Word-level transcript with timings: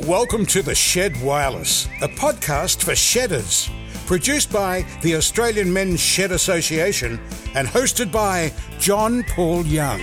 Welcome 0.00 0.44
to 0.46 0.60
The 0.60 0.74
Shed 0.74 1.22
Wireless, 1.22 1.86
a 2.02 2.08
podcast 2.08 2.82
for 2.82 2.96
shedders. 2.96 3.70
Produced 4.06 4.52
by 4.52 4.84
the 5.02 5.14
Australian 5.14 5.72
Men's 5.72 6.00
Shed 6.00 6.32
Association 6.32 7.20
and 7.54 7.68
hosted 7.68 8.10
by 8.10 8.52
John 8.80 9.22
Paul 9.22 9.64
Young. 9.64 10.00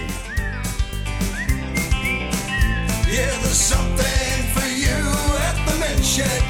Yeah, 3.08 3.28
there's 3.42 3.52
something 3.52 4.44
for 4.54 4.66
you 4.70 4.88
at 4.88 5.66
the 5.68 5.80
men's 5.80 6.08
shed. 6.08 6.42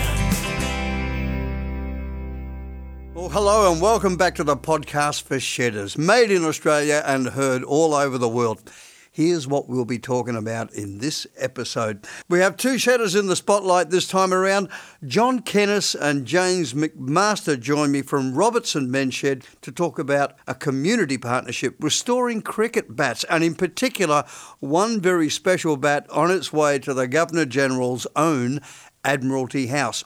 Well, 3.15 3.29
hello 3.29 3.71
and 3.71 3.81
welcome 3.81 4.17
back 4.17 4.35
to 4.35 4.43
the 4.43 4.55
podcast 4.55 5.23
for 5.23 5.39
shedders, 5.39 5.97
made 5.97 6.29
in 6.29 6.45
Australia 6.45 7.01
and 7.07 7.29
heard 7.29 7.63
all 7.63 7.95
over 7.95 8.19
the 8.19 8.29
world. 8.29 8.61
Here's 9.21 9.47
what 9.47 9.69
we'll 9.69 9.85
be 9.85 9.99
talking 9.99 10.35
about 10.35 10.73
in 10.73 10.97
this 10.97 11.27
episode. 11.37 12.07
We 12.27 12.39
have 12.39 12.57
two 12.57 12.79
shedders 12.79 13.13
in 13.13 13.27
the 13.27 13.35
spotlight 13.35 13.91
this 13.91 14.07
time 14.07 14.33
around. 14.33 14.67
John 15.05 15.43
Kennis 15.43 15.93
and 15.93 16.25
James 16.25 16.73
McMaster 16.73 17.59
join 17.59 17.91
me 17.91 18.01
from 18.01 18.33
Robertson 18.33 18.89
Men's 18.89 19.13
Shed 19.13 19.43
to 19.61 19.71
talk 19.71 19.99
about 19.99 20.33
a 20.47 20.55
community 20.55 21.19
partnership 21.19 21.75
restoring 21.79 22.41
cricket 22.41 22.95
bats, 22.95 23.23
and 23.25 23.43
in 23.43 23.53
particular, 23.53 24.23
one 24.59 24.99
very 24.99 25.29
special 25.29 25.77
bat 25.77 26.09
on 26.09 26.31
its 26.31 26.51
way 26.51 26.79
to 26.79 26.91
the 26.91 27.07
Governor 27.07 27.45
General's 27.45 28.07
own 28.15 28.59
Admiralty 29.05 29.67
House. 29.67 30.03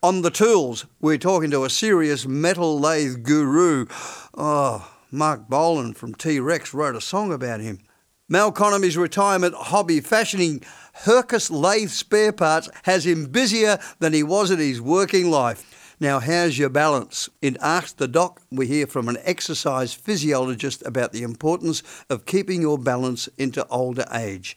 On 0.00 0.22
the 0.22 0.30
tools, 0.30 0.86
we're 1.00 1.18
talking 1.18 1.50
to 1.50 1.64
a 1.64 1.70
serious 1.70 2.24
metal 2.24 2.78
lathe 2.78 3.24
guru. 3.24 3.86
Oh, 4.32 4.88
Marc 5.10 5.48
Bolan 5.48 5.92
from 5.92 6.14
T 6.14 6.38
Rex 6.38 6.72
wrote 6.72 6.94
a 6.94 7.00
song 7.00 7.32
about 7.32 7.58
him. 7.58 7.80
Mal 8.26 8.50
Conomy's 8.52 8.96
retirement 8.96 9.54
hobby, 9.54 10.00
fashioning 10.00 10.62
Hercus 11.04 11.50
lathe 11.50 11.90
spare 11.90 12.32
parts, 12.32 12.70
has 12.84 13.04
him 13.04 13.26
busier 13.26 13.78
than 13.98 14.14
he 14.14 14.22
was 14.22 14.50
in 14.50 14.58
his 14.58 14.80
working 14.80 15.30
life. 15.30 15.94
Now, 16.00 16.20
how's 16.20 16.58
your 16.58 16.70
balance? 16.70 17.28
In 17.42 17.58
Ask 17.60 17.98
the 17.98 18.08
Doc, 18.08 18.40
we 18.50 18.66
hear 18.66 18.86
from 18.86 19.10
an 19.10 19.18
exercise 19.24 19.92
physiologist 19.92 20.82
about 20.86 21.12
the 21.12 21.22
importance 21.22 21.82
of 22.08 22.24
keeping 22.24 22.62
your 22.62 22.78
balance 22.78 23.28
into 23.36 23.66
older 23.66 24.06
age. 24.10 24.56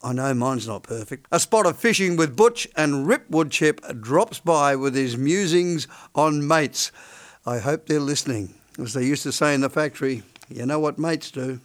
I 0.00 0.12
know 0.12 0.32
mine's 0.32 0.68
not 0.68 0.84
perfect. 0.84 1.26
A 1.32 1.40
spot 1.40 1.66
of 1.66 1.76
fishing 1.76 2.14
with 2.14 2.36
Butch 2.36 2.68
and 2.76 3.08
Rip 3.08 3.28
Woodchip 3.28 4.02
drops 4.02 4.38
by 4.38 4.76
with 4.76 4.94
his 4.94 5.16
musings 5.16 5.88
on 6.14 6.46
mates. 6.46 6.92
I 7.44 7.58
hope 7.58 7.86
they're 7.86 7.98
listening. 7.98 8.54
As 8.78 8.92
they 8.92 9.04
used 9.04 9.24
to 9.24 9.32
say 9.32 9.52
in 9.52 9.62
the 9.62 9.70
factory, 9.70 10.22
you 10.48 10.64
know 10.64 10.78
what 10.78 10.96
mates 10.96 11.32
do. 11.32 11.58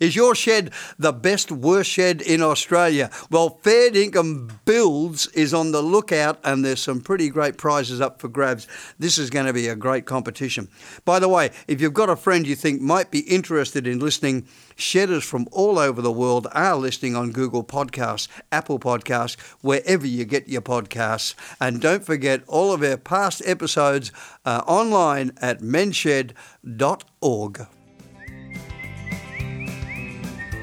Is 0.00 0.14
your 0.14 0.34
shed 0.34 0.72
the 0.98 1.12
best, 1.12 1.50
worst 1.50 1.90
shed 1.90 2.22
in 2.22 2.42
Australia? 2.42 3.10
Well, 3.30 3.58
Fair 3.62 3.90
Dinkum 3.90 4.50
Builds 4.64 5.26
is 5.28 5.52
on 5.52 5.72
the 5.72 5.82
lookout 5.82 6.38
and 6.44 6.64
there's 6.64 6.80
some 6.80 7.00
pretty 7.00 7.28
great 7.30 7.56
prizes 7.56 8.00
up 8.00 8.20
for 8.20 8.28
grabs. 8.28 8.68
This 8.98 9.18
is 9.18 9.30
going 9.30 9.46
to 9.46 9.52
be 9.52 9.68
a 9.68 9.76
great 9.76 10.06
competition. 10.06 10.68
By 11.04 11.18
the 11.18 11.28
way, 11.28 11.50
if 11.66 11.80
you've 11.80 11.94
got 11.94 12.10
a 12.10 12.16
friend 12.16 12.46
you 12.46 12.54
think 12.54 12.80
might 12.80 13.10
be 13.10 13.20
interested 13.20 13.86
in 13.86 13.98
listening, 13.98 14.46
shedders 14.76 15.24
from 15.24 15.48
all 15.50 15.78
over 15.78 16.00
the 16.00 16.12
world 16.12 16.46
are 16.52 16.76
listening 16.76 17.16
on 17.16 17.32
Google 17.32 17.64
Podcasts, 17.64 18.28
Apple 18.52 18.78
Podcasts, 18.78 19.38
wherever 19.60 20.06
you 20.06 20.24
get 20.24 20.48
your 20.48 20.62
podcasts. 20.62 21.34
And 21.60 21.80
don't 21.80 22.04
forget, 22.04 22.42
all 22.46 22.72
of 22.72 22.82
our 22.82 22.96
past 22.96 23.42
episodes 23.44 24.12
are 24.44 24.62
online 24.66 25.32
at 25.40 25.60
menshed.org. 25.60 26.36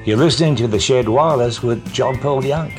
You're 0.06 0.16
listening 0.16 0.54
to 0.56 0.68
The 0.68 0.78
Shed 0.78 1.08
Wireless 1.08 1.64
with 1.64 1.92
John 1.92 2.16
Paul 2.20 2.44
Young. 2.44 2.70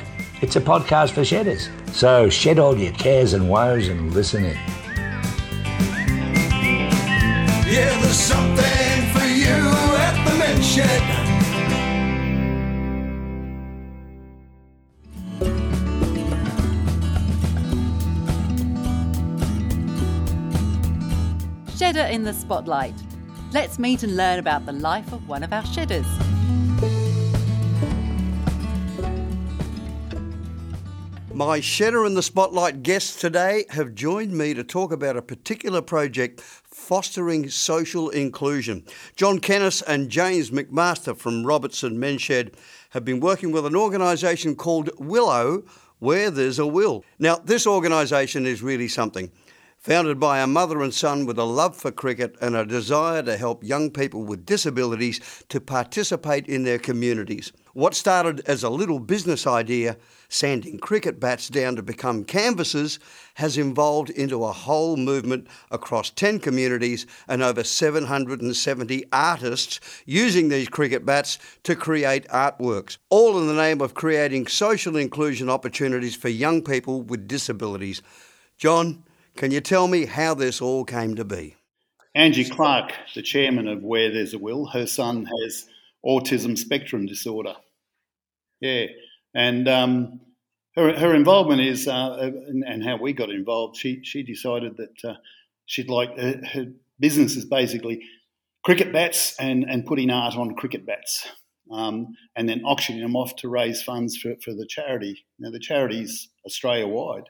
It's 0.42 0.56
a 0.56 0.62
podcast 0.62 1.12
for 1.12 1.26
shedders. 1.26 1.68
So 1.92 2.30
shed 2.30 2.58
all 2.58 2.78
your 2.78 2.94
cares 2.94 3.34
and 3.34 3.50
woes 3.50 3.90
and 3.90 4.14
listen 4.14 4.46
in. 4.46 4.56
Yeah, 7.68 8.00
there's 8.00 8.18
something 8.18 9.12
for 9.12 9.26
you 9.26 9.58
at 10.00 10.24
the 10.24 10.38
men's 10.40 10.66
shed. 10.66 11.02
Shedder 21.78 22.10
in 22.10 22.24
the 22.24 22.32
Spotlight. 22.32 22.96
Let's 23.52 23.78
meet 23.78 24.04
and 24.04 24.16
learn 24.16 24.40
about 24.40 24.66
the 24.66 24.72
life 24.72 25.12
of 25.12 25.28
one 25.28 25.44
of 25.44 25.52
our 25.52 25.66
shedders. 25.66 26.08
My 31.38 31.60
Shedder 31.60 32.04
in 32.04 32.16
the 32.16 32.24
Spotlight 32.24 32.82
guests 32.82 33.16
today 33.16 33.66
have 33.70 33.94
joined 33.94 34.32
me 34.32 34.56
to 34.56 34.64
talk 34.64 34.92
about 34.92 35.18
a 35.18 35.22
particular 35.22 35.84
project 35.84 36.42
fostering 36.42 37.48
social 37.52 38.10
inclusion. 38.10 38.84
John 39.16 39.38
Kennis 39.38 39.84
and 39.84 40.10
James 40.10 40.50
McMaster 40.50 41.16
from 41.16 41.46
Robertson 41.46 42.00
Menshed 42.00 42.56
have 42.90 43.06
been 43.06 43.20
working 43.20 43.52
with 43.52 43.68
an 43.68 43.76
organisation 43.76 44.56
called 44.56 44.90
Willow, 44.98 45.64
Where 46.00 46.32
There's 46.32 46.58
a 46.58 46.66
Will. 46.66 47.06
Now, 47.20 47.36
this 47.36 47.68
organisation 47.68 48.48
is 48.48 48.64
really 48.64 48.88
something. 48.88 49.32
Founded 49.78 50.20
by 50.20 50.40
a 50.40 50.48
mother 50.48 50.82
and 50.82 50.92
son 50.92 51.28
with 51.28 51.38
a 51.38 51.44
love 51.44 51.76
for 51.76 51.92
cricket 51.92 52.36
and 52.42 52.56
a 52.56 52.66
desire 52.66 53.22
to 53.22 53.38
help 53.38 53.64
young 53.64 53.92
people 53.92 54.24
with 54.24 54.44
disabilities 54.44 55.44
to 55.50 55.62
participate 55.62 56.48
in 56.48 56.64
their 56.64 56.80
communities. 56.80 57.52
What 57.78 57.94
started 57.94 58.40
as 58.48 58.64
a 58.64 58.72
little 58.72 58.98
business 58.98 59.46
idea, 59.46 59.98
sanding 60.30 60.80
cricket 60.80 61.20
bats 61.20 61.48
down 61.48 61.76
to 61.76 61.84
become 61.84 62.24
canvases, 62.24 62.98
has 63.36 63.56
evolved 63.56 64.10
into 64.10 64.44
a 64.44 64.52
whole 64.52 64.98
movement 64.98 65.48
across 65.70 66.10
10 66.10 66.40
communities 66.40 67.06
and 67.28 67.44
over 67.44 67.64
770 67.64 69.06
artists 69.14 69.80
using 70.08 70.50
these 70.50 70.70
cricket 70.70 71.06
bats 71.06 71.38
to 71.66 71.76
create 71.76 72.28
artworks, 72.30 72.98
all 73.12 73.38
in 73.38 73.46
the 73.46 73.54
name 73.54 73.80
of 73.82 73.94
creating 73.94 74.48
social 74.48 74.96
inclusion 74.96 75.48
opportunities 75.48 76.16
for 76.16 76.30
young 76.30 76.64
people 76.64 77.04
with 77.04 77.28
disabilities. 77.28 78.02
John, 78.58 79.04
can 79.36 79.52
you 79.52 79.62
tell 79.62 79.88
me 79.88 80.08
how 80.08 80.34
this 80.34 80.64
all 80.64 80.84
came 80.84 81.14
to 81.14 81.24
be? 81.24 81.58
Angie 82.16 82.50
Clark, 82.50 82.94
the 83.14 83.22
chairman 83.22 83.68
of 83.68 83.84
Where 83.84 84.12
There's 84.12 84.34
a 84.34 84.40
Will, 84.40 84.66
her 84.66 84.88
son 84.88 85.30
has 85.44 85.68
autism 86.04 86.58
spectrum 86.58 87.06
disorder. 87.06 87.54
Yeah, 88.60 88.86
and 89.34 89.68
um, 89.68 90.22
her 90.76 90.98
her 90.98 91.14
involvement 91.14 91.62
is 91.62 91.88
uh, 91.88 92.18
and, 92.20 92.64
and 92.64 92.84
how 92.84 92.98
we 92.98 93.14
got 93.14 93.30
involved. 93.30 93.78
She 93.78 94.02
she 94.04 94.24
decided 94.24 94.78
that 94.78 95.10
uh, 95.10 95.16
she'd 95.66 95.90
like 95.90 96.18
her, 96.18 96.42
her 96.54 96.66
business 97.00 97.36
is 97.36 97.46
basically 97.46 98.02
cricket 98.64 98.92
bats 98.92 99.36
and 99.40 99.64
and 99.64 99.86
putting 99.86 100.10
art 100.10 100.36
on 100.36 100.56
cricket 100.56 100.86
bats. 100.86 101.28
Um, 101.70 102.16
and 102.38 102.48
then 102.48 102.62
auctioning 102.64 103.02
them 103.02 103.18
off 103.18 103.36
to 103.36 103.50
raise 103.50 103.84
funds 103.84 104.16
for, 104.16 104.36
for 104.42 104.54
the 104.54 104.66
charity. 104.66 105.26
Now, 105.38 105.52
the 105.52 105.60
charity's 105.60 106.30
Australia 106.46 106.88
wide. 106.88 107.26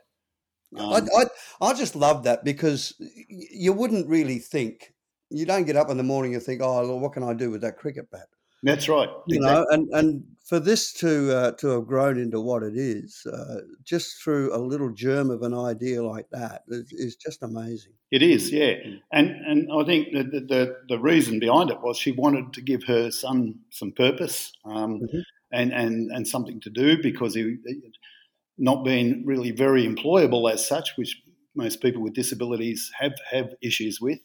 I, 0.78 1.02
I, 1.18 1.26
I 1.60 1.74
just 1.74 1.96
love 1.96 2.24
that 2.26 2.44
because 2.44 2.94
you 3.00 3.74
wouldn't 3.74 4.08
really 4.08 4.38
think, 4.38 4.94
you 5.32 5.48
don't 5.48 5.66
get 5.66 5.76
up 5.76 5.90
in 5.90 5.98
the 5.98 6.04
morning 6.04 6.36
and 6.36 6.44
think, 6.44 6.62
oh, 6.62 6.88
well, 6.88 7.00
what 7.00 7.14
can 7.14 7.24
I 7.24 7.34
do 7.34 7.50
with 7.50 7.62
that 7.62 7.78
cricket 7.78 8.12
bat? 8.12 8.28
That's 8.64 8.90
right. 8.90 9.10
You 9.28 9.40
know, 9.40 9.66
and, 9.70 9.88
and 9.94 10.24
for 10.48 10.60
this 10.60 10.94
to 10.94 11.36
uh, 11.36 11.52
to 11.54 11.68
have 11.68 11.88
grown 11.88 12.18
into 12.18 12.40
what 12.40 12.64
it 12.64 12.76
is, 12.76 13.26
uh, 13.32 13.58
just 13.84 14.22
through 14.24 14.56
a 14.56 14.58
little 14.58 14.92
germ 14.92 15.30
of 15.30 15.42
an 15.42 15.54
idea 15.54 16.02
like 16.04 16.30
that, 16.32 16.64
is, 16.70 16.92
is 16.92 17.16
just 17.16 17.44
amazing. 17.44 17.92
It 18.12 18.24
is, 18.24 18.52
yeah, 18.52 18.74
and 19.12 19.30
and 19.46 19.68
I 19.72 19.84
think 19.84 20.08
the, 20.14 20.24
the 20.24 20.78
the 20.88 21.00
reason 21.00 21.40
behind 21.40 21.70
it 21.70 21.82
was 21.82 21.98
she 21.98 22.14
wanted 22.14 22.54
to 22.54 22.62
give 22.62 22.84
her 22.86 23.12
son 23.12 23.56
some 23.70 23.92
purpose 23.92 24.54
um, 24.66 25.02
mm-hmm. 25.02 25.20
and 25.52 25.74
and 25.74 26.12
and 26.12 26.28
something 26.28 26.60
to 26.62 26.70
do 26.70 27.02
because 27.02 27.36
he, 27.36 27.58
not 28.58 28.84
being 28.84 29.24
really 29.26 29.52
very 29.52 29.86
employable 29.86 30.52
as 30.52 30.66
such, 30.66 30.96
which 30.96 31.22
most 31.56 31.82
people 31.82 32.02
with 32.02 32.14
disabilities 32.14 32.90
have 32.98 33.14
have 33.30 33.54
issues 33.62 34.00
with. 34.00 34.20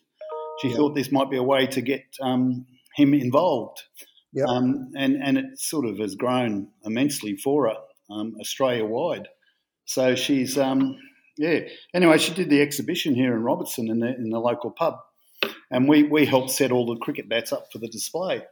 She 0.60 0.68
yeah. 0.68 0.76
thought 0.76 0.94
this 0.94 1.10
might 1.10 1.30
be 1.30 1.36
a 1.36 1.42
way 1.42 1.66
to 1.66 1.80
get 1.80 2.04
um, 2.20 2.64
him 2.94 3.12
involved. 3.12 3.82
Yep. 4.34 4.46
Um, 4.48 4.92
and, 4.96 5.16
and 5.22 5.38
it 5.38 5.58
sort 5.58 5.84
of 5.86 5.98
has 5.98 6.14
grown 6.14 6.68
immensely 6.84 7.36
for 7.36 7.68
her 7.68 7.76
um, 8.10 8.34
Australia 8.40 8.84
wide. 8.84 9.28
So 9.84 10.14
she's, 10.14 10.56
um, 10.56 10.96
yeah. 11.36 11.60
Anyway, 11.94 12.18
she 12.18 12.32
did 12.32 12.50
the 12.50 12.62
exhibition 12.62 13.14
here 13.14 13.34
in 13.34 13.42
Robertson 13.42 13.90
in 13.90 14.00
the, 14.00 14.14
in 14.14 14.30
the 14.30 14.38
local 14.38 14.70
pub. 14.70 14.96
And 15.70 15.88
we, 15.88 16.04
we 16.04 16.24
helped 16.24 16.50
set 16.50 16.72
all 16.72 16.86
the 16.86 16.96
cricket 16.96 17.28
bats 17.28 17.52
up 17.52 17.66
for 17.72 17.78
the 17.78 17.88
display. 17.88 18.42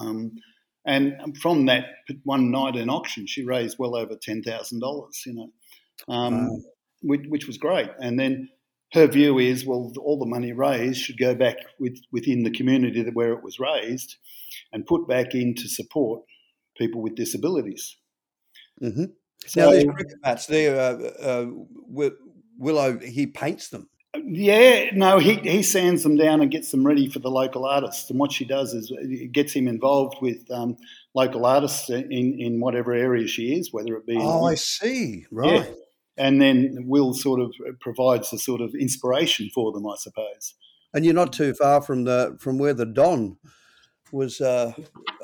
Um, 0.00 0.32
and 0.86 1.36
from 1.40 1.66
that 1.66 1.86
one 2.24 2.50
night 2.50 2.76
in 2.76 2.90
auction, 2.90 3.26
she 3.26 3.44
raised 3.44 3.78
well 3.78 3.96
over 3.96 4.16
$10,000, 4.16 5.26
you 5.26 5.34
know, 5.34 5.48
um, 6.08 6.48
wow. 6.48 6.58
which, 7.02 7.22
which 7.28 7.46
was 7.46 7.56
great. 7.56 7.90
And 8.00 8.18
then 8.18 8.48
her 8.94 9.08
view 9.08 9.38
is, 9.40 9.66
well, 9.66 9.92
all 10.00 10.18
the 10.18 10.24
money 10.24 10.52
raised 10.52 11.00
should 11.00 11.18
go 11.18 11.34
back 11.34 11.56
with, 11.80 11.98
within 12.12 12.44
the 12.44 12.50
community 12.50 13.02
where 13.12 13.32
it 13.32 13.42
was 13.42 13.58
raised 13.58 14.16
and 14.72 14.86
put 14.86 15.08
back 15.08 15.34
in 15.34 15.54
to 15.56 15.68
support 15.68 16.22
people 16.78 17.02
with 17.02 17.16
disabilities. 17.16 17.96
Mm-hmm. 18.80 19.02
now, 19.02 19.10
So- 19.46 19.72
these 19.72 19.84
cricket 19.84 20.22
bats, 20.22 20.46
they're, 20.46 20.78
uh, 20.78 20.96
uh, 21.20 21.46
Willow, 22.56 22.98
he 23.00 23.26
paints 23.26 23.68
them. 23.68 23.88
Yeah, 24.26 24.90
no, 24.92 25.18
he, 25.18 25.34
he 25.34 25.64
sands 25.64 26.04
them 26.04 26.16
down 26.16 26.40
and 26.40 26.48
gets 26.48 26.70
them 26.70 26.86
ready 26.86 27.10
for 27.10 27.18
the 27.18 27.30
local 27.30 27.64
artists. 27.64 28.08
And 28.10 28.18
what 28.20 28.30
she 28.30 28.44
does 28.44 28.72
is 28.72 28.92
it 28.96 29.32
gets 29.32 29.52
him 29.52 29.66
involved 29.66 30.18
with 30.22 30.48
um, 30.52 30.76
local 31.14 31.44
artists 31.44 31.90
in, 31.90 32.12
in 32.12 32.60
whatever 32.60 32.92
area 32.92 33.26
she 33.26 33.56
is, 33.56 33.72
whether 33.72 33.96
it 33.96 34.06
be. 34.06 34.16
Oh, 34.16 34.44
I 34.44 34.54
see. 34.54 35.26
Yeah. 35.32 35.64
And 36.16 36.40
then 36.40 36.84
Will 36.86 37.12
sort 37.12 37.40
of 37.40 37.52
provides 37.80 38.30
the 38.30 38.38
sort 38.38 38.60
of 38.60 38.74
inspiration 38.74 39.50
for 39.52 39.72
them, 39.72 39.86
I 39.86 39.96
suppose. 39.98 40.54
And 40.92 41.04
you're 41.04 41.14
not 41.14 41.32
too 41.32 41.54
far 41.54 41.82
from 41.82 42.04
the 42.04 42.36
from 42.38 42.58
where 42.58 42.74
the 42.74 42.86
Don 42.86 43.36
was 44.12 44.40
uh, 44.40 44.72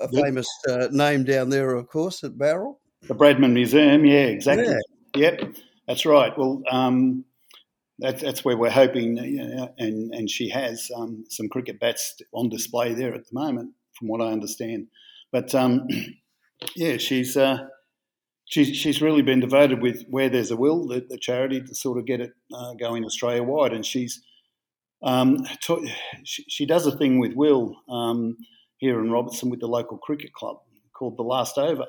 a 0.01 0.09
Yep. 0.11 0.25
famous 0.25 0.49
uh, 0.69 0.89
name 0.91 1.23
down 1.25 1.51
there, 1.51 1.75
of 1.75 1.87
course, 1.89 2.25
at 2.25 2.37
Bowral. 2.37 2.81
The 3.03 3.15
Bradman 3.15 3.53
Museum, 3.53 4.05
yeah, 4.05 4.25
exactly. 4.27 4.75
Yeah. 5.15 5.31
Yep, 5.31 5.55
that's 5.87 6.05
right. 6.07 6.37
Well, 6.37 6.63
um, 6.71 7.25
that's 7.99 8.23
that's 8.23 8.45
where 8.45 8.57
we're 8.57 8.71
hoping, 8.71 9.17
you 9.19 9.47
know, 9.47 9.75
and 9.79 10.13
and 10.15 10.29
she 10.31 10.49
has 10.51 10.91
um, 10.97 11.25
some 11.29 11.49
cricket 11.49 11.79
bats 11.79 12.21
on 12.33 12.49
display 12.49 12.95
there 12.95 13.15
at 13.15 13.27
the 13.27 13.33
moment, 13.35 13.75
from 13.93 14.09
what 14.09 14.21
I 14.21 14.33
understand. 14.33 14.89
But 15.31 15.55
um, 15.55 15.87
yeah, 16.77 16.97
she's 16.97 17.37
uh, 17.37 17.59
she's 18.51 18.77
she's 18.77 19.01
really 19.01 19.23
been 19.23 19.41
devoted 19.41 19.81
with 19.81 20.05
where 20.09 20.29
there's 20.29 20.51
a 20.51 20.57
will, 20.57 20.87
the, 20.87 21.05
the 21.09 21.19
charity 21.19 21.61
to 21.63 21.75
sort 21.75 21.99
of 21.99 22.05
get 22.05 22.21
it 22.21 22.33
uh, 22.55 22.75
going 22.75 23.05
Australia 23.05 23.43
wide, 23.43 23.73
and 23.73 23.85
she's 23.85 24.23
um, 25.03 25.39
to, 25.63 25.89
she, 26.25 26.45
she 26.49 26.67
does 26.67 26.87
a 26.87 26.97
thing 26.97 27.19
with 27.19 27.33
Will 27.35 27.75
um, 27.89 28.37
here 28.77 29.01
in 29.01 29.11
Robertson 29.11 29.49
with 29.49 29.61
the 29.61 29.67
local 29.67 29.97
cricket 29.97 30.35
club 30.35 30.59
called 30.93 31.17
the 31.17 31.23
Last 31.23 31.57
Over 31.57 31.87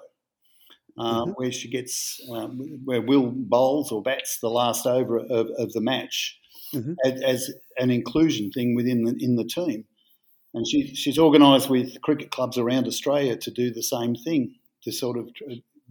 uh, 0.98 1.25
where 1.36 1.52
she 1.52 1.69
gets 1.69 2.19
um, 2.31 2.60
where 2.86 3.02
Will 3.02 3.31
bowls 3.31 3.92
or 3.92 4.02
bats 4.02 4.40
the 4.40 4.50
last 4.50 4.86
over 4.86 5.19
of, 5.19 5.48
of 5.58 5.74
the 5.74 5.81
match 5.81 6.38
Mhm. 6.74 6.96
as, 7.04 7.22
as 7.22 7.54
an 7.80 7.92
inclusion 7.92 8.50
thing 8.50 8.75
within 8.75 9.04
the, 9.04 9.16
in 9.19 9.36
the 9.36 9.44
team. 9.44 9.84
And 10.54 10.66
she, 10.66 10.96
she's 10.96 11.19
organised 11.19 11.69
with 11.69 12.00
cricket 12.02 12.31
clubs 12.31 12.58
around 12.58 12.88
Australia 12.88 13.36
to 13.36 13.52
do 13.52 13.74
the 13.74 13.84
same 13.84 14.16
thing 14.16 14.56
to 14.84 14.92
sort 14.92 15.18
of 15.18 15.30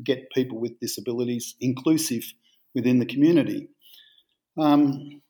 get 0.02 0.30
people 0.32 0.58
with 0.58 0.80
disabilities 0.80 1.54
inclusive 1.60 2.24
within 2.74 2.98
the 2.98 3.06
community. 3.06 3.68
Um, 4.58 5.22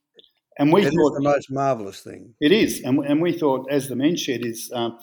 and 0.59 0.73
we 0.73 0.85
thought 0.85 1.15
the 1.15 1.23
most 1.23 1.51
marvellous 1.51 2.01
thing. 2.01 2.35
it 2.41 2.53
is, 2.53 2.83
and, 2.83 2.99
and 3.07 3.23
we 3.23 3.33
thought 3.33 3.71
as 3.71 3.89
the 3.89 3.97
men's 3.97 4.21
shed 4.21 4.45
is 4.45 4.71
um, 4.75 4.99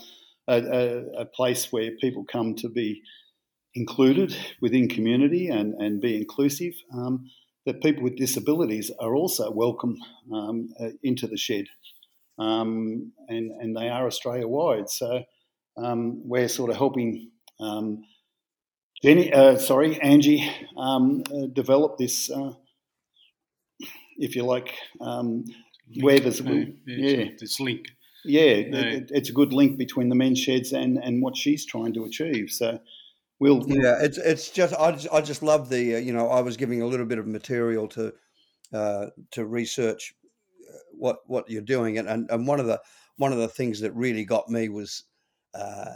a, 0.47 0.57
a, 0.57 1.21
a 1.21 1.25
place 1.25 1.71
where 1.71 1.91
people 1.99 2.25
come 2.25 2.53
to 2.55 2.69
be 2.69 3.01
included 3.73 4.35
within 4.61 4.87
community 4.87 5.47
and, 5.47 5.73
and 5.75 6.01
be 6.01 6.15
inclusive, 6.15 6.73
um, 6.93 7.29
that 7.65 7.81
people 7.81 8.03
with 8.03 8.15
disabilities 8.17 8.91
are 8.99 9.15
also 9.15 9.51
welcome 9.51 9.97
um, 10.33 10.69
uh, 10.79 10.89
into 11.03 11.27
the 11.27 11.37
shed, 11.37 11.65
um, 12.39 13.11
and 13.27 13.51
and 13.59 13.75
they 13.75 13.89
are 13.89 14.05
Australia 14.07 14.47
wide. 14.47 14.89
So 14.89 15.23
um, 15.77 16.21
we're 16.23 16.47
sort 16.49 16.71
of 16.71 16.77
helping. 16.77 17.31
Jenny, 19.03 19.31
uh, 19.31 19.57
sorry, 19.57 19.99
Angie, 20.01 20.49
um, 20.75 21.23
uh, 21.31 21.45
develop 21.53 21.97
this, 21.97 22.31
uh, 22.31 22.53
if 24.17 24.35
you 24.35 24.43
like, 24.43 24.73
um, 24.99 25.43
where 26.01 26.19
there's 26.19 26.41
Yeah, 26.41 26.65
yeah, 26.85 27.17
it's, 27.17 27.43
it's 27.43 27.59
link. 27.59 27.85
yeah, 28.25 28.41
Yeah. 28.41 28.81
It, 28.81 29.11
it's 29.13 29.29
a 29.29 29.33
good 29.33 29.53
link 29.53 29.77
between 29.77 30.09
the 30.09 30.15
men's 30.15 30.39
sheds 30.39 30.73
and, 30.73 30.97
and 30.97 31.21
what 31.21 31.37
she's 31.37 31.65
trying 31.65 31.93
to 31.93 32.05
achieve. 32.05 32.49
So 32.49 32.79
we'll 33.39 33.63
Yeah, 33.67 33.97
it's 34.01 34.17
it's 34.17 34.49
just 34.49 34.73
I 34.75 34.91
just, 34.91 35.07
I 35.13 35.21
just 35.21 35.43
love 35.43 35.69
the 35.69 35.95
uh, 35.95 35.99
you 35.99 36.13
know 36.13 36.29
I 36.29 36.41
was 36.41 36.57
giving 36.57 36.81
a 36.81 36.87
little 36.87 37.05
bit 37.05 37.19
of 37.19 37.27
material 37.27 37.87
to 37.89 38.13
uh, 38.73 39.07
to 39.31 39.45
research 39.45 40.13
uh, 40.69 40.77
what 40.91 41.17
what 41.27 41.49
you're 41.49 41.61
doing 41.61 41.99
and, 41.99 42.07
and 42.09 42.29
and 42.31 42.47
one 42.47 42.59
of 42.59 42.65
the 42.65 42.81
one 43.17 43.31
of 43.31 43.37
the 43.37 43.47
things 43.47 43.79
that 43.81 43.93
really 43.93 44.25
got 44.25 44.49
me 44.49 44.69
was 44.69 45.03
uh, 45.53 45.93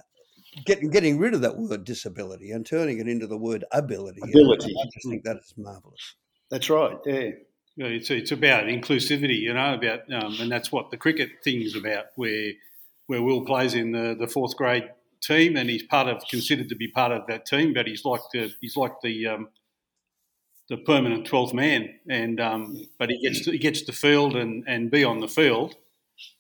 getting 0.66 0.90
getting 0.90 1.18
rid 1.18 1.34
of 1.34 1.42
that 1.42 1.58
word 1.58 1.84
disability 1.84 2.52
and 2.52 2.66
turning 2.66 3.00
it 3.00 3.08
into 3.08 3.28
the 3.28 3.38
word 3.38 3.66
ability. 3.72 4.22
Ability. 4.24 4.76
I 4.80 4.86
just 4.94 5.08
think 5.08 5.24
that 5.24 5.38
is 5.38 5.54
marvelous. 5.58 6.16
that's 6.50 6.70
right. 6.70 6.98
Yeah, 7.06 7.30
Yeah, 7.76 7.88
It's 7.88 8.10
it's 8.12 8.32
about 8.32 8.66
inclusivity, 8.66 9.40
you 9.40 9.54
know, 9.54 9.74
about 9.74 10.12
um, 10.12 10.38
and 10.40 10.52
that's 10.52 10.72
what 10.72 10.92
the 10.92 10.98
cricket 10.98 11.30
thing 11.44 11.62
is 11.62 11.76
about. 11.76 12.06
Where 12.16 12.54
where 13.08 13.22
Will 13.22 13.46
plays 13.46 13.74
in 13.74 13.92
the, 13.92 14.16
the 14.18 14.28
fourth 14.28 14.56
grade 14.56 14.90
team, 15.22 15.56
and 15.56 15.70
he's 15.70 15.84
part 15.84 16.08
of 16.08 16.24
considered 16.30 16.70
to 16.70 16.76
be 16.76 16.88
part 16.88 17.12
of 17.12 17.28
that 17.28 17.46
team, 17.46 17.74
but 17.74 17.88
he's 17.88 18.06
like 18.06 18.22
the 18.34 18.52
he's 18.62 18.76
like 18.76 18.94
the 19.04 19.28
um, 19.28 19.50
the 20.70 20.78
permanent 20.78 21.26
twelfth 21.26 21.54
man, 21.54 21.90
and 22.10 22.40
um, 22.40 22.88
but 22.98 23.10
he 23.10 23.22
gets 23.22 23.44
to, 23.46 23.52
he 23.52 23.58
gets 23.58 23.82
to 23.84 23.92
field 23.92 24.36
and, 24.36 24.64
and 24.68 24.90
be 24.90 25.04
on 25.04 25.20
the 25.20 25.28
field, 25.28 25.76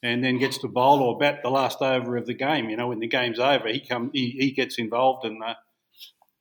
and 0.04 0.24
then 0.24 0.38
gets 0.38 0.57
to 0.60 0.68
bowl 0.68 1.01
or 1.01 1.18
bat 1.18 1.39
the 1.44 1.50
last 1.50 1.81
over 1.81 2.18
of 2.18 2.25
the 2.25 2.33
game. 2.33 2.69
You 2.69 2.78
know, 2.78 2.88
when 2.88 3.00
the 3.00 3.07
game's 3.07 3.39
over, 3.39 3.68
he 3.68 3.80
come 3.80 4.12
he, 4.13 4.31
he 4.31 4.51
gets 4.51 4.78
involved 4.78 5.25
and 5.25 5.42
uh, 5.44 5.56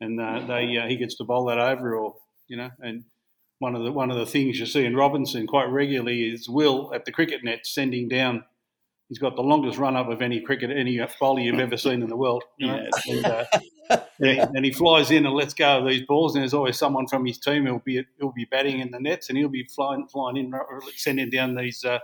and 0.01 0.21
uh, 0.21 0.41
they 0.47 0.77
uh, 0.77 0.87
he 0.87 0.97
gets 0.97 1.17
to 1.17 1.25
bowl 1.25 1.47
that 1.47 1.59
over, 1.59 1.95
or 1.95 2.17
you 2.49 2.57
know, 2.57 2.71
and 2.81 3.05
one 3.59 3.77
of 3.77 3.85
the 3.85 3.93
one 3.93 4.11
of 4.11 4.17
the 4.17 4.27
things 4.27 4.59
you 4.59 4.67
see 4.67 4.85
in 4.85 4.97
Robinson 4.97 5.47
quite 5.47 5.69
regularly 5.69 6.31
is 6.31 6.49
Will 6.49 6.93
at 6.95 7.05
the 7.05 7.13
cricket 7.13 7.45
net 7.45 7.67
sending 7.67 8.09
down. 8.09 8.45
He's 9.09 9.19
got 9.19 9.35
the 9.35 9.43
longest 9.43 9.77
run 9.77 9.97
up 9.97 10.09
of 10.09 10.23
any 10.23 10.41
cricket 10.41 10.71
any 10.71 11.01
bowler 11.19 11.41
you've 11.41 11.59
ever 11.59 11.77
seen 11.77 12.01
in 12.01 12.09
the 12.09 12.17
world. 12.17 12.45
You 12.59 12.69
know? 12.69 12.89
and, 13.09 13.27
uh, 13.27 13.45
and, 13.91 14.07
he, 14.21 14.39
and 14.39 14.65
he 14.65 14.73
flies 14.73 15.11
in 15.11 15.27
and 15.27 15.35
lets 15.35 15.53
go 15.53 15.79
of 15.79 15.89
these 15.89 16.07
balls, 16.07 16.35
and 16.35 16.43
there's 16.43 16.55
always 16.55 16.79
someone 16.79 17.09
from 17.09 17.27
his 17.27 17.39
team 17.39 17.67
who'll 17.67 17.81
be 17.81 18.05
who'll 18.19 18.33
be 18.33 18.47
batting 18.47 18.79
in 18.81 18.91
the 18.93 19.01
nets, 19.01 19.29
and 19.29 19.37
he'll 19.37 19.49
be 19.49 19.65
flying 19.65 20.07
flying 20.09 20.37
in, 20.37 20.53
sending 20.97 21.29
down 21.29 21.55
these 21.55 21.85
uh, 21.85 21.99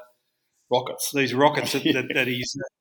rockets. 0.70 1.10
these 1.12 1.34
rockets 1.34 1.72
that, 1.72 1.84
that, 1.84 2.06
that 2.14 2.26
he's. 2.26 2.56
Uh, 2.58 2.64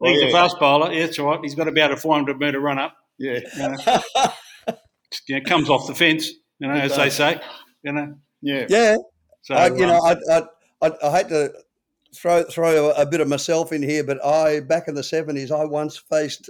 Oh, 0.00 0.08
he's 0.08 0.22
yeah. 0.22 0.28
a 0.28 0.30
fast 0.30 0.60
bowler. 0.60 0.92
Yeah, 0.92 1.06
that's 1.06 1.18
right. 1.18 1.40
He's 1.42 1.56
got 1.56 1.66
about 1.66 1.90
a 1.90 1.96
400 1.96 2.38
metre 2.38 2.60
run 2.60 2.78
up. 2.78 2.94
Yeah, 3.18 3.40
You 3.56 3.68
know, 3.68 4.76
you 5.26 5.34
know, 5.34 5.44
comes 5.44 5.68
off 5.68 5.88
the 5.88 5.94
fence. 5.96 6.30
You 6.60 6.68
know, 6.68 6.76
It 6.76 6.84
as 6.84 6.96
they 6.96 7.10
say. 7.10 7.40
You 7.82 7.92
know, 7.92 8.14
yeah, 8.40 8.66
Yeah, 8.68 8.96
so 9.42 9.56
I, 9.56 9.66
you 9.66 9.72
um, 9.72 9.88
know, 9.88 10.00
I, 10.04 10.16
I, 10.30 10.42
I, 10.86 11.08
I 11.08 11.16
hate 11.16 11.28
to 11.30 11.52
throw 12.14 12.44
throw 12.44 12.90
a, 12.90 13.06
bit 13.06 13.20
of 13.20 13.26
myself 13.26 13.72
in 13.72 13.82
here, 13.82 14.04
but 14.04 14.24
I 14.24 14.60
back 14.60 14.86
in 14.86 14.94
the 14.94 15.02
seventies, 15.02 15.50
I 15.50 15.64
once 15.64 15.96
faced 15.96 16.48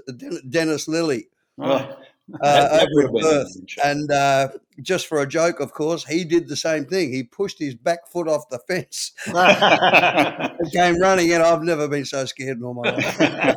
Dennis 0.50 0.86
Lillee 0.86 1.28
Right. 1.58 1.90
Uh, 2.34 2.38
That- 2.42 2.70
that 2.70 2.88
over 2.96 3.12
would 3.12 3.24
at 3.24 3.30
Perth, 3.30 3.56
and 3.84 4.10
uh, 4.10 4.48
just 4.82 5.06
for 5.06 5.20
a 5.20 5.26
joke, 5.26 5.60
of 5.60 5.72
course, 5.72 6.04
he 6.04 6.24
did 6.24 6.48
the 6.48 6.56
same 6.56 6.84
thing. 6.84 7.12
He 7.12 7.22
pushed 7.22 7.58
his 7.58 7.74
back 7.74 8.06
foot 8.08 8.28
off 8.28 8.48
the 8.50 8.58
fence 8.68 9.12
and 9.26 10.72
came 10.72 10.98
running, 11.00 11.32
and 11.32 11.42
I've 11.42 11.62
never 11.62 11.88
been 11.88 12.04
so 12.04 12.24
scared 12.26 12.58
in 12.58 12.64
all 12.64 12.74
my 12.74 12.90
life. 12.90 13.20
I 13.20 13.54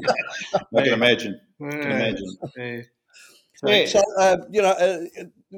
can 0.84 0.94
imagine. 0.94 1.40
I 1.64 1.70
can 1.70 1.82
imagine. 1.82 2.38
yeah. 2.58 2.82
Yeah. 3.64 3.86
So, 3.86 4.02
uh, 4.18 4.38
you 4.50 4.62
know, 4.64 4.70
uh, 4.72 5.00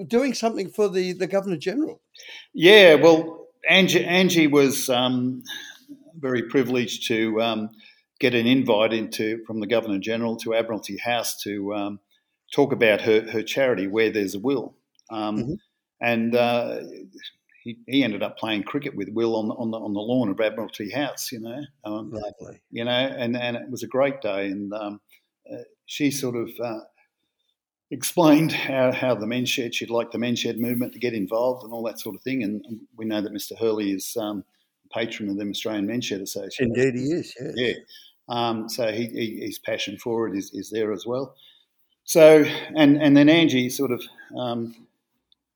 doing 0.07 0.33
something 0.33 0.69
for 0.69 0.89
the 0.89 1.13
the 1.13 1.27
governor 1.27 1.55
general. 1.55 2.01
Yeah, 2.53 2.95
well, 2.95 3.47
Angie, 3.69 4.03
Angie 4.03 4.47
was 4.47 4.89
um, 4.89 5.41
very 6.19 6.41
privileged 6.43 7.07
to 7.07 7.41
um, 7.41 7.69
get 8.19 8.35
an 8.35 8.45
invite 8.45 8.91
into 8.91 9.41
from 9.45 9.61
the 9.61 9.67
Governor 9.67 9.99
General 9.99 10.35
to 10.37 10.53
Admiralty 10.53 10.97
House 10.97 11.41
to 11.43 11.73
um, 11.73 11.99
talk 12.53 12.71
about 12.71 13.01
her, 13.01 13.29
her 13.31 13.41
charity, 13.41 13.87
Where 13.87 14.11
There's 14.11 14.35
a 14.35 14.39
Will. 14.39 14.75
Um, 15.09 15.37
Mhm. 15.37 15.57
And 16.01 16.35
uh, 16.35 16.81
he, 17.63 17.77
he 17.87 18.03
ended 18.03 18.23
up 18.23 18.37
playing 18.37 18.63
cricket 18.63 18.93
with 18.93 19.07
Will 19.09 19.37
on 19.37 19.47
the, 19.47 19.53
on 19.53 19.71
the, 19.71 19.77
on 19.77 19.93
the 19.93 20.01
lawn 20.01 20.27
of 20.27 20.39
Admiralty 20.41 20.89
House, 20.89 21.31
you 21.31 21.39
know. 21.39 21.61
Um, 21.85 22.11
Lovely. 22.11 22.59
you 22.71 22.83
know, 22.83 22.91
and, 22.91 23.37
and 23.37 23.55
it 23.55 23.69
was 23.69 23.83
a 23.83 23.87
great 23.87 24.21
day. 24.21 24.47
And 24.47 24.73
um, 24.73 24.99
uh, 25.49 25.63
she 25.85 26.11
sort 26.11 26.35
of 26.35 26.49
uh, 26.61 26.81
explained 27.89 28.51
how, 28.51 28.91
how 28.91 29.15
the 29.15 29.27
men's 29.27 29.47
shed, 29.47 29.73
she'd 29.73 29.89
like 29.89 30.11
the 30.11 30.17
men's 30.17 30.39
shed 30.39 30.59
movement 30.59 30.91
to 30.93 30.99
get 30.99 31.13
involved 31.13 31.63
and 31.63 31.71
all 31.71 31.83
that 31.83 32.01
sort 32.01 32.15
of 32.15 32.21
thing. 32.21 32.43
And 32.43 32.65
we 32.97 33.05
know 33.05 33.21
that 33.21 33.33
Mr. 33.33 33.57
Hurley 33.57 33.93
is 33.93 34.17
um, 34.17 34.43
patron 34.91 35.29
of 35.29 35.37
the 35.37 35.47
Australian 35.49 35.87
Men's 35.87 36.05
Shed 36.05 36.19
Association. 36.21 36.73
Indeed, 36.75 36.99
he 36.99 37.07
is. 37.07 37.33
Yeah. 37.39 37.51
Yeah. 37.55 37.73
Um, 38.27 38.67
so 38.67 38.91
he, 38.91 39.07
he, 39.07 39.39
his 39.41 39.59
passion 39.59 39.97
for 39.97 40.27
it 40.27 40.37
is, 40.37 40.51
is 40.53 40.69
there 40.69 40.91
as 40.91 41.05
well. 41.05 41.35
So, 42.05 42.43
and, 42.75 43.01
and 43.01 43.15
then 43.15 43.29
Angie 43.29 43.69
sort 43.69 43.91
of 43.91 44.01
um, 44.37 44.75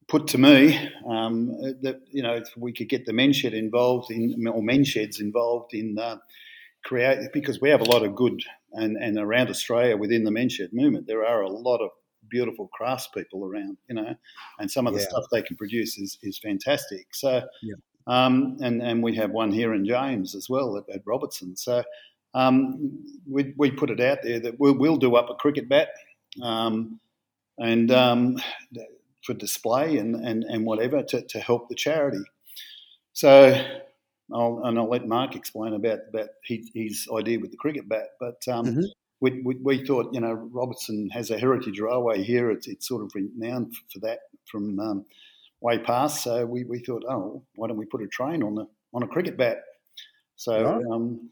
put 0.08 0.28
to 0.28 0.38
me 0.38 0.78
um, 1.06 1.48
that, 1.82 2.02
you 2.10 2.24
know, 2.24 2.36
if 2.36 2.56
we 2.56 2.72
could 2.72 2.90
get 2.90 3.06
the 3.06 3.14
men 3.14 3.34
shed 3.34 3.54
involved 3.54 4.12
in, 4.12 4.48
or 4.48 4.64
men 4.64 4.84
sheds 4.84 5.20
involved 5.20 5.74
in 5.74 6.00
uh, 6.00 6.18
create, 6.86 7.20
because 7.34 7.60
we 7.60 7.70
have 7.70 7.82
a 7.82 7.92
lot 7.92 8.04
of 8.04 8.16
good, 8.16 8.42
and, 8.74 8.96
and 8.98 9.18
around 9.18 9.50
Australia 9.50 9.98
within 9.98 10.24
the 10.24 10.32
men 10.32 10.48
shed 10.50 10.70
movement, 10.72 11.08
there 11.08 11.26
are 11.26 11.42
a 11.42 11.50
lot 11.50 11.80
of 11.82 11.90
beautiful 12.30 12.70
craftspeople 12.80 13.42
around, 13.42 13.78
you 13.90 13.96
know, 13.96 14.16
and 14.60 14.72
some 14.72 14.88
of 14.88 14.94
the 14.94 15.00
Yeah. 15.00 15.08
stuff 15.08 15.26
they 15.32 15.42
can 15.42 15.58
produce 15.58 15.98
is, 15.98 16.18
is 16.24 16.38
fantastic. 16.38 17.08
So, 17.14 17.42
Yeah. 17.62 17.76
um, 18.08 18.58
and, 18.62 18.82
and 18.82 19.04
we 19.04 19.16
have 19.16 19.32
one 19.32 19.52
here 19.52 19.74
in 19.74 19.86
James 19.86 20.36
as 20.36 20.50
well 20.50 20.78
at, 20.78 20.84
at 20.94 21.02
Robertson. 21.06 21.56
So 21.58 21.84
um, 22.34 23.04
we, 23.30 23.54
we 23.58 23.72
put 23.72 23.90
it 23.90 24.00
out 24.00 24.20
there 24.24 24.40
that 24.40 24.60
we'll, 24.60 24.78
we'll 24.78 24.98
do 24.98 25.16
up 25.16 25.30
a 25.30 25.36
cricket 25.36 25.68
bat. 25.68 25.90
Um, 26.42 27.00
and 27.58 27.92
um, 27.92 28.38
for 29.24 29.34
display 29.34 29.98
and, 29.98 30.16
and, 30.16 30.44
and 30.44 30.66
whatever 30.66 31.04
to, 31.04 31.22
to 31.22 31.40
help 31.40 31.70
the 31.70 31.76
charity. 31.76 32.24
So, 33.14 33.66
I'll, 34.34 34.62
and 34.64 34.78
I'll 34.78 34.90
let 34.90 35.08
Mark 35.08 35.36
explain 35.36 35.74
about, 35.74 36.00
about 36.10 36.30
his, 36.44 36.70
his 36.74 37.08
idea 37.18 37.40
with 37.40 37.52
the 37.52 37.58
cricket 37.58 37.90
bat. 37.90 38.10
But 38.20 38.42
um, 38.48 38.66
Mhm. 38.66 38.84
we, 39.22 39.42
we, 39.42 39.56
we 39.56 39.86
thought, 39.86 40.14
you 40.14 40.20
know, 40.20 40.34
Robertson 40.34 41.10
has 41.10 41.32
a 41.32 41.40
heritage 41.40 41.80
railway 41.80 42.22
here. 42.22 42.52
It's, 42.52 42.68
it's 42.68 42.88
sort 42.88 43.04
of 43.04 43.12
renowned 43.16 43.74
for 43.92 44.00
that 44.00 44.20
from 44.46 44.80
um, 44.80 45.06
way 45.62 45.80
past. 45.80 46.24
So 46.24 46.46
we, 46.46 46.64
we 46.66 46.80
thought, 46.80 47.04
oh, 47.10 47.42
why 47.56 47.68
don't 47.68 47.78
we 47.78 47.86
put 47.86 48.04
a 48.04 48.08
train 48.08 48.44
on 48.44 48.56
the 48.56 48.68
on 48.94 49.04
a 49.04 49.08
cricket 49.08 49.38
bat? 49.38 49.64
So 50.36 50.64
Right. 50.64 50.86
um, 50.92 51.32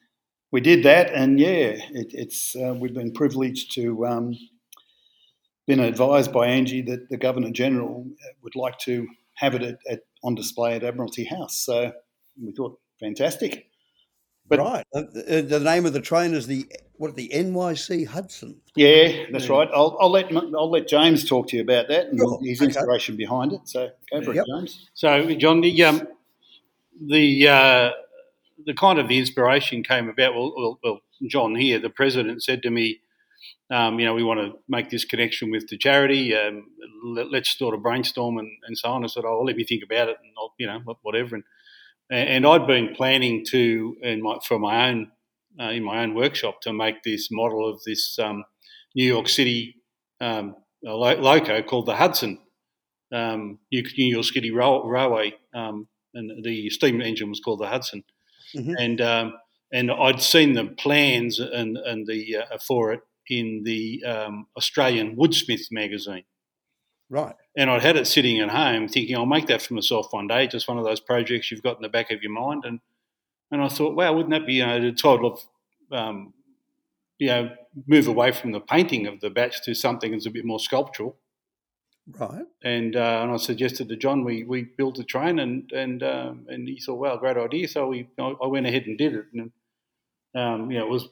we 0.51 0.61
did 0.61 0.83
that, 0.83 1.13
and 1.13 1.39
yeah, 1.39 1.77
it, 1.93 2.13
it's 2.13 2.55
uh, 2.55 2.73
we've 2.73 2.93
been 2.93 3.11
privileged 3.11 3.73
to 3.73 4.05
um, 4.07 4.35
been 5.67 5.79
advised 5.79 6.31
by 6.31 6.47
Angie 6.47 6.81
that 6.83 7.09
the 7.09 7.17
Governor 7.17 7.51
General 7.51 8.05
would 8.43 8.55
like 8.55 8.77
to 8.79 9.07
have 9.33 9.55
it 9.55 9.63
at, 9.63 9.77
at, 9.89 9.99
on 10.23 10.35
display 10.35 10.75
at 10.75 10.83
Admiralty 10.83 11.23
House. 11.25 11.55
So 11.65 11.91
we 12.41 12.51
thought, 12.51 12.79
fantastic. 12.99 13.67
But- 14.47 14.59
right. 14.59 14.85
Uh, 14.93 14.99
uh, 14.99 15.41
the 15.41 15.59
name 15.59 15.85
of 15.85 15.93
the 15.93 16.01
train 16.01 16.33
is 16.33 16.45
the 16.47 16.65
what 16.97 17.15
the 17.15 17.29
NYC 17.33 18.05
Hudson. 18.07 18.61
Yeah, 18.75 19.25
that's 19.31 19.47
Yeah. 19.49 19.55
right. 19.57 19.69
I'll, 19.73 19.97
I'll 19.99 20.09
let 20.11 20.31
I'll 20.31 20.69
let 20.69 20.87
James 20.87 21.27
talk 21.27 21.47
to 21.49 21.57
you 21.57 21.63
about 21.63 21.89
that 21.89 22.07
and 22.07 22.17
Sure, 22.19 22.39
his 22.41 22.61
okay. 22.61 22.67
inspiration 22.67 23.17
behind 23.17 23.51
it. 23.53 23.61
So 23.65 23.89
go 24.13 24.21
for 24.21 24.33
Yep. 24.33 24.45
it, 24.47 24.51
James. 24.55 24.89
So, 24.93 25.33
John, 25.35 25.59
the 25.61 25.83
um, 25.83 26.07
the 27.01 27.47
uh, 27.49 27.89
the 28.65 28.73
kind 28.75 28.99
of 28.99 29.07
the 29.09 29.17
inspiration 29.17 29.83
came 29.83 30.07
about. 30.07 30.35
Well, 30.35 30.53
well, 30.55 30.79
well, 30.83 30.99
John 31.27 31.55
here, 31.55 31.79
the 31.79 31.89
president, 31.89 32.43
said 32.43 32.61
to 32.63 32.69
me, 32.69 33.01
um, 33.69 33.99
"You 33.99 34.05
know, 34.05 34.13
we 34.13 34.23
want 34.23 34.39
to 34.39 34.59
make 34.67 34.89
this 34.89 35.05
connection 35.05 35.51
with 35.51 35.67
the 35.67 35.77
charity. 35.77 36.35
Um, 36.35 36.65
let, 37.03 37.31
let's 37.31 37.57
sort 37.57 37.75
of 37.75 37.81
brainstorm 37.83 38.37
and, 38.37 38.51
and 38.67 38.77
so 38.77 38.89
on." 38.89 39.03
I 39.03 39.07
said, 39.07 39.25
"Oh, 39.25 39.41
let 39.41 39.55
me 39.55 39.63
think 39.63 39.83
about 39.83 40.09
it, 40.09 40.17
and 40.21 40.31
I'll, 40.37 40.53
you 40.57 40.67
know, 40.67 40.81
whatever." 41.01 41.35
And 41.35 41.43
and 42.09 42.45
I'd 42.45 42.67
been 42.67 42.93
planning 42.95 43.43
to, 43.47 43.97
in 44.01 44.21
my, 44.21 44.37
for 44.47 44.59
my 44.59 44.89
own 44.89 45.11
uh, 45.59 45.69
in 45.69 45.83
my 45.83 46.03
own 46.03 46.13
workshop, 46.13 46.61
to 46.61 46.73
make 46.73 47.03
this 47.03 47.29
model 47.31 47.67
of 47.67 47.81
this 47.83 48.19
um, 48.19 48.43
New 48.93 49.05
York 49.05 49.27
City 49.27 49.75
um, 50.21 50.55
lo- 50.83 51.19
loco 51.19 51.61
called 51.61 51.87
the 51.87 51.95
Hudson 51.95 52.39
um, 53.11 53.59
New 53.71 53.83
York 53.97 54.25
City 54.25 54.51
Rail- 54.51 54.83
Railway, 54.87 55.33
um, 55.53 55.87
and 56.13 56.43
the 56.43 56.69
steam 56.69 57.01
engine 57.01 57.29
was 57.29 57.39
called 57.39 57.59
the 57.59 57.67
Hudson. 57.67 58.03
Mhm. 58.55 58.75
And 58.77 59.01
um, 59.01 59.33
and 59.71 59.91
I'd 59.91 60.21
seen 60.21 60.53
the 60.53 60.65
plans 60.65 61.39
and 61.39 61.77
and 61.77 62.07
the 62.07 62.37
uh, 62.37 62.57
for 62.57 62.93
it 62.93 63.01
in 63.29 63.63
the 63.63 64.03
um, 64.05 64.47
Australian 64.57 65.15
Woodsmith 65.15 65.71
magazine, 65.71 66.23
Right. 67.09 67.35
and 67.55 67.69
I'd 67.69 67.83
had 67.83 67.97
it 67.97 68.07
sitting 68.07 68.39
at 68.39 68.49
home, 68.49 68.87
thinking 68.87 69.15
I'll 69.15 69.25
make 69.25 69.47
that 69.47 69.61
for 69.61 69.73
myself 69.75 70.07
one 70.11 70.27
day. 70.27 70.47
Just 70.47 70.67
one 70.67 70.77
of 70.77 70.85
those 70.85 70.99
projects 70.99 71.51
you've 71.51 71.63
got 71.63 71.77
in 71.77 71.81
the 71.83 71.89
back 71.89 72.11
of 72.11 72.21
your 72.23 72.31
mind, 72.31 72.63
and 72.65 72.79
and 73.51 73.61
I 73.61 73.67
thought, 73.69 73.95
wow, 73.95 74.13
wouldn't 74.13 74.31
that 74.31 74.45
be 74.47 74.55
you 74.55 74.65
know 74.65 74.81
the 74.81 74.91
title 74.91 75.31
of 75.33 75.39
um, 75.97 76.33
you 77.19 77.27
know 77.27 77.55
move 77.87 78.07
away 78.07 78.31
from 78.31 78.51
the 78.51 78.59
painting 78.59 79.07
of 79.07 79.19
the 79.21 79.29
bats 79.29 79.59
to 79.61 79.73
something 79.73 80.11
that's 80.11 80.25
a 80.25 80.31
bit 80.31 80.45
more 80.45 80.59
sculptural 80.59 81.17
Right. 82.07 82.45
and 82.63 82.95
uh, 82.95 83.21
and 83.23 83.31
I 83.31 83.37
suggested 83.37 83.89
to 83.89 83.95
John 83.95 84.23
we, 84.23 84.43
we 84.43 84.61
built 84.63 84.99
a 84.99 85.03
train 85.03 85.39
and 85.39 85.71
and 85.71 86.03
um, 86.03 86.45
and 86.49 86.67
he 86.67 86.79
thought 86.79 86.99
well 86.99 87.17
great 87.17 87.35
idea 87.37 87.67
so 87.67 87.87
we 87.87 88.07
I 88.19 88.35
I 88.43 88.47
went 88.47 88.67
ahead 88.67 88.85
and 88.85 88.95
did 88.97 89.13
it 89.15 89.25
and 89.33 89.51
um, 90.35 90.69
you 90.69 90.77
know 90.77 90.85
it 90.85 90.89
was 90.89 91.07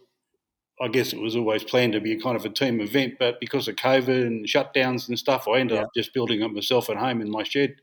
I 0.82 0.88
guess 0.88 1.14
it 1.14 1.20
was 1.20 1.36
always 1.36 1.64
planned 1.64 1.94
to 1.94 2.02
be 2.02 2.14
a 2.14 2.20
kind 2.22 2.36
of 2.36 2.46
a 2.46 2.50
team 2.50 2.82
event 2.82 3.16
but 3.20 3.40
because 3.40 3.68
of 3.68 3.76
COVID 3.76 4.26
and 4.28 4.46
shutdowns 4.46 5.08
and 5.08 5.18
stuff 5.20 5.48
I 5.48 5.60
ended 5.60 5.78
Yeah. 5.78 5.84
up 5.84 5.90
just 5.96 6.14
building 6.14 6.42
it 6.42 6.48
myself 6.52 6.90
at 6.90 6.98
home 6.98 7.22
in 7.22 7.30
my 7.30 7.44
shed 7.44 7.76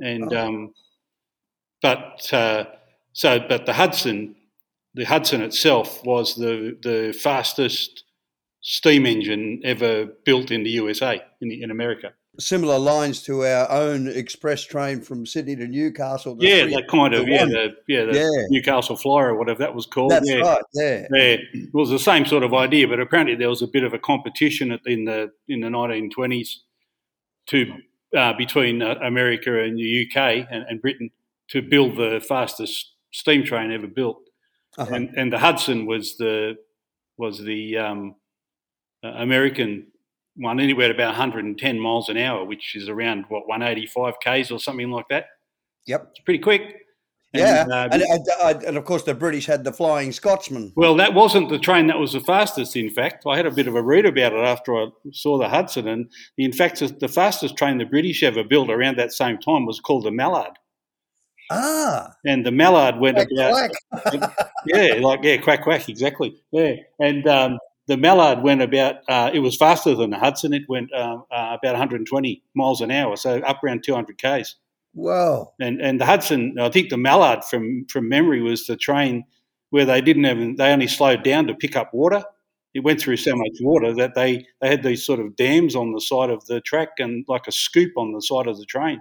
and 0.00 0.32
Oh. 0.32 0.38
um, 0.46 0.74
but 1.80 2.32
uh, 2.32 2.64
so 3.12 3.40
but 3.48 3.66
the 3.66 3.72
Hudson 3.72 4.36
the 4.94 5.04
Hudson 5.04 5.42
itself 5.42 6.04
was 6.04 6.34
the 6.36 6.78
the 6.82 7.12
fastest 7.12 8.04
steam 8.62 9.06
engine 9.06 9.60
ever 9.64 10.06
built 10.24 10.50
in 10.50 10.62
the 10.62 10.70
USA 10.70 11.20
in, 11.40 11.48
the, 11.48 11.62
in 11.62 11.70
America. 11.70 12.12
Similar 12.38 12.78
lines 12.78 13.22
to 13.24 13.44
our 13.44 13.70
own 13.70 14.08
express 14.08 14.64
train 14.64 15.02
from 15.02 15.26
Sydney 15.26 15.54
to 15.56 15.66
Newcastle. 15.66 16.34
the 16.34 16.46
Yeah, 16.46 16.64
that 16.64 16.88
kind 16.88 17.12
of 17.12 17.28
yeah, 17.28 17.44
the 17.44 17.76
yeah, 17.86 18.04
the 18.06 18.14
Yeah. 18.14 18.46
Newcastle 18.48 18.96
Flyer 18.96 19.28
or 19.34 19.38
whatever 19.38 19.58
that 19.58 19.74
was 19.74 19.84
called. 19.84 20.12
That's 20.12 20.28
yeah. 20.28 20.36
right. 20.38 20.62
Yeah. 20.72 21.06
Yeah, 21.12 21.36
it 21.52 21.74
was 21.74 21.90
the 21.90 21.98
same 21.98 22.24
sort 22.24 22.42
of 22.42 22.54
idea, 22.54 22.88
but 22.88 23.00
apparently 23.00 23.34
there 23.36 23.50
was 23.50 23.60
a 23.60 23.66
bit 23.66 23.84
of 23.84 23.92
a 23.92 23.98
competition 23.98 24.78
in 24.86 25.04
the 25.04 25.30
in 25.48 25.60
the 25.60 25.68
1920s 25.68 26.60
to 27.48 27.74
uh, 28.16 28.32
between 28.32 28.80
uh, 28.80 28.94
America 29.02 29.62
and 29.62 29.76
the 29.78 30.06
UK 30.08 30.46
and, 30.50 30.64
and 30.68 30.80
Britain 30.80 31.10
to 31.48 31.60
build 31.60 31.96
the 31.96 32.18
fastest 32.26 32.92
steam 33.10 33.44
train 33.44 33.70
ever 33.70 33.86
built, 33.86 34.22
Uh-huh. 34.78 34.94
and 34.94 35.10
and 35.18 35.30
the 35.30 35.38
Hudson 35.38 35.84
was 35.84 36.16
the 36.16 36.56
was 37.18 37.38
the 37.44 37.76
um, 37.76 38.14
uh, 39.04 39.08
American 39.16 39.88
one 40.36 40.60
anywhere 40.60 40.86
at 40.86 40.94
about 40.94 41.08
110 41.08 41.80
miles 41.80 42.08
an 42.08 42.16
hour, 42.16 42.44
which 42.44 42.74
is 42.74 42.88
around 42.88 43.24
what 43.28 43.48
185 43.48 44.14
k's 44.20 44.50
or 44.50 44.58
something 44.58 44.90
like 44.90 45.08
that. 45.08 45.26
Yep. 45.86 46.08
It's 46.10 46.20
pretty 46.20 46.38
quick. 46.38 46.78
Yeah. 47.32 47.62
And, 47.62 47.72
uh, 47.72 47.88
And, 47.92 48.02
and, 48.02 48.26
and, 48.42 48.62
and 48.62 48.76
of 48.76 48.84
course, 48.84 49.04
the 49.04 49.14
British 49.14 49.46
had 49.46 49.64
the 49.64 49.72
Flying 49.72 50.12
Scotsman. 50.12 50.72
Well, 50.76 50.94
that 50.96 51.14
wasn't 51.14 51.48
the 51.48 51.58
train 51.58 51.86
that 51.86 51.98
was 51.98 52.12
the 52.12 52.20
fastest, 52.20 52.76
in 52.76 52.90
fact. 52.90 53.24
I 53.26 53.36
had 53.36 53.46
a 53.46 53.50
bit 53.50 53.66
of 53.66 53.74
a 53.74 53.82
read 53.82 54.04
about 54.04 54.32
it 54.32 54.44
after 54.44 54.76
I 54.76 54.88
saw 55.12 55.38
the 55.38 55.48
Hudson, 55.48 55.88
and 55.88 56.10
in 56.36 56.52
fact, 56.52 56.82
the 57.00 57.08
fastest 57.08 57.56
train 57.56 57.78
the 57.78 57.86
British 57.86 58.22
ever 58.22 58.44
built 58.44 58.70
around 58.70 58.98
that 58.98 59.12
same 59.12 59.38
time 59.38 59.64
was 59.64 59.80
called 59.80 60.04
the 60.04 60.10
Mallard. 60.10 60.58
Ah. 61.50 62.12
And 62.26 62.44
the 62.46 62.52
Mallard 62.52 62.98
went 62.98 63.16
Quack, 63.16 63.28
about, 63.32 63.70
quack. 64.02 64.50
yeah, 64.66 64.94
like, 65.00 65.20
yeah, 65.22 65.38
quack, 65.38 65.62
quack, 65.62 65.88
exactly. 65.88 66.36
Yeah. 66.50 66.74
And 66.98 67.26
um, 67.26 67.58
the 67.86 67.96
Mallard 67.96 68.42
went 68.42 68.62
about, 68.62 68.96
uh, 69.08 69.30
it 69.34 69.40
was 69.40 69.56
faster 69.56 69.94
than 69.94 70.10
the 70.10 70.18
Hudson. 70.18 70.52
It 70.52 70.62
went 70.68 70.92
um, 70.94 71.24
uh, 71.30 71.56
about 71.58 71.72
120 71.72 72.42
miles 72.54 72.80
an 72.80 72.90
hour, 72.90 73.16
so 73.16 73.38
up 73.40 73.62
around 73.64 73.82
200 73.84 74.18
Ks. 74.18 74.56
Wow. 74.94 75.54
And 75.60 75.80
and 75.80 76.00
the 76.00 76.06
Hudson, 76.06 76.56
I 76.60 76.68
think 76.68 76.90
the 76.90 76.98
Mallard 76.98 77.44
from 77.44 77.86
from 77.88 78.08
memory 78.08 78.42
was 78.42 78.66
the 78.66 78.76
train 78.76 79.24
where 79.70 79.86
they 79.86 80.00
didn't 80.02 80.26
even 80.26 80.56
they 80.56 80.70
only 80.70 80.86
slowed 80.86 81.22
down 81.24 81.46
to 81.46 81.54
pick 81.54 81.76
up 81.76 81.94
water. 81.94 82.22
It 82.74 82.80
went 82.84 83.00
through 83.00 83.16
so 83.18 83.34
much 83.34 83.56
water 83.60 83.94
that 83.94 84.14
they 84.14 84.46
they 84.60 84.68
had 84.68 84.82
these 84.82 85.04
sort 85.04 85.20
of 85.20 85.34
dams 85.36 85.74
on 85.74 85.92
the 85.92 86.00
side 86.00 86.30
of 86.30 86.44
the 86.46 86.60
track 86.60 86.90
and 86.98 87.24
like 87.26 87.46
a 87.46 87.52
scoop 87.52 87.92
on 87.96 88.12
the 88.12 88.20
side 88.22 88.46
of 88.46 88.58
the 88.58 88.66
train, 88.66 89.00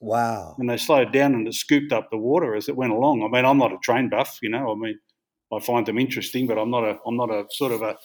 Wow. 0.00 0.56
and 0.58 0.68
they 0.68 0.76
slowed 0.76 1.12
down 1.12 1.34
and 1.34 1.48
it 1.48 1.54
scooped 1.54 1.92
up 1.92 2.10
the 2.10 2.18
water 2.18 2.54
as 2.54 2.68
it 2.68 2.76
went 2.76 2.92
along. 2.92 3.22
I 3.22 3.28
mean, 3.28 3.44
I'm 3.46 3.58
not 3.58 3.72
a 3.72 3.78
train 3.78 4.08
buff, 4.10 4.38
you 4.42 4.50
know. 4.50 4.72
I 4.72 4.74
mean, 4.74 4.98
I 5.56 5.60
find 5.60 5.86
them 5.86 5.98
interesting, 5.98 6.46
but 6.46 6.58
I'm 6.58 6.70
not 6.70 6.84
a 6.84 6.98
I'm 7.06 7.16
not 7.16 7.30
a 7.30 7.44
sort 7.50 7.72
of 7.72 7.82
a, 7.82 7.96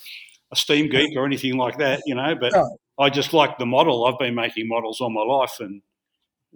a 0.52 0.56
steam 0.56 0.90
geek 0.90 1.16
or 1.16 1.26
anything 1.26 1.58
like 1.58 1.78
that, 1.78 2.02
you 2.06 2.16
know. 2.16 2.36
But 2.40 2.54
No. 2.54 2.78
I 3.00 3.10
just 3.10 3.34
like 3.34 3.58
the 3.58 3.66
model. 3.66 4.06
I've 4.06 4.20
been 4.20 4.36
making 4.36 4.68
models 4.68 5.00
all 5.00 5.10
my 5.10 5.22
life, 5.24 5.60
and 5.60 5.82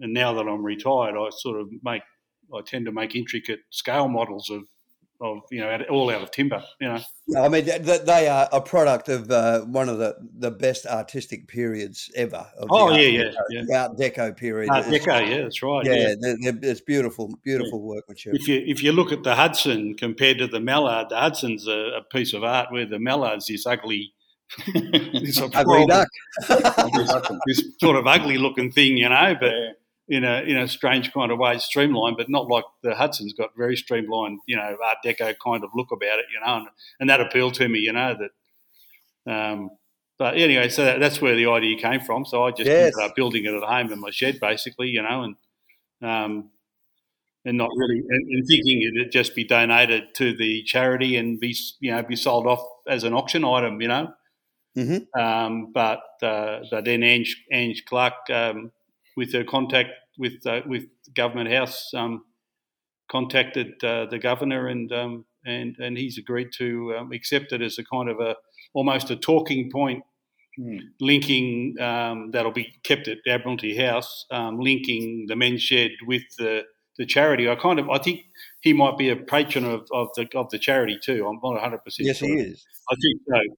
and 0.00 0.12
now 0.12 0.32
that 0.34 0.48
I'm 0.48 0.64
retired, 0.64 1.16
I 1.16 1.30
sort 1.30 1.60
of 1.60 1.68
make 1.82 2.02
I 2.54 2.60
tend 2.62 2.86
to 2.86 2.92
make 2.92 3.14
intricate 3.14 3.60
scale 3.70 4.08
models 4.08 4.50
of 4.50 4.64
of 5.24 5.42
you 5.50 5.60
know 5.60 5.76
all 5.90 6.10
out 6.10 6.22
of 6.22 6.30
timber. 6.30 6.62
You 6.80 6.88
know, 6.88 7.42
I 7.42 7.48
mean, 7.48 7.64
th- 7.64 7.84
th- 7.84 8.02
they 8.02 8.28
are 8.28 8.48
a 8.52 8.60
product 8.60 9.08
of 9.08 9.30
uh, 9.30 9.62
one 9.62 9.88
of 9.88 9.98
the, 9.98 10.14
the 10.38 10.50
best 10.50 10.86
artistic 10.86 11.48
periods 11.48 12.10
ever. 12.14 12.46
Oh, 12.70 12.90
Art 12.90 13.00
yeah, 13.00 13.06
yeah, 13.08 13.22
Deco- 13.24 13.66
yeah. 13.68 13.82
Art 13.82 13.96
Deco 13.98 14.36
period. 14.36 14.70
Art 14.70 14.84
Deco, 14.86 15.28
yeah, 15.28 15.42
that's 15.42 15.62
right. 15.62 15.84
Yeah, 15.86 15.94
Yeah. 15.94 16.14
they're- 16.20 16.36
they're- 16.42 16.70
it's 16.70 16.80
beautiful, 16.82 17.32
beautiful 17.42 17.80
workmanship. 17.82 18.34
If 18.34 18.46
you 18.48 18.62
if 18.66 18.82
you 18.82 18.92
look 18.92 19.10
at 19.12 19.22
the 19.22 19.34
Hudson 19.34 19.94
compared 19.94 20.38
to 20.38 20.46
the 20.46 20.60
Mallard, 20.60 21.08
the 21.08 21.16
Hudson's 21.16 21.66
a, 21.66 21.72
a 21.98 22.02
piece 22.12 22.34
of 22.34 22.44
art 22.44 22.70
where 22.70 22.86
the 22.86 22.98
Mallard's 22.98 23.46
this 23.46 23.66
ugly, 23.66 24.12
this 24.74 25.40
Ugly 25.40 25.86
duck. 25.86 26.08
this, 26.48 27.12
this 27.46 27.62
sort 27.80 27.96
of 27.96 28.06
ugly 28.06 28.38
looking 28.38 28.70
thing, 28.70 28.96
you 28.98 29.08
know, 29.08 29.34
but 29.40 29.52
in 30.08 30.24
a 30.24 30.42
in 30.42 30.56
a 30.58 30.68
strange 30.68 31.12
kind 31.12 31.32
of 31.32 31.38
way, 31.38 31.58
streamlined, 31.58 32.16
but 32.16 32.28
not 32.28 32.48
like 32.48 32.64
the 32.82 32.94
Hudson's 32.94 33.32
got 33.32 33.50
very 33.56 33.76
streamlined, 33.76 34.40
you 34.46 34.56
know, 34.56 34.76
Art 34.84 34.98
Deco 35.04 35.34
kind 35.42 35.64
of 35.64 35.70
look 35.74 35.90
about 35.92 36.18
it, 36.18 36.26
you 36.32 36.40
know, 36.44 36.56
and, 36.58 36.68
and 37.00 37.08
that 37.10 37.20
appealed 37.20 37.54
to 37.54 37.68
me, 37.68 37.78
you 37.80 37.92
know, 37.92 38.14
that. 38.18 38.30
Um, 39.32 39.70
but 40.18 40.36
anyway, 40.36 40.68
so 40.68 40.84
that, 40.84 41.00
that's 41.00 41.20
where 41.20 41.34
the 41.34 41.46
idea 41.46 41.78
came 41.78 42.00
from. 42.00 42.24
So 42.24 42.44
I 42.44 42.50
just 42.50 42.66
Yes. 42.66 42.94
ended 42.94 43.10
up 43.10 43.16
building 43.16 43.44
it 43.46 43.54
at 43.54 43.62
home 43.62 43.90
in 43.92 44.00
my 44.00 44.10
shed, 44.10 44.38
basically, 44.40 44.88
you 44.88 45.02
know, 45.02 45.22
and 45.22 45.36
um, 46.02 46.50
and 47.44 47.58
not 47.58 47.70
really 47.76 47.98
and, 48.08 48.28
and 48.30 48.46
thinking 48.46 48.82
it'd 48.82 49.12
just 49.12 49.34
be 49.34 49.44
donated 49.44 50.14
to 50.16 50.36
the 50.36 50.62
charity 50.64 51.16
and 51.16 51.40
be 51.40 51.56
you 51.80 51.90
know 51.92 52.02
be 52.02 52.16
sold 52.16 52.46
off 52.46 52.64
as 52.88 53.04
an 53.04 53.14
auction 53.14 53.44
item, 53.44 53.80
you 53.80 53.88
know. 53.88 54.12
Mhm. 54.76 55.06
Um, 55.18 55.72
but 55.72 56.02
uh, 56.22 56.60
but 56.70 56.84
then 56.84 57.02
Ange 57.02 57.44
Ange 57.52 57.84
Clark, 57.86 58.14
um, 58.30 58.72
with 59.16 59.32
her 59.32 59.44
contact 59.44 59.90
with 60.18 60.46
uh, 60.46 60.60
with 60.66 60.84
Government 61.14 61.52
House, 61.52 61.92
um, 61.94 62.24
contacted 63.10 63.82
uh, 63.82 64.06
the 64.06 64.18
governor 64.18 64.68
and 64.68 64.92
um, 64.92 65.24
and 65.44 65.76
and 65.78 65.96
he's 65.96 66.18
agreed 66.18 66.48
to 66.58 66.94
um, 66.98 67.12
accept 67.12 67.52
it 67.52 67.62
as 67.62 67.78
a 67.78 67.84
kind 67.84 68.08
of 68.08 68.20
a 68.20 68.36
almost 68.74 69.10
a 69.10 69.16
talking 69.16 69.70
point 69.70 70.02
linking 71.00 71.74
um, 71.80 72.30
that'll 72.30 72.52
be 72.52 72.72
kept 72.82 73.08
at 73.08 73.18
Admiralty 73.26 73.76
House, 73.76 74.26
um, 74.30 74.60
linking 74.60 75.26
the 75.28 75.36
men's 75.36 75.62
shed 75.62 75.90
with 76.06 76.22
the, 76.38 76.62
the 76.96 77.06
charity. 77.06 77.48
I 77.48 77.56
kind 77.56 77.78
of 77.78 77.90
I 77.90 77.98
think 77.98 78.20
he 78.60 78.72
might 78.72 78.96
be 78.96 79.10
a 79.10 79.16
patron 79.16 79.64
of, 79.64 79.86
of 79.92 80.08
the 80.14 80.28
of 80.34 80.50
the 80.50 80.58
charity 80.58 80.98
too. 81.02 81.26
I'm 81.26 81.40
not 81.42 81.60
100 81.60 81.78
percent. 81.84 82.06
Yes, 82.06 82.18
sure. 82.18 82.28
he 82.28 82.34
is. 82.34 82.64
I 82.90 82.94
think 82.94 83.20
so. 83.28 83.54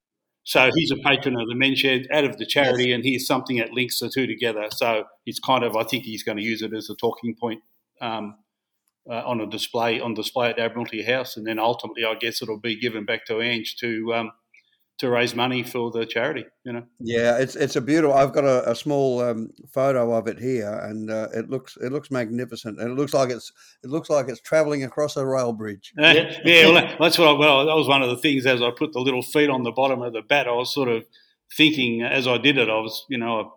So 0.46 0.70
he's 0.76 0.92
a 0.92 0.96
patron 0.96 1.38
of 1.40 1.48
the 1.48 1.56
men's 1.56 1.80
shed, 1.80 2.06
out 2.12 2.22
of 2.22 2.38
the 2.38 2.46
charity, 2.46 2.92
and 2.92 3.04
here's 3.04 3.26
something 3.26 3.56
that 3.56 3.72
links 3.72 3.98
the 3.98 4.08
two 4.08 4.28
together. 4.28 4.68
So 4.70 5.04
it's 5.26 5.40
kind 5.40 5.64
of 5.64 5.76
I 5.76 5.82
think 5.82 6.04
he's 6.04 6.22
going 6.22 6.38
to 6.38 6.44
use 6.44 6.62
it 6.62 6.72
as 6.72 6.88
a 6.88 6.94
talking 6.94 7.34
point. 7.34 7.62
Um, 8.00 8.36
uh, 9.08 9.22
on 9.24 9.40
a 9.40 9.46
display 9.46 10.00
on 10.00 10.14
display 10.14 10.50
at 10.50 10.58
Admiralty 10.58 11.02
House, 11.02 11.36
and 11.36 11.46
then 11.46 11.58
ultimately, 11.58 12.04
I 12.04 12.14
guess 12.14 12.42
it'll 12.42 12.58
be 12.58 12.78
given 12.78 13.04
back 13.04 13.24
to 13.26 13.40
Ange 13.40 13.76
to 13.76 14.14
um, 14.14 14.32
to 14.98 15.10
raise 15.10 15.34
money 15.34 15.62
for 15.62 15.90
the 15.90 16.06
charity. 16.06 16.46
You 16.64 16.72
know. 16.72 16.84
Yeah, 16.98 17.38
it's 17.38 17.56
it's 17.56 17.76
a 17.76 17.80
beautiful. 17.80 18.16
I've 18.16 18.32
got 18.32 18.44
a, 18.44 18.70
a 18.70 18.74
small 18.74 19.20
um, 19.20 19.50
photo 19.68 20.12
of 20.12 20.26
it 20.26 20.38
here, 20.38 20.72
and 20.84 21.10
uh, 21.10 21.28
it 21.34 21.50
looks 21.50 21.76
it 21.76 21.92
looks 21.92 22.10
magnificent, 22.10 22.80
and 22.80 22.90
it 22.90 22.94
looks 22.94 23.14
like 23.14 23.30
it's 23.30 23.52
it 23.82 23.90
looks 23.90 24.08
like 24.08 24.28
it's 24.28 24.40
travelling 24.40 24.84
across 24.84 25.16
a 25.16 25.26
rail 25.26 25.52
bridge. 25.52 25.92
yeah, 25.96 26.38
yeah 26.44 26.66
well, 26.66 26.96
that's 26.98 27.18
what. 27.18 27.28
I, 27.28 27.32
well, 27.32 27.66
that 27.66 27.74
was 27.74 27.88
one 27.88 28.02
of 28.02 28.10
the 28.10 28.16
things 28.16 28.46
as 28.46 28.62
I 28.62 28.70
put 28.70 28.92
the 28.92 29.00
little 29.00 29.22
feet 29.22 29.50
on 29.50 29.62
the 29.62 29.72
bottom 29.72 30.02
of 30.02 30.12
the 30.12 30.22
bat. 30.22 30.48
I 30.48 30.52
was 30.52 30.72
sort 30.72 30.88
of 30.88 31.04
thinking 31.56 32.02
as 32.02 32.26
I 32.26 32.38
did 32.38 32.58
it. 32.58 32.68
I 32.68 32.78
was, 32.78 33.04
you 33.08 33.18
know, 33.18 33.54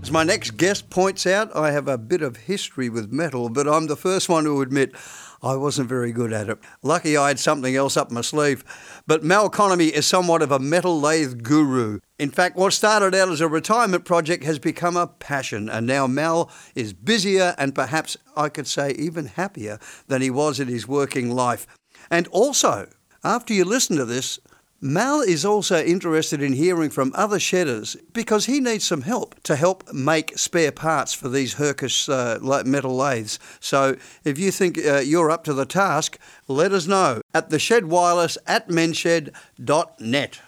As 0.09 0.13
my 0.13 0.23
next 0.23 0.57
guest 0.57 0.89
points 0.89 1.27
out, 1.27 1.55
I 1.55 1.69
have 1.69 1.87
a 1.87 1.95
bit 1.95 2.23
of 2.23 2.35
history 2.35 2.89
with 2.89 3.11
metal, 3.11 3.47
but 3.47 3.67
I'm 3.67 3.85
the 3.85 3.95
first 3.95 4.27
one 4.27 4.43
to 4.45 4.59
admit 4.63 4.95
I 5.43 5.55
wasn't 5.55 5.87
very 5.87 6.11
good 6.11 6.33
at 6.33 6.49
it. 6.49 6.57
Lucky 6.81 7.15
I 7.15 7.27
had 7.27 7.37
something 7.37 7.75
else 7.75 7.95
up 7.95 8.09
my 8.09 8.21
sleeve. 8.21 8.63
But 9.05 9.23
Mal 9.23 9.51
Conomy 9.51 9.89
is 9.89 10.07
somewhat 10.07 10.41
of 10.41 10.51
a 10.51 10.57
metal 10.57 10.99
lathe 10.99 11.43
guru. 11.43 11.99
In 12.17 12.31
fact, 12.31 12.55
what 12.55 12.73
started 12.73 13.13
out 13.13 13.29
as 13.29 13.39
a 13.39 13.47
retirement 13.47 14.03
project 14.03 14.43
has 14.45 14.57
become 14.57 14.97
a 14.97 15.05
passion, 15.05 15.69
and 15.69 15.85
now 15.85 16.07
Mal 16.07 16.49
is 16.73 16.91
busier 16.91 17.53
and 17.59 17.75
perhaps 17.75 18.17
I 18.35 18.49
could 18.49 18.65
say 18.65 18.93
even 18.93 19.27
happier 19.27 19.77
than 20.07 20.23
he 20.23 20.31
was 20.31 20.59
in 20.59 20.69
his 20.69 20.87
working 20.87 21.29
life. 21.29 21.67
And 22.09 22.27
also, 22.29 22.89
after 23.23 23.53
you 23.53 23.63
listen 23.63 23.95
to 23.97 24.05
this, 24.05 24.39
Mal 24.81 25.19
is 25.19 25.43
also 25.43 25.83
interested 25.83 26.41
in 26.41 26.53
hearing 26.53 26.89
from 26.89 27.11
other 27.13 27.37
shedders 27.37 27.97
because 28.13 28.45
he 28.45 28.61
needs 28.61 28.85
some 28.85 29.01
help 29.01 29.35
to 29.43 29.57
help 29.57 29.91
make 29.91 30.37
spare 30.37 30.71
parts 30.71 31.13
for 31.13 31.27
these 31.27 31.55
Hercus 31.55 32.07
uh, 32.07 32.63
metal 32.65 32.95
lathes. 32.95 33.39
So 33.59 33.97
if 34.23 34.39
you 34.39 34.51
think 34.51 34.77
uh, 34.77 34.99
you're 34.99 35.31
up 35.31 35.43
to 35.45 35.53
the 35.53 35.65
task, 35.65 36.17
let 36.47 36.71
us 36.71 36.87
know 36.87 37.21
at 37.33 37.49
the 37.49 37.59
shed 37.59 37.87
wireless 37.87 38.37
at 38.47 38.69
menshed.net. 38.69 40.41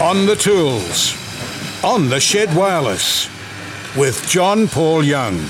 On 0.00 0.26
the 0.26 0.36
tools, 0.36 1.84
on 1.84 2.08
the 2.08 2.20
shed 2.20 2.54
wireless, 2.54 3.28
with 3.96 4.26
John 4.28 4.68
Paul 4.68 5.04
Young. 5.04 5.44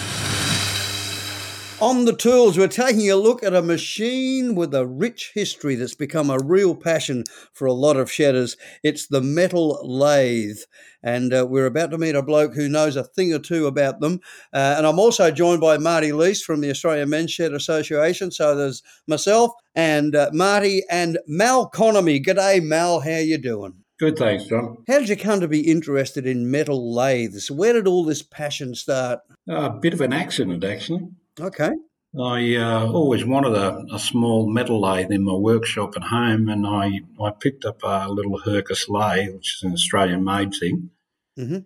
On 1.82 2.04
the 2.04 2.14
tools, 2.14 2.56
we're 2.56 2.68
taking 2.68 3.10
a 3.10 3.16
look 3.16 3.42
at 3.42 3.56
a 3.56 3.60
machine 3.60 4.54
with 4.54 4.72
a 4.72 4.86
rich 4.86 5.32
history 5.34 5.74
that's 5.74 5.96
become 5.96 6.30
a 6.30 6.38
real 6.38 6.76
passion 6.76 7.24
for 7.52 7.66
a 7.66 7.72
lot 7.72 7.96
of 7.96 8.08
shedders. 8.08 8.56
It's 8.84 9.08
the 9.08 9.20
metal 9.20 9.80
lathe. 9.82 10.60
And 11.02 11.34
uh, 11.34 11.44
we're 11.50 11.66
about 11.66 11.90
to 11.90 11.98
meet 11.98 12.14
a 12.14 12.22
bloke 12.22 12.54
who 12.54 12.68
knows 12.68 12.94
a 12.94 13.02
thing 13.02 13.34
or 13.34 13.40
two 13.40 13.66
about 13.66 13.98
them. 13.98 14.20
Uh, 14.52 14.76
and 14.78 14.86
I'm 14.86 15.00
also 15.00 15.32
joined 15.32 15.60
by 15.60 15.76
Marty 15.76 16.12
Lease 16.12 16.44
from 16.44 16.60
the 16.60 16.70
Australian 16.70 17.10
Men's 17.10 17.32
Shed 17.32 17.52
Association. 17.52 18.30
So 18.30 18.54
there's 18.54 18.84
myself 19.08 19.50
and 19.74 20.14
uh, 20.14 20.30
Marty 20.32 20.84
and 20.88 21.18
Mal 21.26 21.68
Conomy. 21.68 22.24
G'day, 22.24 22.62
Mal. 22.62 23.00
How 23.00 23.18
you 23.18 23.38
doing? 23.38 23.82
Good, 23.98 24.16
thanks, 24.16 24.44
John. 24.44 24.84
How 24.86 25.00
did 25.00 25.08
you 25.08 25.16
come 25.16 25.40
to 25.40 25.48
be 25.48 25.68
interested 25.68 26.28
in 26.28 26.48
metal 26.48 26.94
lathes? 26.94 27.50
Where 27.50 27.72
did 27.72 27.88
all 27.88 28.04
this 28.04 28.22
passion 28.22 28.76
start? 28.76 29.18
a 29.48 29.70
bit 29.70 29.94
of 29.94 30.00
an 30.00 30.12
accident, 30.12 30.62
actually. 30.62 31.08
Okay. 31.40 31.72
I 32.18 32.56
uh, 32.56 32.92
always 32.92 33.24
wanted 33.24 33.54
a, 33.54 33.82
a, 33.94 33.98
small 33.98 34.46
metal 34.46 34.78
lathe 34.82 35.10
in 35.10 35.24
my 35.24 35.32
workshop 35.32 35.94
at 35.96 36.02
home, 36.02 36.50
and 36.50 36.66
I, 36.66 37.00
I 37.18 37.30
picked 37.30 37.64
up 37.64 37.82
a 37.82 38.06
little 38.10 38.38
Hercus 38.38 38.86
lathe, 38.86 39.32
which 39.32 39.56
is 39.56 39.62
an 39.62 39.72
Australian 39.72 40.22
made 40.22 40.52
thing, 40.52 40.90
mm-hmm. 41.38 41.58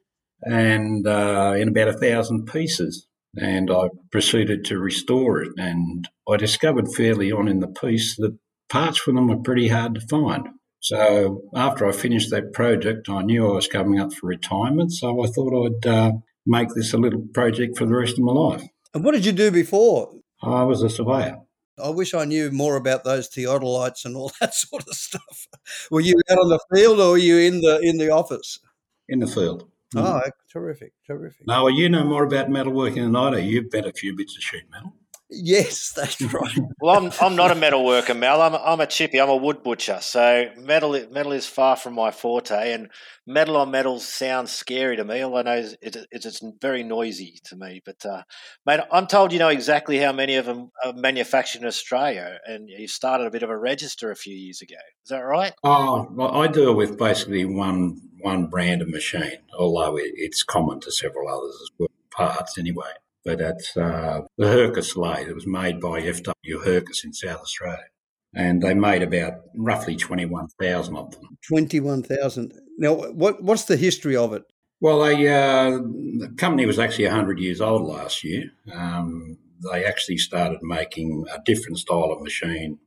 and 0.43 1.05
uh, 1.05 1.55
in 1.59 1.69
about 1.69 1.89
a 1.89 1.93
thousand 1.93 2.47
pieces. 2.47 3.09
And 3.39 3.71
I 3.71 3.89
proceeded 4.13 4.65
to 4.67 4.79
restore 4.79 5.43
it, 5.43 5.53
and 5.59 6.09
I 6.29 6.37
discovered 6.37 6.95
fairly 6.95 7.33
on 7.33 7.49
in 7.49 7.59
the 7.59 7.67
piece 7.67 8.17
that 8.17 8.39
parts 8.69 8.99
for 8.99 9.13
them 9.13 9.27
were 9.27 9.43
pretty 9.43 9.69
hard 9.69 9.97
to 9.97 10.01
find. 10.01 10.49
So 10.79 11.43
after 11.57 11.87
I 11.87 11.93
finished 11.93 12.31
that 12.31 12.53
project, 12.53 13.09
I 13.09 13.23
knew 13.23 13.51
I 13.51 13.55
was 13.55 13.67
coming 13.67 13.99
up 13.99 14.13
for 14.15 14.29
retirement, 14.29 14.93
so 14.93 15.25
I 15.25 15.27
thought 15.27 15.67
I'd 15.67 15.87
uh, 15.87 16.13
make 16.47 16.69
this 16.75 16.93
a 16.93 16.99
little 16.99 17.27
project 17.35 17.77
for 17.77 17.85
the 17.85 17.97
rest 17.97 18.13
of 18.13 18.25
my 18.25 18.33
life. 18.33 18.63
And 18.97 19.05
what 19.05 19.13
did 19.13 19.27
you 19.27 19.33
do 19.33 19.51
before? 19.51 20.11
I 20.43 20.63
was 20.63 20.83
a 20.83 20.89
surveyor. 20.89 21.43
I 21.79 21.91
wish 21.91 22.15
I 22.15 22.25
knew 22.25 22.51
more 22.51 22.77
about 22.77 23.05
those 23.05 23.29
theodolites 23.29 24.07
and 24.07 24.17
all 24.17 24.33
that 24.41 24.55
sort 24.55 24.89
of 24.89 24.95
stuff. 24.95 25.49
Were 25.91 26.01
you 26.01 26.15
out 26.31 26.39
on 26.39 26.49
the 26.49 26.59
field 26.75 26.99
or 26.99 27.11
were 27.11 27.19
you 27.19 27.37
in 27.37 27.61
the 27.61 27.79
in 27.83 27.99
the 27.99 28.09
office? 28.09 28.59
In 29.07 29.19
the 29.19 29.27
field. 29.27 29.69
Oh, 29.95 30.23
terrific, 30.51 30.95
terrific. 31.07 31.47
No, 31.47 31.65
well, 31.65 31.75
you 31.75 31.91
know 31.91 32.05
more 32.05 32.25
about 32.25 32.49
metalworking 32.49 33.05
than 33.05 33.15
I 33.15 33.33
do. 33.33 33.43
You've 33.43 33.71
bet 33.71 33.87
a 33.87 33.93
few 33.93 34.17
bits 34.17 34.35
of 34.35 34.43
sheet 34.43 34.65
metal. 34.71 34.95
Yes, 35.29 35.93
that's 35.97 36.21
right. 36.21 36.59
well, 36.81 36.97
I'm 36.97 37.13
I'm 37.21 37.35
not 37.35 37.51
a 37.51 37.57
metal 37.57 37.85
worker, 37.85 38.15
Mel. 38.15 38.41
I'm 38.41 38.55
a, 38.55 38.59
I'm 38.59 38.81
a 38.81 38.87
chippy. 38.87 39.21
I'm 39.21 39.29
a 39.29 39.37
wood 39.37 39.63
butcher. 39.63 39.99
So 40.01 40.51
metal 40.57 40.93
metal 41.11 41.33
is 41.33 41.47
far 41.47 41.77
from 41.77 41.95
my 41.95 42.11
forte, 42.11 42.73
and 42.73 42.91
metal 43.27 43.57
on 43.57 43.71
metal 43.71 43.99
sounds 43.99 44.53
scary 44.53 44.97
to 44.97 45.05
me. 45.05 45.23
All 45.23 45.37
I 45.37 45.43
know 45.43 45.57
is 45.57 45.77
it, 45.83 45.97
it's 46.13 46.27
it's 46.27 46.43
very 46.61 46.85
noisy 46.85 47.41
to 47.45 47.57
me. 47.57 47.83
But 47.85 48.07
uh, 48.07 48.23
mate, 48.65 48.81
I'm 48.93 49.07
told 49.07 49.33
you 49.33 49.39
know 49.41 49.49
exactly 49.49 49.99
how 49.99 50.13
many 50.13 50.37
of 50.37 50.47
them 50.47 50.71
are 50.85 50.93
manufactured 50.93 51.63
in 51.63 51.69
Australia, 51.69 52.39
and 52.47 52.69
you 52.69 52.87
started 52.87 53.27
a 53.27 53.31
bit 53.31 53.43
of 53.43 53.51
a 53.51 53.59
register 53.59 54.11
a 54.13 54.17
few 54.17 54.35
years 54.35 54.63
ago. 54.63 54.77
Is 55.03 55.11
that 55.11 55.21
right? 55.21 55.53
Oh, 55.65 56.07
well, 56.13 56.37
I 56.37 56.47
deal 56.47 56.75
with 56.75 56.99
basically 56.99 57.45
one 57.45 58.01
one 58.21 58.47
brand 58.47 58.81
of 58.81 58.89
machine, 58.89 59.39
although 59.59 59.99
it's 59.99 60.45
common 60.45 60.79
to 60.81 60.93
several 60.93 61.29
others 61.29 61.59
as 61.63 61.71
well. 61.79 61.89
Parts 62.11 62.57
anyway 62.57 62.93
but 63.27 63.41
it's 63.41 63.77
uh, 63.77 64.21
the 64.39 64.47
Hercus 64.47 64.97
lathe. 64.97 65.29
It 65.29 65.35
was 65.35 65.47
made 65.47 65.81
by 65.81 66.01
F.W. 66.01 66.61
Hercus 66.61 67.05
in 67.05 67.13
South 67.13 67.41
Australia. 67.41 67.89
And 68.33 68.63
they 68.63 68.73
made 68.73 69.03
about 69.03 69.41
roughly 69.57 69.97
21,000 69.97 70.97
of 70.97 71.11
them. 71.11 71.37
21,000. 71.49 72.53
Now, 72.79 72.93
what, 72.95 73.43
what's 73.43 73.65
the 73.65 73.77
history 73.77 74.17
of 74.17 74.33
it? 74.33 74.45
Well, 74.81 75.01
they, 75.01 75.27
uh, 75.27 75.71
the 75.71 76.33
company 76.37 76.67
was 76.67 76.79
actually 76.79 77.07
100 77.07 77.41
years 77.41 77.61
old 77.61 77.83
last 77.83 78.23
year. 78.23 78.45
Um, 78.73 79.39
they 79.73 79.85
actually 79.85 80.19
started 80.19 80.59
making 80.63 81.25
a 81.35 81.41
different 81.45 81.79
style 81.79 82.13
of 82.13 82.23
machine 82.23 82.79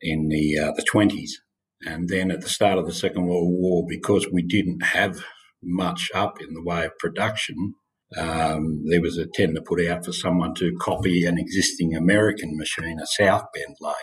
in 0.00 0.28
the, 0.28 0.58
uh, 0.58 0.72
the 0.72 0.82
20s. 0.82 1.30
And 1.86 2.08
then 2.08 2.30
at 2.30 2.40
the 2.40 2.48
start 2.48 2.78
of 2.78 2.86
the 2.86 2.94
Second 2.94 3.26
World 3.26 3.52
War, 3.52 3.84
because 3.86 4.26
we 4.32 4.42
didn't 4.42 4.82
have 4.82 5.22
much 5.62 6.10
up 6.14 6.40
in 6.40 6.54
the 6.54 6.62
way 6.62 6.86
of 6.86 6.98
production, 6.98 7.74
um, 8.16 8.84
there 8.86 9.02
was 9.02 9.18
a 9.18 9.26
tender 9.26 9.60
put 9.60 9.84
out 9.86 10.04
for 10.04 10.12
someone 10.12 10.54
to 10.54 10.76
copy 10.80 11.24
an 11.26 11.38
existing 11.38 11.94
American 11.94 12.56
machine, 12.56 12.98
a 13.00 13.06
South 13.06 13.46
Bend 13.54 13.76
lathe, 13.80 13.94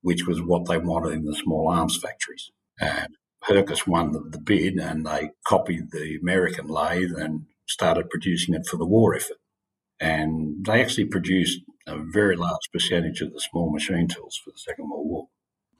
which 0.00 0.26
was 0.26 0.40
what 0.40 0.66
they 0.66 0.78
wanted 0.78 1.12
in 1.12 1.24
the 1.24 1.34
small 1.34 1.68
arms 1.68 1.98
factories. 1.98 2.50
And 2.80 3.08
Hercus 3.42 3.86
won 3.86 4.12
the, 4.12 4.20
the 4.20 4.40
bid 4.40 4.78
and 4.78 5.04
they 5.04 5.30
copied 5.46 5.90
the 5.90 6.16
American 6.20 6.68
lathe 6.68 7.12
and 7.16 7.46
started 7.68 8.10
producing 8.10 8.54
it 8.54 8.66
for 8.66 8.76
the 8.76 8.86
war 8.86 9.14
effort. 9.14 9.36
And 9.98 10.64
they 10.64 10.80
actually 10.80 11.06
produced 11.06 11.60
a 11.86 11.98
very 11.98 12.36
large 12.36 12.70
percentage 12.72 13.20
of 13.20 13.32
the 13.32 13.40
small 13.40 13.70
machine 13.70 14.08
tools 14.08 14.40
for 14.42 14.50
the 14.50 14.58
Second 14.58 14.88
World 14.88 15.06
War. 15.06 15.26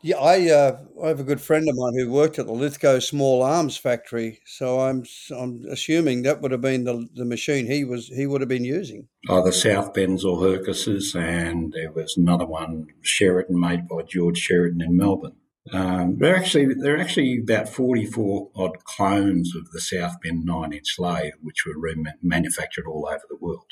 Yeah, 0.02 0.16
I 0.16 0.48
uh, 0.48 0.78
I 1.04 1.08
have 1.08 1.20
a 1.20 1.24
good 1.24 1.42
friend 1.42 1.68
of 1.68 1.76
mine 1.76 1.92
who 1.94 2.10
worked 2.10 2.38
at 2.38 2.46
the 2.46 2.52
Lithgow 2.52 3.00
Small 3.00 3.42
Arms 3.42 3.76
Factory, 3.76 4.40
so 4.46 4.80
I'm 4.80 5.04
I'm 5.36 5.66
assuming 5.70 6.22
that 6.22 6.40
would 6.40 6.52
have 6.52 6.62
been 6.62 6.84
the, 6.84 7.06
the 7.14 7.26
machine 7.26 7.66
he 7.66 7.84
was 7.84 8.08
he 8.08 8.26
would 8.26 8.40
have 8.40 8.48
been 8.48 8.64
using. 8.64 9.08
Either 9.28 9.52
South 9.52 9.92
Bends 9.92 10.24
or 10.24 10.40
Hercuses, 10.40 11.14
and 11.14 11.74
there 11.74 11.92
was 11.92 12.16
another 12.16 12.46
one, 12.46 12.86
Sheraton, 13.02 13.60
made 13.60 13.88
by 13.88 14.00
George 14.02 14.38
Sheraton 14.38 14.80
in 14.80 14.96
Melbourne. 14.96 15.36
Um, 15.70 16.16
they're 16.18 16.36
actually 16.36 16.72
there 16.72 16.94
are 16.94 17.00
actually 17.00 17.38
about 17.42 17.68
forty 17.68 18.06
four 18.06 18.48
odd 18.56 18.82
clones 18.84 19.54
of 19.54 19.70
the 19.70 19.82
South 19.82 20.16
Bend 20.22 20.46
nine 20.46 20.72
inch 20.72 20.98
lathe, 20.98 21.34
which 21.42 21.66
were 21.66 21.74
manufactured 22.22 22.86
all 22.86 23.06
over 23.06 23.24
the 23.28 23.36
world, 23.36 23.70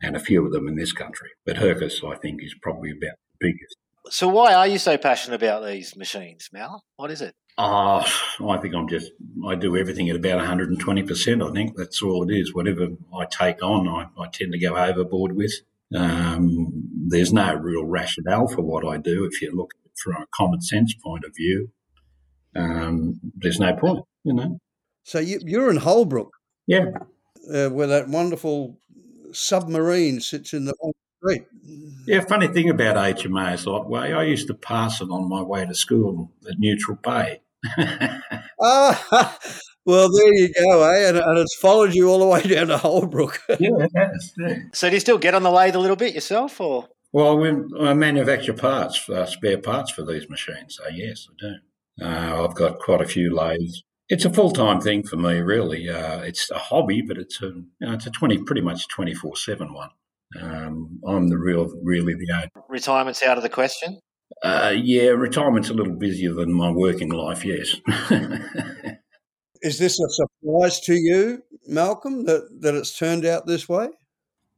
and 0.00 0.16
a 0.16 0.20
few 0.20 0.46
of 0.46 0.52
them 0.52 0.68
in 0.68 0.76
this 0.76 0.92
country. 0.94 1.32
But 1.44 1.58
Hercus, 1.58 2.00
I 2.02 2.16
think, 2.16 2.42
is 2.42 2.54
probably 2.62 2.92
about 2.92 3.18
the 3.38 3.48
biggest. 3.48 3.76
So 4.10 4.28
why 4.28 4.54
are 4.54 4.66
you 4.66 4.78
so 4.78 4.96
passionate 4.96 5.42
about 5.42 5.64
these 5.64 5.96
machines, 5.96 6.48
Mal? 6.52 6.84
What 6.96 7.10
is 7.10 7.20
it? 7.20 7.34
Oh, 7.58 8.04
I 8.48 8.58
think 8.58 8.74
I'm 8.74 8.88
just, 8.88 9.12
I 9.46 9.54
do 9.54 9.76
everything 9.76 10.10
at 10.10 10.16
about 10.16 10.44
120%. 10.44 11.48
I 11.48 11.52
think 11.52 11.76
that's 11.76 12.02
all 12.02 12.28
it 12.28 12.34
is. 12.34 12.54
Whatever 12.54 12.88
I 13.14 13.24
take 13.26 13.62
on, 13.62 13.88
I, 13.88 14.06
I 14.20 14.28
tend 14.28 14.52
to 14.52 14.58
go 14.58 14.76
overboard 14.76 15.32
with. 15.34 15.52
Um, 15.94 16.68
there's 17.08 17.32
no 17.32 17.54
real 17.54 17.84
rationale 17.84 18.48
for 18.48 18.62
what 18.62 18.86
I 18.86 18.98
do. 18.98 19.24
If 19.24 19.40
you 19.40 19.52
look 19.54 19.72
from 19.94 20.22
a 20.22 20.26
common 20.34 20.60
sense 20.60 20.94
point 20.94 21.24
of 21.24 21.34
view, 21.34 21.70
um, 22.54 23.20
there's 23.36 23.58
no 23.58 23.74
point, 23.74 24.04
you 24.24 24.34
know. 24.34 24.58
So 25.04 25.18
you, 25.18 25.40
you're 25.44 25.70
in 25.70 25.76
Holbrook. 25.76 26.32
Yeah. 26.66 26.86
Uh, 27.50 27.68
where 27.68 27.86
that 27.86 28.08
wonderful 28.08 28.78
submarine 29.32 30.20
sits 30.20 30.52
in 30.52 30.64
the 30.64 30.74
Great. 31.26 31.42
Yeah, 32.06 32.20
funny 32.20 32.46
thing 32.46 32.70
about 32.70 32.94
HMAS 32.94 33.66
Otway, 33.66 34.12
I 34.12 34.22
used 34.22 34.46
to 34.46 34.54
pass 34.54 35.00
it 35.00 35.10
on 35.10 35.28
my 35.28 35.42
way 35.42 35.66
to 35.66 35.74
school 35.74 36.30
at 36.48 36.56
Neutral 36.56 36.98
Bay. 37.02 37.40
ah, 38.60 39.38
well, 39.84 40.08
there 40.12 40.34
you 40.34 40.52
go, 40.54 40.84
eh? 40.84 41.08
And, 41.08 41.18
and, 41.18 41.38
it's 41.38 41.56
followed 41.56 41.94
you 41.94 42.08
all 42.08 42.20
the 42.20 42.26
way 42.26 42.42
down 42.42 42.68
to 42.68 42.78
Holbrook. 42.78 43.42
yeah, 43.48 43.56
it 43.58 43.90
has. 43.96 44.32
Yeah. 44.38 44.58
So, 44.72 44.88
do 44.88 44.94
you 44.94 45.00
still 45.00 45.18
get 45.18 45.34
on 45.34 45.42
the 45.42 45.50
lathe 45.50 45.74
a 45.74 45.80
little 45.80 45.96
bit 45.96 46.14
yourself, 46.14 46.60
or? 46.60 46.88
Well, 47.12 47.44
I 47.80 47.92
manufacture 47.94 48.52
parts, 48.52 49.08
uh, 49.08 49.26
spare 49.26 49.58
parts 49.58 49.90
for 49.90 50.04
these 50.04 50.28
machines. 50.28 50.76
So, 50.76 50.84
yes, 50.88 51.26
I 51.28 51.34
do. 51.40 52.06
Uh, 52.06 52.44
I've 52.44 52.54
got 52.54 52.78
quite 52.78 53.00
a 53.00 53.06
few 53.06 53.34
lathes. 53.34 53.82
It's 54.08 54.24
a 54.24 54.32
full 54.32 54.52
time 54.52 54.80
thing 54.80 55.02
for 55.02 55.16
me, 55.16 55.40
really. 55.40 55.88
Uh, 55.88 56.20
it's 56.20 56.52
a 56.52 56.58
hobby, 56.58 57.02
but 57.02 57.18
it's 57.18 57.42
a 57.42 57.46
you 57.46 57.66
know, 57.80 57.94
it's 57.94 58.06
a 58.06 58.10
twenty 58.10 58.38
pretty 58.38 58.60
much 58.60 58.86
twenty 58.86 59.12
four 59.14 59.36
seven 59.36 59.72
one. 59.72 59.90
Um, 60.40 61.00
I'm 61.06 61.28
the 61.28 61.38
real, 61.38 61.68
really 61.82 62.14
the 62.14 62.32
owner. 62.34 62.50
Retirement's 62.68 63.22
out 63.22 63.36
of 63.36 63.42
the 63.42 63.48
question. 63.48 64.00
Uh, 64.42 64.74
yeah, 64.76 65.10
retirement's 65.10 65.70
a 65.70 65.74
little 65.74 65.94
busier 65.94 66.34
than 66.34 66.52
my 66.52 66.70
working 66.70 67.10
life. 67.10 67.44
Yes. 67.44 67.76
Is 69.62 69.78
this 69.78 69.98
a 69.98 70.08
surprise 70.08 70.80
to 70.80 70.94
you, 70.94 71.42
Malcolm, 71.66 72.26
that 72.26 72.48
that 72.60 72.74
it's 72.74 72.96
turned 72.96 73.24
out 73.24 73.46
this 73.46 73.68
way? 73.68 73.88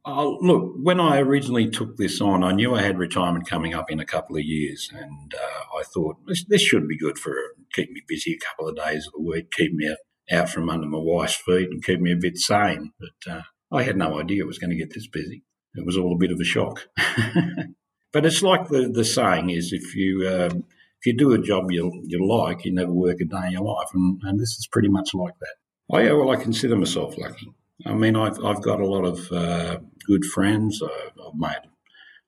Oh, 0.05 0.37
look, 0.41 0.73
when 0.81 0.99
I 0.99 1.19
originally 1.19 1.69
took 1.69 1.97
this 1.97 2.19
on, 2.21 2.43
I 2.43 2.51
knew 2.51 2.73
I 2.73 2.81
had 2.81 2.97
retirement 2.97 3.47
coming 3.47 3.73
up 3.73 3.91
in 3.91 3.99
a 3.99 4.05
couple 4.05 4.37
of 4.37 4.43
years, 4.43 4.89
and 4.93 5.33
uh, 5.33 5.77
I 5.77 5.83
thought 5.83 6.17
this, 6.25 6.45
this 6.47 6.61
should 6.61 6.87
be 6.87 6.97
good 6.97 7.17
for 7.17 7.33
keep 7.73 7.91
me 7.91 8.01
busy 8.07 8.33
a 8.33 8.45
couple 8.45 8.67
of 8.67 8.75
days 8.75 9.07
of 9.07 9.13
the 9.13 9.21
week, 9.21 9.51
keep 9.51 9.73
me 9.73 9.89
out, 9.89 9.97
out 10.39 10.49
from 10.49 10.69
under 10.69 10.87
my 10.87 10.99
wife's 10.99 11.35
feet, 11.35 11.69
and 11.69 11.83
keep 11.83 11.99
me 11.99 12.11
a 12.11 12.17
bit 12.17 12.37
sane. 12.37 12.91
But 12.99 13.31
uh, 13.31 13.41
I 13.71 13.83
had 13.83 13.97
no 13.97 14.19
idea 14.19 14.43
it 14.43 14.47
was 14.47 14.59
going 14.59 14.71
to 14.71 14.75
get 14.75 14.93
this 14.93 15.07
busy 15.07 15.43
it 15.75 15.85
was 15.85 15.97
all 15.97 16.13
a 16.13 16.17
bit 16.17 16.31
of 16.31 16.39
a 16.39 16.43
shock. 16.43 16.87
but 18.11 18.25
it's 18.25 18.41
like 18.41 18.67
the, 18.67 18.89
the 18.91 19.05
saying 19.05 19.49
is 19.49 19.71
if 19.73 19.95
you 19.95 20.27
um, 20.27 20.63
if 20.99 21.05
you 21.05 21.17
do 21.17 21.33
a 21.33 21.39
job 21.39 21.71
you 21.71 22.03
you 22.05 22.25
like, 22.27 22.65
you 22.65 22.73
never 22.73 22.91
work 22.91 23.21
a 23.21 23.25
day 23.25 23.47
in 23.47 23.51
your 23.53 23.63
life, 23.63 23.89
and, 23.93 24.19
and 24.23 24.39
this 24.39 24.57
is 24.57 24.67
pretty 24.71 24.89
much 24.89 25.13
like 25.13 25.37
that. 25.39 25.55
Oh 25.89 25.99
yeah, 25.99 26.13
well 26.13 26.31
I 26.31 26.35
consider 26.35 26.75
myself 26.75 27.17
lucky. 27.17 27.53
I 27.85 27.93
mean 27.93 28.15
I've 28.15 28.43
I've 28.43 28.61
got 28.61 28.81
a 28.81 28.87
lot 28.87 29.05
of 29.05 29.31
uh, 29.31 29.79
good 30.05 30.25
friends. 30.25 30.81
I've, 30.83 31.13
I've 31.25 31.39
made 31.39 31.69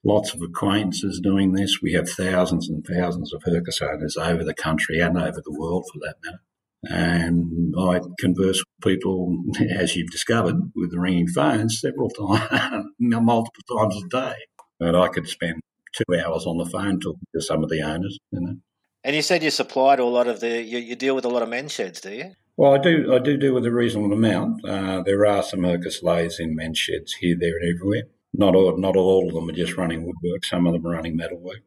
lots 0.04 0.34
of 0.34 0.41
acquaintances 0.41 1.19
doing 1.19 1.54
this. 1.54 1.82
We 1.82 1.93
have 1.93 2.10
thousands 2.10 2.69
and 2.69 2.86
thousands 2.86 3.34
of 3.34 3.43
Hercus 3.43 3.82
owners 3.82 4.17
over 4.17 4.43
the 4.43 4.54
country 4.54 4.99
and 4.99 5.17
over 5.17 5.41
the 5.43 5.58
world 5.60 5.86
for 5.91 5.99
that 5.99 6.15
matter. 6.25 6.41
And 6.84 7.74
I 7.78 8.00
converse 8.20 8.58
with 8.60 8.94
people, 8.94 9.38
as 9.76 9.96
you've 9.96 10.12
discovered, 10.12 10.56
with 10.76 10.91
the 10.91 11.00
ringing 11.00 11.28
phones 11.28 11.80
several 11.80 12.10
times, 12.39 12.86
multiple 13.00 13.78
times 13.78 14.02
a 14.04 14.08
day. 14.08 14.36
And 14.80 14.98
I 14.98 15.08
could 15.10 15.28
spend 15.28 15.62
two 15.96 16.15
hours 16.20 16.46
on 16.46 16.58
the 16.58 16.65
phone 16.65 17.00
talking 17.00 17.20
to 17.36 17.41
some 17.41 17.63
of 17.63 17.70
the 17.70 17.82
owners, 17.82 18.17
you 18.32 18.39
know. 18.41 18.56
And 19.04 19.15
you 19.15 19.22
said 19.22 19.41
you 19.41 19.50
supply 19.50 19.96
to 19.96 20.04
a 20.04 20.06
lot 20.06 20.28
of 20.28 20.39
the, 20.39 20.62
you, 20.62 20.78
you, 20.78 20.96
deal 20.96 21.15
with 21.15 21.26
a 21.26 21.30
lot 21.30 21.41
of 21.41 21.50
men's 21.50 21.72
sheds, 21.72 22.02
do 22.02 22.12
you? 22.12 22.32
Well, 22.56 22.74
I 22.74 22.78
do. 22.78 23.13
I 23.13 23.17
do 23.17 23.38
deal 23.38 23.56
with 23.56 23.65
a 23.65 23.72
reasonable 23.72 24.13
amount. 24.13 24.63
Uh, 24.63 25.02
there 25.02 25.26
are 25.26 25.41
some 25.41 25.63
Hercus 25.63 26.04
lathes 26.04 26.39
in 26.39 26.56
men's 26.56 26.78
sheds 26.78 27.13
here, 27.13 27.36
there, 27.39 27.58
and 27.58 27.76
everywhere. 27.76 28.04
Not 28.34 28.56
all, 28.56 28.78
not 28.78 28.96
all 28.96 29.28
of 29.28 29.34
them 29.34 29.50
are 29.50 29.54
just 29.54 29.76
running 29.76 30.06
woodwork. 30.06 30.46
Some 30.46 30.67
of 30.67 30.74
them 30.74 30.86
are 30.86 30.91
running 30.91 31.15
metalwork. 31.15 31.62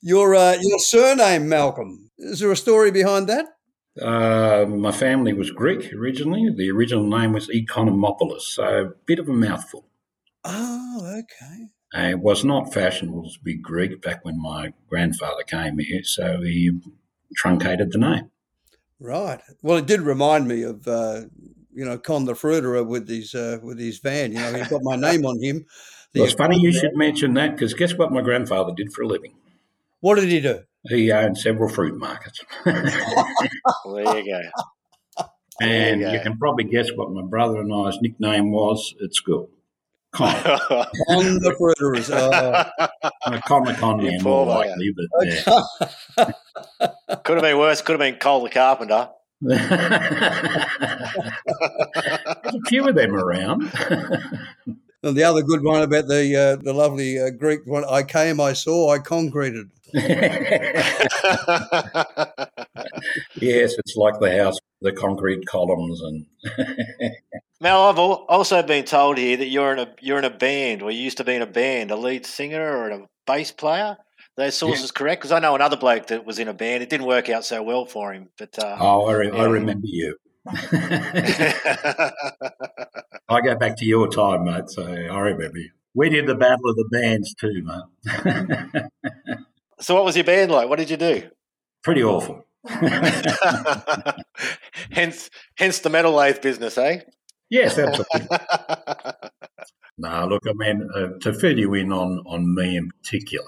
Your 0.00 0.34
uh, 0.34 0.56
your 0.60 0.78
surname, 0.78 1.48
Malcolm. 1.48 2.10
Is 2.18 2.40
there 2.40 2.52
a 2.52 2.56
story 2.56 2.90
behind 2.90 3.28
that? 3.28 3.46
Uh, 4.00 4.66
my 4.68 4.92
family 4.92 5.32
was 5.32 5.50
Greek 5.50 5.92
originally. 5.92 6.48
The 6.54 6.70
original 6.70 7.04
name 7.04 7.32
was 7.32 7.48
Economopoulos, 7.48 8.42
so 8.42 8.64
a 8.64 8.90
bit 9.06 9.18
of 9.18 9.28
a 9.28 9.32
mouthful. 9.32 9.86
Oh, 10.44 11.00
okay. 11.18 11.68
And 11.92 12.10
it 12.10 12.20
was 12.20 12.44
not 12.44 12.72
fashionable 12.72 13.30
to 13.30 13.38
be 13.42 13.56
Greek 13.56 14.00
back 14.02 14.24
when 14.24 14.40
my 14.40 14.72
grandfather 14.88 15.42
came 15.42 15.78
here, 15.78 16.02
so 16.04 16.42
he 16.42 16.70
truncated 17.36 17.92
the 17.92 17.98
name. 17.98 18.30
Right. 19.00 19.40
Well, 19.62 19.78
it 19.78 19.86
did 19.86 20.00
remind 20.00 20.48
me 20.48 20.62
of 20.62 20.86
uh, 20.86 21.22
you 21.72 21.84
know 21.84 21.98
Con 21.98 22.24
the 22.24 22.34
Fruiterer 22.34 22.86
with 22.86 23.08
his 23.08 23.34
uh, 23.34 23.58
with 23.62 23.78
his 23.78 23.98
van. 23.98 24.32
You 24.32 24.38
know, 24.38 24.52
he's 24.52 24.68
got 24.68 24.82
my 24.82 24.96
name 25.10 25.24
on 25.24 25.40
him. 25.40 25.64
Well, 26.14 26.24
it's 26.24 26.34
funny 26.34 26.58
you 26.58 26.72
should 26.72 26.94
mention 26.94 27.34
that 27.34 27.52
because 27.52 27.74
guess 27.74 27.94
what 27.94 28.12
my 28.12 28.22
grandfather 28.22 28.72
did 28.76 28.92
for 28.92 29.02
a 29.02 29.06
living? 29.06 29.34
What 30.00 30.16
did 30.16 30.28
he 30.28 30.40
do? 30.40 30.62
He 30.88 31.12
owned 31.12 31.38
several 31.38 31.68
fruit 31.68 31.98
markets. 31.98 32.40
there 32.64 32.84
you 34.18 34.24
go. 34.24 34.40
And 35.60 36.00
you, 36.00 36.10
you, 36.10 36.20
can 36.20 36.38
probably 36.38 36.64
guess 36.64 36.88
what 36.94 37.10
my 37.10 37.22
brother 37.22 37.60
and 37.60 37.72
I's 37.72 37.98
nickname 38.00 38.52
was 38.52 38.94
at 39.02 39.14
school. 39.14 39.50
Con. 40.12 40.32
Con 40.44 40.88
the 41.40 41.54
fruiterers. 41.58 42.10
Uh, 42.10 42.64
Con 43.46 43.64
the 43.64 43.74
con 43.74 44.02
man, 44.02 44.22
more 44.22 44.46
likely, 44.46 44.94
but 44.96 45.26
yeah. 45.26 46.32
Could 47.24 47.36
have 47.36 47.42
been 47.42 47.58
worse. 47.58 47.82
Could 47.82 48.00
have 48.00 48.00
been 48.00 48.16
Cole 48.16 48.44
the 48.44 48.50
carpenter. 48.50 49.10
There's 49.40 49.60
a 52.54 52.60
few 52.66 52.88
of 52.88 52.94
them 52.94 53.14
around. 53.14 53.70
And 55.02 55.16
the 55.16 55.22
other 55.22 55.42
good 55.42 55.62
one 55.62 55.82
about 55.82 56.08
the 56.08 56.36
uh, 56.36 56.56
the 56.56 56.72
lovely 56.72 57.20
uh, 57.20 57.30
Greek 57.30 57.60
one, 57.66 57.84
I 57.84 58.02
came, 58.02 58.40
I 58.40 58.52
saw, 58.52 58.90
I 58.90 58.98
concreted. 58.98 59.70
yes, 63.36 63.74
it's 63.78 63.96
like 63.96 64.20
the 64.20 64.36
house, 64.36 64.58
the 64.80 64.92
concrete 64.92 65.46
columns, 65.46 66.00
and. 66.02 66.26
Now, 67.60 67.88
I've 67.88 67.98
also 67.98 68.62
been 68.62 68.84
told 68.84 69.18
here 69.18 69.36
that 69.36 69.48
you're 69.48 69.72
in 69.72 69.80
a 69.80 69.92
you're 70.00 70.18
in 70.18 70.24
a 70.24 70.30
band, 70.30 70.80
or 70.80 70.92
you 70.92 71.00
used 71.00 71.16
to 71.16 71.24
be 71.24 71.34
in 71.34 71.42
a 71.42 71.46
band, 71.46 71.90
a 71.90 71.96
lead 71.96 72.24
singer 72.24 72.62
or 72.62 72.90
a 72.90 73.08
bass 73.26 73.50
player. 73.50 73.96
Those 74.36 74.56
sources 74.56 74.82
yes. 74.82 74.90
correct? 74.92 75.20
Because 75.20 75.32
I 75.32 75.40
know 75.40 75.56
another 75.56 75.76
bloke 75.76 76.06
that 76.06 76.24
was 76.24 76.38
in 76.38 76.46
a 76.46 76.54
band. 76.54 76.84
It 76.84 76.88
didn't 76.88 77.08
work 77.08 77.28
out 77.28 77.44
so 77.44 77.60
well 77.64 77.84
for 77.84 78.14
him. 78.14 78.28
But 78.38 78.56
uh, 78.56 78.76
oh, 78.78 79.06
I, 79.06 79.12
re- 79.14 79.30
yeah. 79.32 79.42
I 79.42 79.46
remember 79.46 79.88
you. 79.88 80.16
I 83.28 83.40
go 83.42 83.56
back 83.56 83.76
to 83.78 83.84
your 83.84 84.06
time, 84.06 84.44
mate. 84.44 84.70
So 84.70 84.86
I 84.86 85.18
remember 85.18 85.58
you. 85.58 85.70
We 85.94 86.10
did 86.10 86.28
the 86.28 86.36
Battle 86.36 86.70
of 86.70 86.76
the 86.76 86.88
Bands 86.92 87.34
too, 87.34 87.64
mate. 87.64 89.42
So, 89.80 89.94
what 89.94 90.04
was 90.04 90.16
your 90.16 90.24
band 90.24 90.50
like? 90.50 90.68
What 90.68 90.78
did 90.78 90.90
you 90.90 90.96
do? 90.96 91.30
Pretty 91.82 92.02
awful. 92.02 92.44
hence, 94.90 95.30
hence 95.56 95.78
the 95.80 95.90
metal 95.90 96.12
lathe 96.12 96.42
business, 96.42 96.76
eh? 96.76 97.00
Yes, 97.50 97.78
absolutely. 97.78 98.28
no, 99.98 100.26
look, 100.26 100.42
I 100.46 100.52
mean, 100.54 100.88
uh, 100.94 101.18
to 101.20 101.32
fill 101.32 101.58
you 101.58 101.74
in 101.74 101.92
on 101.92 102.22
on 102.26 102.54
me 102.54 102.76
in 102.76 102.90
particular, 102.90 103.46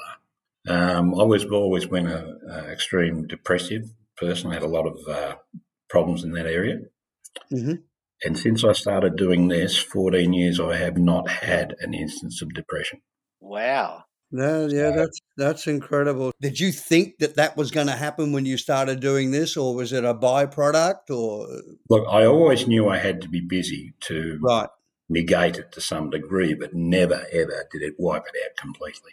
um, 0.68 1.14
I 1.18 1.24
was 1.24 1.44
always 1.44 1.86
been 1.86 2.06
a, 2.06 2.34
a 2.48 2.70
extreme 2.70 3.26
depressive 3.26 3.90
person. 4.16 4.50
I 4.50 4.54
had 4.54 4.62
a 4.62 4.68
lot 4.68 4.86
of 4.86 4.98
uh, 5.08 5.34
problems 5.88 6.24
in 6.24 6.32
that 6.32 6.46
area. 6.46 6.78
Mm-hmm. 7.52 7.74
And 8.22 8.38
since 8.38 8.64
I 8.64 8.72
started 8.72 9.16
doing 9.16 9.48
this, 9.48 9.78
14 9.78 10.32
years, 10.32 10.60
I 10.60 10.76
have 10.76 10.98
not 10.98 11.28
had 11.28 11.74
an 11.80 11.94
instance 11.94 12.42
of 12.42 12.52
depression. 12.52 13.00
Wow. 13.40 14.04
No, 14.32 14.68
yeah, 14.68 14.90
that's 14.90 15.18
that's 15.36 15.66
incredible. 15.66 16.32
Did 16.40 16.60
you 16.60 16.70
think 16.70 17.18
that 17.18 17.34
that 17.34 17.56
was 17.56 17.72
going 17.72 17.88
to 17.88 17.96
happen 17.96 18.30
when 18.30 18.46
you 18.46 18.56
started 18.56 19.00
doing 19.00 19.32
this, 19.32 19.56
or 19.56 19.74
was 19.74 19.92
it 19.92 20.04
a 20.04 20.14
byproduct? 20.14 21.10
Or 21.10 21.48
look, 21.88 22.06
I 22.08 22.26
always 22.26 22.68
knew 22.68 22.88
I 22.88 22.98
had 22.98 23.20
to 23.22 23.28
be 23.28 23.40
busy 23.40 23.94
to 24.02 24.38
right. 24.40 24.68
negate 25.08 25.58
it 25.58 25.72
to 25.72 25.80
some 25.80 26.10
degree, 26.10 26.54
but 26.54 26.74
never 26.74 27.26
ever 27.32 27.66
did 27.72 27.82
it 27.82 27.94
wipe 27.98 28.22
it 28.22 28.40
out 28.44 28.56
completely. 28.56 29.12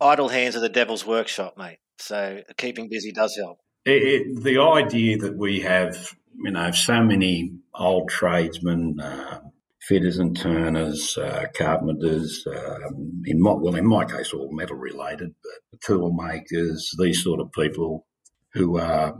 Idle 0.00 0.28
hands 0.28 0.54
are 0.54 0.60
the 0.60 0.68
devil's 0.68 1.04
workshop, 1.04 1.56
mate. 1.58 1.78
So 1.98 2.42
keeping 2.56 2.88
busy 2.88 3.10
does 3.10 3.36
help. 3.36 3.58
It, 3.84 4.02
it, 4.02 4.42
the 4.44 4.60
idea 4.60 5.18
that 5.18 5.36
we 5.36 5.60
have, 5.60 6.14
you 6.36 6.50
know, 6.50 6.70
so 6.70 7.02
many 7.02 7.52
old 7.74 8.10
tradesmen, 8.10 9.00
uh, 9.00 9.40
fitters 9.88 10.18
and 10.18 10.36
turners, 10.36 11.16
uh, 11.18 11.44
carpenters, 11.54 12.44
um, 12.46 13.22
in 13.24 13.40
my, 13.40 13.52
well, 13.52 13.74
in 13.74 13.86
my 13.86 14.04
case, 14.04 14.32
all 14.32 14.52
metal 14.52 14.76
related, 14.76 15.34
but 15.42 15.80
tool 15.80 16.12
makers, 16.12 16.90
these 16.98 17.22
sort 17.22 17.40
of 17.40 17.52
people 17.52 18.06
who 18.52 18.78
are 18.78 19.14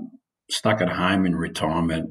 stuck 0.50 0.80
at 0.80 0.88
home 0.88 1.26
in 1.26 1.36
retirement, 1.36 2.10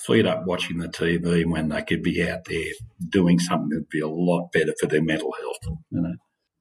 feed 0.00 0.26
up 0.26 0.44
watching 0.46 0.78
the 0.78 0.88
TV 0.88 1.44
when 1.46 1.68
they 1.68 1.82
could 1.82 2.02
be 2.02 2.22
out 2.28 2.44
there 2.46 2.72
doing 3.08 3.38
something 3.38 3.68
that'd 3.70 3.88
be 3.88 4.00
a 4.00 4.08
lot 4.08 4.50
better 4.52 4.74
for 4.80 4.86
their 4.86 5.02
mental 5.02 5.32
health, 5.40 5.78
you 5.90 6.00
know. 6.00 6.14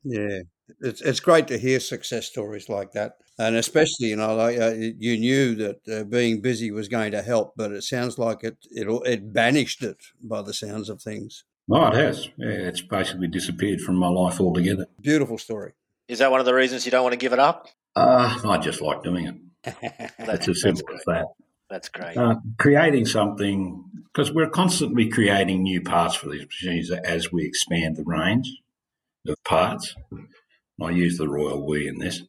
Yeah, 0.04 0.40
it's 0.80 1.02
it's 1.02 1.20
great 1.20 1.48
to 1.48 1.58
hear 1.58 1.80
success 1.80 2.28
stories 2.28 2.70
like 2.70 2.92
that, 2.94 3.18
and 3.38 3.56
especially 3.56 4.08
you 4.08 4.16
know 4.16 4.36
like 4.36 4.58
uh, 4.60 4.74
you 4.76 5.18
knew 5.18 5.56
that 5.56 5.88
uh, 5.88 6.04
being 6.04 6.42
busy 6.42 6.72
was 6.72 6.88
going 6.88 7.12
to 7.12 7.22
help, 7.22 7.54
but 7.56 7.72
it 7.72 7.84
sounds 7.84 8.18
like 8.18 8.44
it 8.44 8.58
it 8.72 8.88
it 9.06 9.34
banished 9.34 9.84
it 9.84 9.98
by 10.22 10.42
the 10.42 10.54
sounds 10.54 10.90
of 10.90 11.02
things. 11.02 11.44
Oh, 11.72 11.88
it 11.88 11.96
has. 11.96 12.28
Yeah, 12.38 12.50
it's 12.50 12.82
basically 12.82 13.28
disappeared 13.28 13.82
from 13.82 13.96
my 13.96 14.10
life 14.10 14.40
altogether. 14.40 14.88
Beautiful 15.02 15.38
story. 15.38 15.74
Is 16.08 16.20
that 16.20 16.32
one 16.32 16.42
of 16.42 16.46
the 16.46 16.54
reasons 16.54 16.86
you 16.86 16.92
don't 16.92 17.04
want 17.04 17.14
to 17.14 17.18
give 17.18 17.34
it 17.34 17.40
up? 17.40 17.68
Uh, 17.96 18.38
I 18.46 18.58
just 18.58 18.82
like 18.82 19.04
doing 19.04 19.28
it. 19.28 20.14
That's 20.20 20.50
as 20.50 20.62
simple 20.62 20.94
as 20.94 21.04
that. 21.06 21.28
That's 21.70 21.90
great. 21.90 22.18
Uh, 22.18 22.36
creating 22.60 23.06
something 23.06 23.84
because 24.14 24.32
we're 24.32 24.50
constantly 24.50 25.10
creating 25.10 25.64
new 25.64 25.82
parts 25.82 26.16
for 26.16 26.30
these 26.30 26.46
machines 26.46 26.92
as 26.92 27.32
we 27.32 27.46
expand 27.46 27.96
the 27.96 28.04
range 28.04 28.52
of 29.28 29.42
parts. 29.44 29.96
I 30.84 30.92
use 30.92 31.18
the 31.18 31.28
royal 31.28 31.66
we 31.66 31.88
in 31.88 32.00
this, 32.00 32.22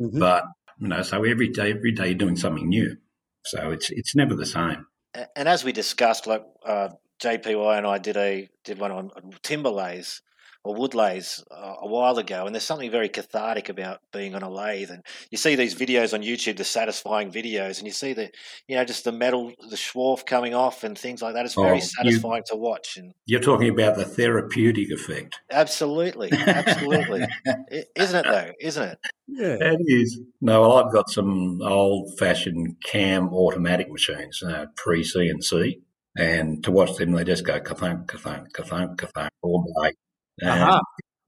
mm-hmm. 0.00 0.18
but 0.18 0.44
you 0.78 0.88
know, 0.88 1.02
so 1.02 1.24
every 1.24 1.48
day, 1.48 1.70
every 1.70 1.92
day, 1.92 2.08
you're 2.08 2.18
doing 2.18 2.36
something 2.36 2.68
new. 2.68 2.96
So 3.44 3.70
it's 3.70 3.90
it's 3.90 4.14
never 4.14 4.34
the 4.34 4.46
same. 4.46 4.86
And 5.34 5.48
as 5.48 5.64
we 5.64 5.72
discussed, 5.72 6.26
like 6.26 6.44
uh, 6.64 6.90
JPY 7.22 7.78
and 7.78 7.86
I 7.86 7.98
did 7.98 8.16
a 8.16 8.48
did 8.64 8.78
one 8.78 8.92
on 8.92 9.10
timber 9.42 9.70
lathes 9.70 10.20
or 10.66 10.74
wood 10.74 10.94
lathes 10.94 11.44
uh, 11.50 11.74
a 11.80 11.86
while 11.86 12.18
ago, 12.18 12.44
and 12.44 12.54
there's 12.54 12.64
something 12.64 12.90
very 12.90 13.08
cathartic 13.08 13.68
about 13.68 14.00
being 14.12 14.34
on 14.34 14.42
a 14.42 14.50
lathe. 14.50 14.90
And 14.90 15.04
you 15.30 15.38
see 15.38 15.54
these 15.54 15.74
videos 15.74 16.12
on 16.12 16.22
YouTube, 16.22 16.56
the 16.56 16.64
satisfying 16.64 17.30
videos, 17.30 17.78
and 17.78 17.86
you 17.86 17.92
see 17.92 18.12
the, 18.12 18.30
you 18.66 18.76
know, 18.76 18.84
just 18.84 19.04
the 19.04 19.12
metal, 19.12 19.52
the 19.70 19.76
swarf 19.76 20.26
coming 20.26 20.54
off 20.54 20.82
and 20.82 20.98
things 20.98 21.22
like 21.22 21.34
that. 21.34 21.44
It's 21.44 21.54
very 21.54 21.78
oh, 21.78 21.80
satisfying 21.80 22.42
you, 22.48 22.54
to 22.54 22.56
watch. 22.56 22.96
And 22.96 23.14
you're 23.26 23.40
talking 23.40 23.68
about 23.68 23.96
the 23.96 24.04
therapeutic 24.04 24.90
effect. 24.90 25.38
Absolutely, 25.50 26.30
absolutely, 26.32 27.26
isn't 27.94 28.26
it 28.26 28.28
though? 28.28 28.50
Isn't 28.60 28.82
it? 28.82 28.98
Yeah, 29.28 29.56
it 29.60 29.80
is. 29.86 30.20
No, 30.40 30.72
I've 30.72 30.92
got 30.92 31.10
some 31.10 31.60
old-fashioned 31.62 32.76
cam 32.84 33.28
automatic 33.28 33.90
machines, 33.90 34.42
uh, 34.42 34.66
pre 34.76 35.02
CNC. 35.02 35.80
And 36.18 36.64
to 36.64 36.70
watch 36.70 36.96
them, 36.96 37.12
they 37.12 37.24
just 37.24 37.44
go 37.44 37.60
kathunk, 37.60 38.06
kathunk, 38.06 38.50
kathunk, 38.52 38.96
kathunk 38.96 39.28
all 39.42 39.70
day. 39.82 39.92
Uh-huh. 40.42 40.80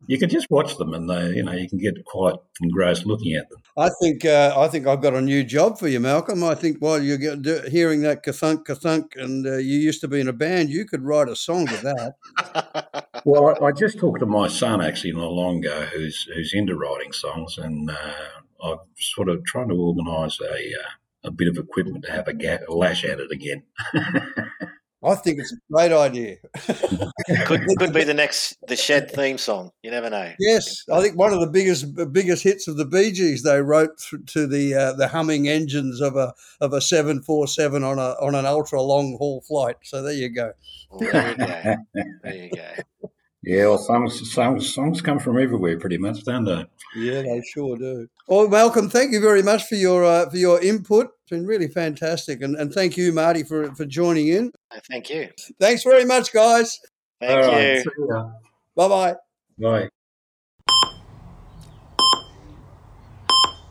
You 0.07 0.16
can 0.18 0.31
just 0.31 0.47
watch 0.49 0.77
them, 0.77 0.94
and 0.94 1.11
they, 1.11 1.35
you 1.35 1.42
know, 1.42 1.53
you 1.53 1.68
can 1.68 1.79
get 1.79 2.03
quite 2.05 2.37
engrossed 2.62 3.05
looking 3.05 3.35
at 3.35 3.51
them. 3.51 3.61
I 3.77 3.90
think 4.01 4.25
uh, 4.25 4.55
I 4.57 4.68
think 4.68 4.87
I've 4.87 5.03
got 5.03 5.14
a 5.14 5.21
new 5.21 5.42
job 5.42 5.79
for 5.79 5.88
you, 5.88 5.99
Malcolm. 5.99 6.44
I 6.44 6.55
think 6.55 6.79
while 6.79 7.03
you're 7.03 7.37
do, 7.37 7.62
hearing 7.68 8.03
that 8.03 8.25
kathunk 8.25 8.64
kathunk, 8.64 9.16
and 9.16 9.47
uh, 9.47 9.57
you 9.57 9.77
used 9.77 10.01
to 10.03 10.09
be 10.09 10.21
in 10.21 10.29
a 10.29 10.33
band, 10.33 10.71
you 10.71 10.87
could 10.87 11.03
write 11.03 11.29
a 11.29 11.35
song 11.37 11.66
to 11.66 11.77
that. 11.77 13.09
well, 13.25 13.57
I, 13.61 13.66
I, 13.66 13.73
just 13.73 13.99
talked 13.99 14.21
to 14.21 14.27
my 14.27 14.47
son 14.49 14.81
actually 14.81 15.12
not 15.12 15.33
long 15.33 15.59
ago, 15.59 15.87
who's 15.92 16.29
who's 16.33 16.55
into 16.55 16.77
writing 16.77 17.12
songs, 17.12 17.59
and 17.59 17.90
uh, 17.90 18.64
I'm 18.64 18.79
sort 18.97 19.29
of 19.29 19.44
trying 19.44 19.68
to 19.68 19.75
organise 19.75 20.38
a 20.40 20.55
uh, 20.55 20.90
a 21.25 21.31
bit 21.31 21.49
of 21.49 21.57
equipment 21.57 22.05
to 22.05 22.12
have 22.12 22.29
a, 22.29 22.35
ga- 22.35 22.64
a 22.68 22.73
lash 22.73 23.05
at 23.05 23.21
it 23.21 23.31
again. 23.31 23.64
I 25.02 25.14
think 25.14 25.38
it's 25.38 25.52
a 25.52 25.56
great 25.72 25.92
idea. 25.92 26.37
could 27.46 27.61
could 27.78 27.92
be 27.92 28.02
the 28.02 28.14
next 28.14 28.56
the 28.66 28.74
Shed 28.74 29.11
theme 29.11 29.38
song. 29.38 29.70
You 29.82 29.92
never 29.92 30.11
know. 30.11 30.32
Yes, 30.40 30.84
I 30.92 31.00
think 31.00 31.16
one 31.16 31.32
of 31.32 31.40
the 31.40 31.46
biggest 31.46 31.87
biggest 32.12 32.42
hits 32.42 32.66
of 32.66 32.76
the 32.76 32.84
Bee 32.84 33.12
Gees 33.12 33.44
they 33.44 33.62
wrote 33.62 33.96
to 34.26 34.46
the 34.46 34.74
uh, 34.74 34.92
the 34.94 35.08
humming 35.08 35.48
engines 35.48 36.00
of 36.00 36.16
a 36.16 36.34
of 36.61 36.72
a 36.72 36.80
seven 36.80 37.22
four 37.22 37.46
seven 37.46 37.84
on 37.84 37.98
a 37.98 38.16
on 38.20 38.34
an 38.34 38.44
ultra 38.44 38.82
long 38.82 39.16
haul 39.18 39.40
flight. 39.42 39.76
So 39.84 40.02
there 40.02 40.12
you 40.12 40.30
go. 40.30 40.52
Well, 40.90 41.12
there 41.12 41.30
you 41.30 41.37
go. 41.37 41.76
There 42.24 42.34
you 42.34 42.50
go. 42.50 43.08
Yeah, 43.40 43.68
well, 43.68 43.78
songs, 43.78 44.30
songs, 44.32 44.74
songs 44.74 45.00
come 45.00 45.20
from 45.20 45.38
everywhere, 45.38 45.78
pretty 45.78 45.96
much, 45.96 46.24
don't 46.24 46.44
they? 46.44 46.66
Yeah, 46.96 47.22
they 47.22 47.40
sure 47.54 47.78
do. 47.78 48.08
Well, 48.26 48.48
Malcolm, 48.48 48.90
thank 48.90 49.12
you 49.12 49.20
very 49.20 49.42
much 49.42 49.64
for 49.64 49.76
your 49.76 50.04
uh, 50.04 50.28
for 50.28 50.37
your 50.37 50.61
input. 50.61 51.08
It's 51.28 51.36
been 51.36 51.46
really 51.46 51.68
fantastic, 51.68 52.40
and, 52.40 52.56
and 52.56 52.72
thank 52.72 52.96
you, 52.96 53.12
Marty, 53.12 53.42
for 53.42 53.70
for 53.74 53.84
joining 53.84 54.28
in. 54.28 54.50
Uh, 54.70 54.80
thank 54.88 55.10
you. 55.10 55.28
Thanks 55.60 55.82
very 55.82 56.06
much, 56.06 56.32
guys. 56.32 56.80
Thank 57.20 57.44
All 57.44 57.60
you. 57.60 57.84
Right, 57.98 58.32
bye 58.74 58.88
bye. 58.88 59.16
Bye. 59.58 59.90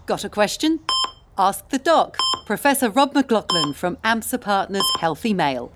Got 0.06 0.24
a 0.24 0.30
question? 0.30 0.82
Ask 1.36 1.68
the 1.70 1.80
doc. 1.80 2.16
Professor 2.46 2.92
Rob 2.92 3.16
McLachlan 3.16 3.74
from 3.74 3.96
AMSA 4.04 4.40
Partners 4.40 4.86
Healthy 5.00 5.34
Male. 5.34 5.72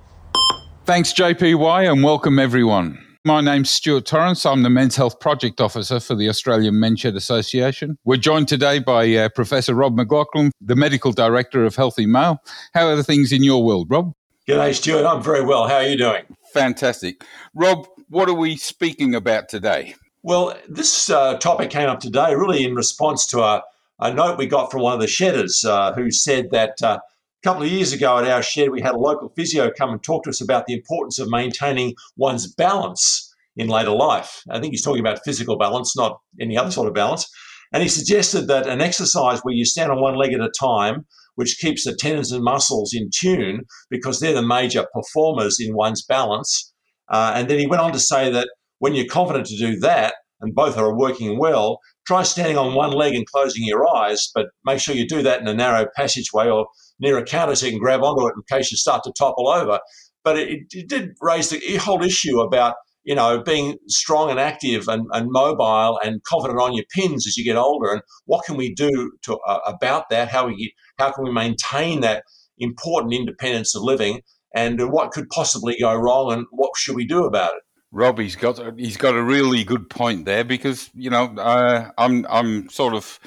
Thanks, 0.86 1.12
JPY, 1.14 1.92
and 1.92 2.04
welcome 2.04 2.38
everyone. 2.38 3.11
My 3.24 3.40
name's 3.40 3.70
Stuart 3.70 4.08
Torrance. 4.08 4.48
I'm 4.48 4.64
the 4.64 4.70
Men's 4.72 4.96
Health 4.96 5.20
Project 5.20 5.62
Officer 5.62 6.00
for 6.00 6.16
the 6.16 6.28
Australian 6.28 6.80
Men's 6.80 7.02
Shed 7.02 7.16
Association. 7.16 8.00
We're 8.04 8.18
joined 8.18 8.48
today 8.48 8.80
by 8.80 9.14
uh, 9.14 9.30
Professor 9.30 9.76
Rob 9.76 9.96
McLachlan, 9.96 10.50
the 10.60 10.76
Medical 10.76 11.12
Director 11.12 11.64
of 11.64 11.76
Healthy 11.76 12.08
Male. 12.08 12.42
How 12.74 12.88
are 12.88 12.96
the 12.96 13.04
things 13.04 13.32
in 13.32 13.44
your 13.44 13.64
world, 13.64 13.92
Rob? 13.92 14.14
G'day, 14.48 14.74
Stuart. 14.74 15.06
I'm 15.06 15.22
very 15.22 15.46
well. 15.46 15.68
How 15.68 15.76
are 15.76 15.88
you 15.88 15.98
doing? 15.98 16.24
Fantastic. 16.52 17.24
Rob, 17.54 17.88
what 18.10 18.28
are 18.28 18.34
we 18.34 18.58
speaking 18.58 19.14
about 19.14 19.50
today? 19.50 19.94
Well, 20.24 20.58
this 20.68 21.12
uh, 21.12 21.38
topic 21.38 21.70
came 21.70 21.90
up 21.90 22.00
today 22.00 22.34
really 22.34 22.66
in 22.66 22.74
response 22.74 23.28
to 23.28 23.42
a, 23.42 23.64
a, 24.00 24.12
note 24.12 24.40
we 24.40 24.48
got 24.48 24.72
from 24.72 24.82
one 24.82 24.96
of 24.96 25.00
the 25.00 25.06
shedders 25.06 25.64
uh, 25.64 25.94
who 25.94 26.10
said 26.10 26.50
that 26.50 26.82
uh, 26.82 26.98
a 27.42 27.48
couple 27.48 27.64
of 27.64 27.72
years 27.72 27.92
ago 27.92 28.20
at 28.20 28.28
our 28.28 28.44
shed, 28.44 28.70
we 28.70 28.82
had 28.82 28.94
a 28.94 29.00
local 29.00 29.30
physio 29.36 29.72
come 29.76 29.90
and 29.90 30.04
talk 30.04 30.24
to 30.24 30.30
us 30.30 30.42
about 30.42 30.68
the 30.68 30.74
importance 30.74 31.18
of 31.18 31.30
maintaining 31.30 31.96
one's 32.16 32.54
balance 32.54 33.34
in 33.56 33.68
later 33.68 33.92
life. 33.92 34.44
I 34.50 34.60
think 34.60 34.74
he's 34.74 34.84
talking 34.84 35.00
about 35.00 35.24
physical 35.26 35.58
balance, 35.58 35.98
not 35.98 36.20
any 36.40 36.56
other 36.56 36.72
sort 36.72 36.88
of 36.88 36.94
balance. 36.94 37.28
And 37.74 37.82
he 37.82 37.90
suggested 37.90 38.48
that 38.48 38.68
an 38.68 38.82
exercise 38.82 39.40
where 39.42 39.56
you 39.56 39.66
stand 39.66 39.92
on 39.92 40.02
one 40.02 40.16
leg 40.16 40.34
at 40.34 40.42
a 40.42 40.52
time, 40.60 41.06
which 41.36 41.58
keeps 41.60 41.86
the 41.86 41.96
tendons 41.96 42.32
and 42.32 42.44
muscles 42.44 42.94
in 42.94 43.10
tune 43.14 43.62
because 43.90 44.20
they're 44.20 44.34
the 44.34 44.46
major 44.46 44.86
performers 44.94 45.58
in 45.60 45.76
one's 45.76 46.06
balance. 46.06 46.74
Uh, 47.10 47.34
and 47.36 47.50
then 47.50 47.58
he 47.58 47.66
went 47.66 47.82
on 47.82 47.92
to 47.94 48.00
say 48.00 48.32
that 48.32 48.50
when 48.80 48.94
you're 48.94 49.06
confident 49.06 49.48
to 49.48 49.58
do 49.58 49.80
that, 49.80 50.14
and 50.42 50.56
both 50.56 50.78
are 50.78 50.96
working 50.96 51.38
well, 51.38 51.80
try 52.06 52.24
standing 52.24 52.58
on 52.58 52.74
one 52.74 52.92
leg 52.92 53.14
and 53.14 53.28
closing 53.28 53.64
your 53.64 53.88
eyes, 53.96 54.30
but 54.34 54.48
make 54.66 54.80
sure 54.80 54.96
you 54.96 55.08
do 55.08 55.22
that 55.22 55.40
in 55.40 55.48
a 55.48 55.54
narrow 55.54 55.86
passageway 55.96 56.50
or 56.50 56.68
near 57.02 57.18
a 57.18 57.24
counter 57.24 57.56
so 57.56 57.66
you 57.66 57.74
can 57.74 57.80
grab 57.80 58.02
onto 58.04 58.28
it 58.28 58.34
in 58.36 58.58
case 58.58 58.72
you 58.72 58.78
start 58.78 59.04
to 59.04 59.14
topple 59.18 59.50
over. 59.50 59.80
But 60.24 60.38
it, 60.38 60.62
it 60.72 60.88
did 60.88 61.16
raise 61.20 61.50
the 61.50 61.78
whole 61.78 62.04
issue 62.04 62.40
about 62.40 62.76
you 63.04 63.16
know 63.16 63.42
being 63.42 63.78
strong 63.88 64.30
and 64.30 64.40
active 64.40 64.88
and, 64.88 65.08
and 65.12 65.28
mobile 65.32 66.00
and 66.04 66.24
confident 66.24 66.60
on 66.60 66.74
your 66.74 66.86
pins 66.96 67.28
as 67.28 67.36
you 67.36 67.44
get 67.44 67.58
older. 67.58 67.92
And 67.92 68.02
what 68.26 68.46
can 68.46 68.56
we 68.56 68.74
do 68.74 69.12
to 69.24 69.38
uh, 69.48 69.60
about 69.66 70.10
that? 70.12 70.30
How 70.30 70.48
we 70.48 70.74
how 70.98 71.12
can 71.12 71.24
we 71.24 71.32
maintain 71.32 72.02
that 72.02 72.24
important 72.60 73.14
independence 73.14 73.76
of 73.76 73.82
living? 73.82 74.22
And 74.54 74.92
what 74.92 75.12
could 75.12 75.30
possibly 75.30 75.78
go 75.80 75.96
wrong? 75.96 76.32
And 76.32 76.46
what 76.52 76.72
should 76.78 76.96
we 76.96 77.08
do 77.08 77.26
about 77.26 77.54
it? 77.56 77.64
Robbie's 77.92 78.36
got 78.36 78.60
he's 78.80 78.98
got 78.98 79.16
a 79.16 79.24
really 79.24 79.64
good 79.64 79.90
point 79.90 80.26
there 80.26 80.44
because 80.44 80.90
you 80.94 81.10
know 81.10 81.26
uh, 81.38 81.90
I'm 81.98 82.26
I'm 82.30 82.70
sort 82.70 82.94
of 82.94 83.20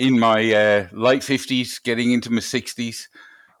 in 0.00 0.18
my 0.18 0.40
uh, 0.52 0.88
late 0.92 1.20
50s, 1.20 1.82
getting 1.82 2.10
into 2.10 2.30
my 2.30 2.40
60s. 2.40 3.02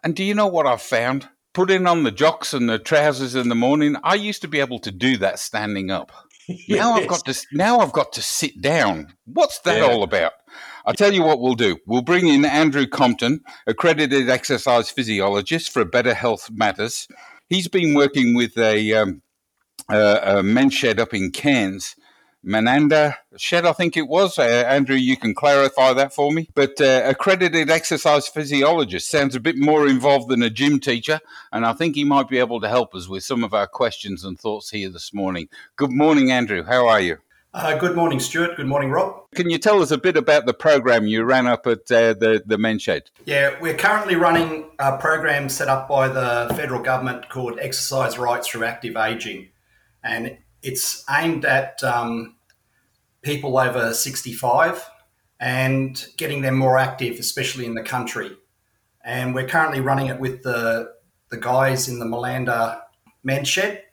And 0.02 0.16
do 0.16 0.24
you 0.24 0.34
know 0.34 0.46
what 0.46 0.66
I've 0.66 0.80
found? 0.80 1.28
Putting 1.52 1.86
on 1.86 2.04
the 2.04 2.10
jocks 2.10 2.54
and 2.54 2.68
the 2.68 2.78
trousers 2.78 3.34
in 3.34 3.50
the 3.50 3.54
morning, 3.54 3.96
I 4.02 4.14
used 4.14 4.40
to 4.42 4.48
be 4.48 4.60
able 4.60 4.78
to 4.80 4.90
do 4.90 5.18
that 5.18 5.38
standing 5.38 5.90
up. 5.90 6.10
yes. 6.48 6.64
Now 6.68 6.94
I've 6.94 7.08
got 7.08 7.26
to 7.26 7.46
now 7.52 7.80
I've 7.80 7.92
got 7.92 8.12
to 8.14 8.22
sit 8.22 8.60
down. 8.62 9.14
What's 9.26 9.58
that 9.60 9.78
yeah. 9.78 9.84
all 9.84 10.02
about? 10.02 10.32
I'll 10.86 10.94
tell 10.94 11.12
you 11.12 11.22
what 11.22 11.40
we'll 11.40 11.54
do. 11.54 11.76
We'll 11.86 12.02
bring 12.02 12.26
in 12.26 12.44
Andrew 12.46 12.86
Compton, 12.86 13.40
accredited 13.66 14.30
exercise 14.30 14.90
physiologist 14.90 15.70
for 15.70 15.84
Better 15.84 16.14
Health 16.14 16.50
Matters. 16.50 17.06
He's 17.50 17.68
been 17.68 17.94
working 17.94 18.34
with 18.34 18.56
a, 18.56 18.94
um, 18.94 19.22
a, 19.90 20.20
a 20.38 20.42
men's 20.42 20.72
shed 20.72 20.98
up 20.98 21.12
in 21.12 21.32
Cairns 21.32 21.96
Manunda 22.44 23.16
Shed, 23.36 23.66
I 23.66 23.72
think 23.72 23.96
it 23.96 24.08
was. 24.08 24.38
Uh, 24.38 24.42
Andrew, 24.42 24.96
you 24.96 25.16
can 25.16 25.34
clarify 25.34 25.92
that 25.92 26.14
for 26.14 26.32
me. 26.32 26.48
But 26.54 26.80
uh, 26.80 27.02
accredited 27.04 27.70
exercise 27.70 28.28
physiologist 28.28 29.10
sounds 29.10 29.34
a 29.34 29.40
bit 29.40 29.56
more 29.56 29.86
involved 29.86 30.28
than 30.28 30.42
a 30.42 30.50
gym 30.50 30.80
teacher, 30.80 31.20
and 31.52 31.66
I 31.66 31.72
think 31.72 31.94
he 31.94 32.04
might 32.04 32.28
be 32.28 32.38
able 32.38 32.60
to 32.60 32.68
help 32.68 32.94
us 32.94 33.08
with 33.08 33.24
some 33.24 33.44
of 33.44 33.52
our 33.52 33.66
questions 33.66 34.24
and 34.24 34.38
thoughts 34.38 34.70
here 34.70 34.88
this 34.88 35.12
morning. 35.12 35.48
Good 35.76 35.92
morning, 35.92 36.30
Andrew. 36.30 36.64
How 36.64 36.88
are 36.88 37.00
you? 37.00 37.18
Uh, 37.52 37.76
good 37.76 37.96
morning, 37.96 38.20
Stuart. 38.20 38.56
Good 38.56 38.68
morning, 38.68 38.90
Rob. 38.90 39.28
Can 39.34 39.50
you 39.50 39.58
tell 39.58 39.82
us 39.82 39.90
a 39.90 39.98
bit 39.98 40.16
about 40.16 40.46
the 40.46 40.54
program 40.54 41.08
you 41.08 41.24
ran 41.24 41.48
up 41.48 41.66
at 41.66 41.90
uh, 41.90 42.14
the 42.14 42.42
the 42.46 42.56
men's 42.56 42.82
shed? 42.82 43.10
Yeah, 43.24 43.58
we're 43.60 43.76
currently 43.76 44.14
running 44.14 44.70
a 44.78 44.96
program 44.98 45.48
set 45.48 45.68
up 45.68 45.88
by 45.88 46.08
the 46.08 46.54
federal 46.54 46.80
government 46.80 47.28
called 47.28 47.58
Exercise 47.60 48.18
Rights 48.18 48.46
Through 48.48 48.64
Active 48.64 48.96
Aging, 48.96 49.48
and 50.04 50.38
it's 50.62 51.04
aimed 51.10 51.44
at 51.44 51.82
um, 51.82 52.36
people 53.22 53.58
over 53.58 53.92
65 53.94 54.84
and 55.38 56.06
getting 56.16 56.42
them 56.42 56.54
more 56.54 56.78
active, 56.78 57.18
especially 57.18 57.64
in 57.66 57.74
the 57.74 57.82
country. 57.82 58.30
And 59.04 59.34
we're 59.34 59.48
currently 59.48 59.80
running 59.80 60.08
it 60.08 60.20
with 60.20 60.42
the 60.42 60.92
the 61.30 61.36
guys 61.38 61.88
in 61.88 61.98
the 62.00 62.04
Malanda 62.04 62.80
men's 63.22 63.48
shed, 63.48 63.84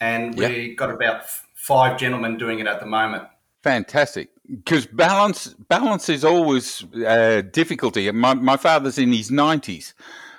and 0.00 0.36
Yep. 0.38 0.50
we 0.50 0.74
got 0.74 0.90
about 0.90 1.16
f- 1.20 1.46
five 1.54 1.98
gentlemen 1.98 2.38
doing 2.38 2.58
it 2.60 2.66
at 2.66 2.80
the 2.80 2.86
moment. 2.86 3.24
Fantastic. 3.62 4.30
Because 4.48 4.86
balance 4.86 5.54
balance 5.68 6.08
is 6.08 6.24
always 6.24 6.84
uh, 7.06 7.42
difficulty. 7.52 8.10
My 8.10 8.34
my 8.34 8.56
father's 8.56 8.98
in 8.98 9.12
his 9.12 9.30
nineties, 9.30 9.94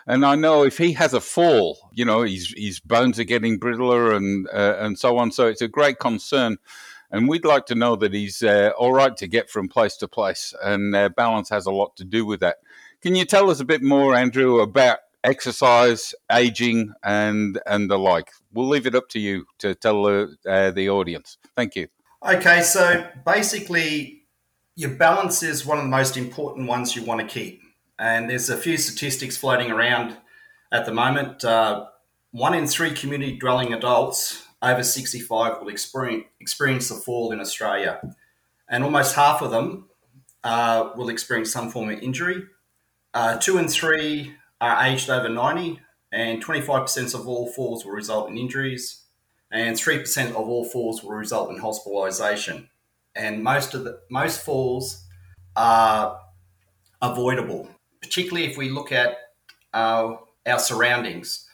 and 0.08 0.26
I 0.26 0.36
know 0.36 0.64
if 0.64 0.78
he 0.78 0.94
has 0.94 1.14
a 1.14 1.22
fall, 1.22 1.90
you 1.94 2.06
know, 2.06 2.24
his 2.24 2.54
his 2.58 2.80
bones 2.80 3.20
are 3.20 3.24
getting 3.24 3.60
brittler 3.60 4.16
and 4.16 4.48
uh, 4.54 4.78
and 4.80 4.98
so 4.98 5.18
on. 5.18 5.32
So 5.32 5.48
it's 5.48 5.62
a 5.62 5.68
great 5.68 6.00
concern, 6.00 6.58
and 7.12 7.28
we'd 7.28 7.46
like 7.46 7.66
to 7.68 7.76
know 7.76 7.96
that 7.96 8.14
he's 8.14 8.44
uh, 8.44 8.72
all 8.78 8.94
right 8.94 9.16
to 9.18 9.28
get 9.28 9.50
from 9.50 9.70
place 9.70 9.96
to 9.98 10.08
place, 10.08 10.54
and 10.62 10.96
uh, 10.96 11.10
balance 11.10 11.50
has 11.50 11.66
a 11.66 11.72
lot 11.72 11.96
to 11.98 12.04
do 12.04 12.26
with 12.26 12.42
that. 12.42 12.58
Can 13.02 13.16
you 13.16 13.26
tell 13.26 13.50
us 13.50 13.60
a 13.60 13.66
bit 13.66 13.82
more, 13.82 14.16
Andrew, 14.16 14.60
about 14.60 15.00
exercise, 15.24 16.14
aging, 16.32 16.94
and 17.04 17.60
and 17.66 17.90
the 17.90 17.98
like? 17.98 18.32
We'll 18.54 18.68
leave 18.68 18.86
it 18.86 18.96
up 18.96 19.10
to 19.10 19.20
you 19.20 19.46
to 19.60 19.74
tell 19.76 20.04
the 20.04 20.36
uh, 20.48 20.72
the 20.72 20.90
audience. 20.90 21.38
Thank 21.56 21.76
you. 21.76 21.88
Okay, 22.26 22.62
so 22.62 23.06
basically, 23.26 24.24
your 24.76 24.92
balance 24.92 25.44
is 25.44 25.66
one 25.66 25.78
of 25.78 25.84
the 25.84 25.90
most 25.90 26.18
important 26.18 26.68
ones 26.68 26.96
you 26.96 27.04
want 27.04 27.20
to 27.22 27.28
keep. 27.28 27.63
And 28.04 28.30
there's 28.30 28.50
a 28.50 28.58
few 28.58 28.78
statistics 28.78 29.38
floating 29.38 29.72
around 29.72 30.18
at 30.74 30.86
the 30.86 30.92
moment. 30.92 31.46
Uh, 31.46 31.86
one 32.32 32.54
in 32.54 32.68
three 32.68 32.92
community 32.92 33.38
dwelling 33.38 33.72
adults 33.72 34.46
over 34.62 34.84
65 34.84 35.62
will 35.62 35.70
experience, 35.70 36.26
experience 36.42 36.92
a 36.92 36.96
fall 36.96 37.32
in 37.32 37.40
Australia. 37.40 38.02
And 38.68 38.84
almost 38.84 39.16
half 39.16 39.42
of 39.42 39.52
them 39.52 39.88
uh, 40.44 40.90
will 40.98 41.08
experience 41.08 41.54
some 41.54 41.70
form 41.70 41.92
of 41.92 42.00
injury. 42.00 42.44
Uh, 43.14 43.38
two 43.38 43.58
in 43.58 43.70
three 43.70 44.34
are 44.60 44.84
aged 44.86 45.10
over 45.10 45.30
90, 45.30 45.80
and 46.12 46.44
25% 46.44 47.16
of 47.16 47.26
all 47.26 47.48
falls 47.54 47.86
will 47.86 47.94
result 47.94 48.30
in 48.30 48.38
injuries 48.38 49.04
and 49.50 49.78
3% 49.78 50.32
of 50.32 50.36
all 50.36 50.66
falls 50.66 51.04
will 51.04 51.12
result 51.12 51.52
in 51.52 51.62
hospitalisation. 51.62 52.68
And 53.16 53.44
most 53.44 53.76
of 53.76 53.86
the 53.86 54.00
most 54.10 54.44
falls 54.44 55.06
are 55.56 56.20
avoidable, 57.02 57.70
particularly 58.04 58.46
if 58.46 58.58
we 58.58 58.70
look 58.70 58.92
at 58.92 59.18
our, 59.74 60.20
our 60.46 60.60
surroundings. 60.60 61.48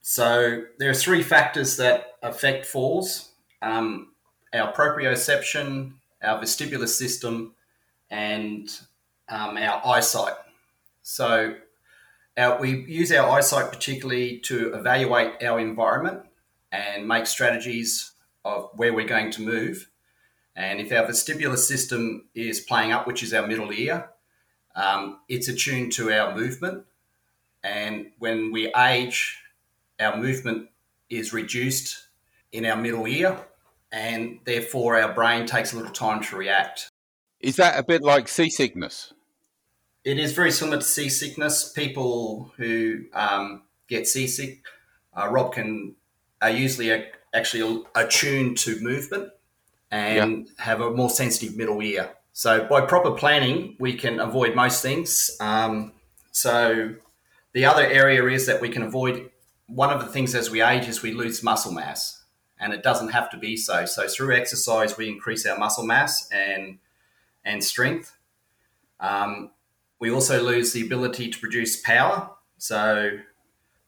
So 0.00 0.62
there 0.78 0.88
are 0.88 0.94
three 0.94 1.22
factors 1.22 1.76
that 1.76 2.14
affect 2.22 2.64
falls: 2.64 3.32
um, 3.60 4.12
our 4.54 4.72
proprioception, 4.72 5.92
our 6.22 6.40
vestibular 6.40 6.88
system, 6.88 7.54
and 8.10 8.70
um, 9.28 9.58
our 9.58 9.82
eyesight. 9.84 10.34
So 11.02 11.54
our, 12.36 12.58
we 12.58 12.84
use 12.86 13.12
our 13.12 13.28
eyesight 13.30 13.70
particularly 13.70 14.38
to 14.44 14.72
evaluate 14.72 15.42
our 15.42 15.60
environment 15.60 16.22
and 16.72 17.06
make 17.06 17.26
strategies 17.26 18.12
of 18.44 18.70
where 18.74 18.94
we're 18.94 19.06
going 19.06 19.30
to 19.32 19.42
move. 19.42 19.90
And 20.56 20.80
if 20.80 20.92
our 20.92 21.04
vestibular 21.04 21.58
system 21.58 22.28
is 22.34 22.60
playing 22.60 22.92
up, 22.92 23.06
which 23.06 23.22
is 23.22 23.34
our 23.34 23.46
middle 23.46 23.72
ear, 23.72 24.10
um, 24.74 25.20
it's 25.28 25.48
attuned 25.48 25.92
to 25.92 26.12
our 26.12 26.34
movement. 26.34 26.84
And 27.62 28.12
when 28.18 28.52
we 28.52 28.72
age, 28.74 29.38
our 29.98 30.16
movement 30.16 30.68
is 31.08 31.32
reduced 31.32 32.08
in 32.52 32.64
our 32.64 32.76
middle 32.76 33.06
ear, 33.06 33.38
and 33.92 34.38
therefore 34.44 35.00
our 35.00 35.12
brain 35.12 35.46
takes 35.46 35.72
a 35.72 35.76
little 35.76 35.92
time 35.92 36.22
to 36.24 36.36
react. 36.36 36.88
Is 37.40 37.56
that 37.56 37.78
a 37.78 37.82
bit 37.82 38.02
like 38.02 38.28
seasickness? 38.28 39.12
It 40.04 40.18
is 40.18 40.32
very 40.32 40.50
similar 40.50 40.78
to 40.78 40.84
seasickness. 40.84 41.72
People 41.72 42.52
who 42.56 43.04
um, 43.12 43.62
get 43.88 44.08
seasick, 44.08 44.62
uh, 45.14 45.28
Rob 45.28 45.52
can 45.52 45.94
are 46.40 46.50
usually 46.50 46.90
a, 46.90 47.06
actually 47.34 47.84
attuned 47.94 48.56
to 48.58 48.80
movement 48.80 49.30
and 49.90 50.48
have 50.58 50.80
a 50.80 50.90
more 50.90 51.10
sensitive 51.10 51.56
middle 51.56 51.82
ear. 51.82 52.10
So 52.32 52.66
by 52.66 52.82
proper 52.82 53.12
planning, 53.12 53.76
we 53.78 53.94
can 53.94 54.20
avoid 54.20 54.54
most 54.54 54.82
things. 54.82 55.30
Um, 55.40 55.92
so 56.32 56.94
the 57.52 57.64
other 57.64 57.84
area 57.84 58.24
is 58.26 58.46
that 58.46 58.60
we 58.60 58.68
can 58.68 58.82
avoid 58.82 59.30
one 59.66 59.90
of 59.90 60.00
the 60.00 60.06
things 60.06 60.34
as 60.34 60.50
we 60.50 60.62
age 60.62 60.88
is 60.88 61.02
we 61.02 61.12
lose 61.12 61.42
muscle 61.42 61.72
mass, 61.72 62.24
and 62.58 62.72
it 62.72 62.82
doesn't 62.82 63.10
have 63.10 63.30
to 63.30 63.36
be 63.36 63.56
so. 63.56 63.86
So 63.86 64.08
through 64.08 64.34
exercise, 64.34 64.96
we 64.96 65.08
increase 65.08 65.46
our 65.46 65.58
muscle 65.58 65.86
mass 65.86 66.28
and 66.32 66.78
and 67.44 67.62
strength. 67.62 68.16
Um, 68.98 69.50
we 69.98 70.10
also 70.10 70.42
lose 70.42 70.72
the 70.72 70.84
ability 70.84 71.30
to 71.30 71.38
produce 71.38 71.80
power. 71.80 72.30
So 72.58 73.10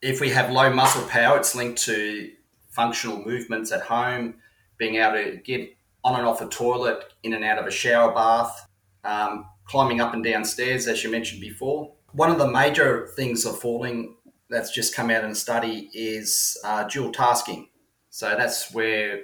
if 0.00 0.20
we 0.20 0.30
have 0.30 0.50
low 0.50 0.72
muscle 0.72 1.06
power, 1.08 1.36
it's 1.38 1.54
linked 1.54 1.82
to 1.84 2.30
functional 2.70 3.22
movements 3.24 3.72
at 3.72 3.82
home, 3.82 4.36
being 4.78 4.96
able 4.96 5.22
to 5.22 5.36
get 5.36 5.76
on 6.04 6.18
and 6.18 6.26
off 6.26 6.40
a 6.40 6.48
toilet, 6.48 7.12
in 7.22 7.34
and 7.34 7.44
out 7.44 7.58
of 7.58 7.66
a 7.66 7.70
shower 7.70 8.12
bath, 8.12 8.68
um, 9.04 9.46
climbing 9.64 10.00
up 10.00 10.14
and 10.14 10.24
down 10.24 10.44
stairs, 10.44 10.86
as 10.86 11.02
you 11.04 11.10
mentioned 11.10 11.40
before. 11.40 11.92
One 12.12 12.30
of 12.30 12.38
the 12.38 12.50
major 12.50 13.08
things 13.16 13.46
of 13.46 13.58
falling 13.58 14.16
that's 14.50 14.70
just 14.70 14.94
come 14.94 15.10
out 15.10 15.24
in 15.24 15.30
a 15.30 15.34
study 15.34 15.90
is 15.94 16.58
uh, 16.64 16.84
dual 16.84 17.12
tasking. 17.12 17.68
So 18.10 18.34
that's 18.36 18.72
where 18.74 19.20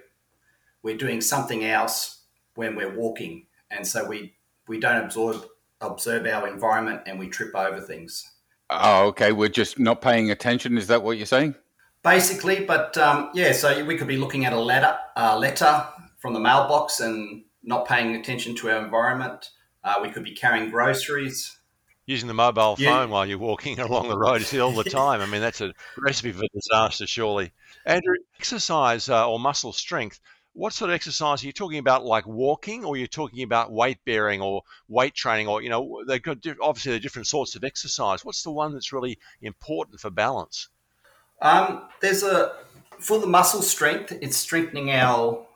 we're 0.83 0.97
doing 0.97 1.21
something 1.21 1.65
else 1.65 2.23
when 2.55 2.75
we're 2.75 2.95
walking, 2.95 3.47
and 3.71 3.87
so 3.87 4.07
we 4.07 4.35
we 4.67 4.81
don't 4.81 5.05
absorb 5.05 5.45
observe 5.81 6.27
our 6.27 6.49
environment 6.49 7.03
and 7.07 7.19
we 7.19 7.29
trip 7.29 7.55
over 7.55 7.81
things. 7.81 8.33
Oh, 8.71 9.07
okay. 9.09 9.33
We're 9.33 9.49
just 9.49 9.79
not 9.79 10.03
paying 10.03 10.31
attention. 10.31 10.77
Is 10.77 10.89
that 10.89 11.03
what 11.03 11.17
you're 11.17 11.27
saying? 11.27 11.55
basically. 12.03 12.65
But 12.65 12.97
um, 12.99 13.31
yeah, 13.35 13.53
so 13.53 13.85
we 13.85 13.97
could 13.97 14.09
be 14.09 14.17
looking 14.17 14.45
at 14.45 14.53
a 14.53 14.61
ladder, 14.61 14.99
uh, 15.17 15.39
letter 15.39 15.87
from 16.19 16.35
the 16.35 16.41
mailbox 16.41 17.01
and 17.01 17.45
not 17.63 17.87
paying 17.87 18.15
attention 18.15 18.55
to 18.57 18.71
our 18.71 18.85
environment. 18.85 19.51
Uh, 19.83 19.97
we 20.03 20.11
could 20.11 20.25
be 20.25 20.35
carrying 20.35 20.71
groceries. 20.71 21.57
Using 22.07 22.29
the 22.29 22.35
mobile 22.35 22.75
Yeah. 22.79 22.91
phone 23.01 23.11
while 23.11 23.27
you're 23.27 23.39
walking 23.39 23.79
along 23.81 24.09
the 24.09 24.19
road 24.19 24.43
all 24.55 24.73
the 24.73 24.85
time. 24.91 25.21
I 25.21 25.27
mean, 25.27 25.41
that's 25.41 25.61
a 25.61 25.73
recipe 25.97 26.33
for 26.33 26.45
disaster, 26.55 27.07
surely. 27.07 27.53
Andrew, 27.85 28.15
exercise 28.39 29.09
uh, 29.09 29.29
or 29.29 29.39
muscle 29.39 29.73
strength. 29.73 30.21
What 30.55 30.73
sort 30.73 30.91
of 30.91 30.95
exercise 30.95 31.43
are 31.43 31.47
you 31.47 31.53
talking 31.53 31.79
about? 31.79 32.05
Like 32.05 32.27
walking, 32.27 32.85
or 32.85 32.97
you're 32.97 33.07
talking 33.07 33.43
about 33.45 33.71
weight 33.71 33.99
bearing 34.05 34.41
or 34.41 34.63
weight 34.89 35.15
training, 35.15 35.47
or 35.47 35.63
you 35.63 35.69
know, 35.69 36.03
they've 36.09 36.23
got 36.23 36.41
di- 36.41 36.55
obviously 36.61 36.91
they're 36.93 36.99
different 36.99 37.29
sorts 37.29 37.55
of 37.55 37.63
exercise. 37.63 38.25
What's 38.25 38.43
the 38.43 38.51
one 38.51 38.73
that's 38.73 38.93
really 38.93 39.19
important 39.41 40.01
for 40.01 40.11
balance? 40.11 40.69
Um, 41.41 41.89
there's 42.01 42.25
a 42.25 42.55
for 42.99 43.21
the 43.21 43.27
muscle 43.29 43.63
strength. 43.63 44.13
It's 44.21 44.37
strengthening 44.37 44.91
our 44.91 45.47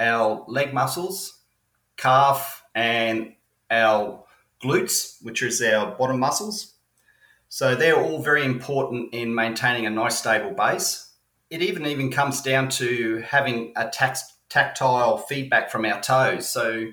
our 0.00 0.44
leg 0.48 0.74
muscles, 0.74 1.38
calf, 1.96 2.64
and 2.74 3.34
our 3.70 4.24
glutes, 4.62 5.22
which 5.22 5.42
is 5.42 5.62
our 5.62 5.94
bottom 5.94 6.18
muscles. 6.18 6.74
So 7.48 7.74
they're 7.74 8.00
all 8.00 8.22
very 8.22 8.44
important 8.44 9.12
in 9.12 9.34
maintaining 9.34 9.86
a 9.86 9.90
nice 9.90 10.18
stable 10.18 10.52
base. 10.52 11.12
It 11.50 11.62
even 11.62 11.84
even 11.86 12.10
comes 12.10 12.42
down 12.42 12.68
to 12.70 13.24
having 13.26 13.72
a 13.76 13.88
tax, 13.88 14.34
tactile 14.48 15.18
feedback 15.18 15.70
from 15.70 15.84
our 15.84 16.00
toes. 16.00 16.48
So 16.48 16.92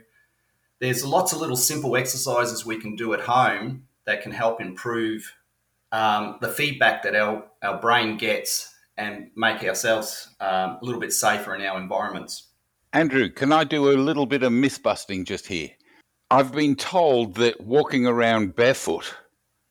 there's 0.80 1.06
lots 1.06 1.32
of 1.32 1.40
little 1.40 1.56
simple 1.56 1.96
exercises 1.96 2.66
we 2.66 2.80
can 2.80 2.96
do 2.96 3.14
at 3.14 3.22
home 3.22 3.88
that 4.06 4.24
can 4.24 4.32
help 4.32 4.60
improve 4.60 5.34
um, 5.92 6.38
the 6.42 6.50
feedback 6.50 7.04
that 7.04 7.16
our, 7.16 7.46
our 7.62 7.80
brain 7.80 8.18
gets 8.18 8.74
and 8.98 9.30
make 9.36 9.64
ourselves 9.64 10.30
um, 10.40 10.80
a 10.82 10.86
little 10.86 11.00
bit 11.00 11.14
safer 11.14 11.54
in 11.54 11.62
our 11.62 11.80
environments. 11.80 12.47
Andrew, 12.98 13.30
can 13.30 13.54
I 13.54 13.64
do 13.64 13.92
a 13.92 13.94
little 13.94 14.26
bit 14.26 14.42
of 14.42 14.52
myth 14.52 14.82
busting 14.82 15.26
just 15.26 15.46
here? 15.46 15.70
I've 16.32 16.52
been 16.52 16.76
told 16.76 17.36
that 17.36 17.62
walking 17.62 18.08
around 18.08 18.56
barefoot 18.56 19.14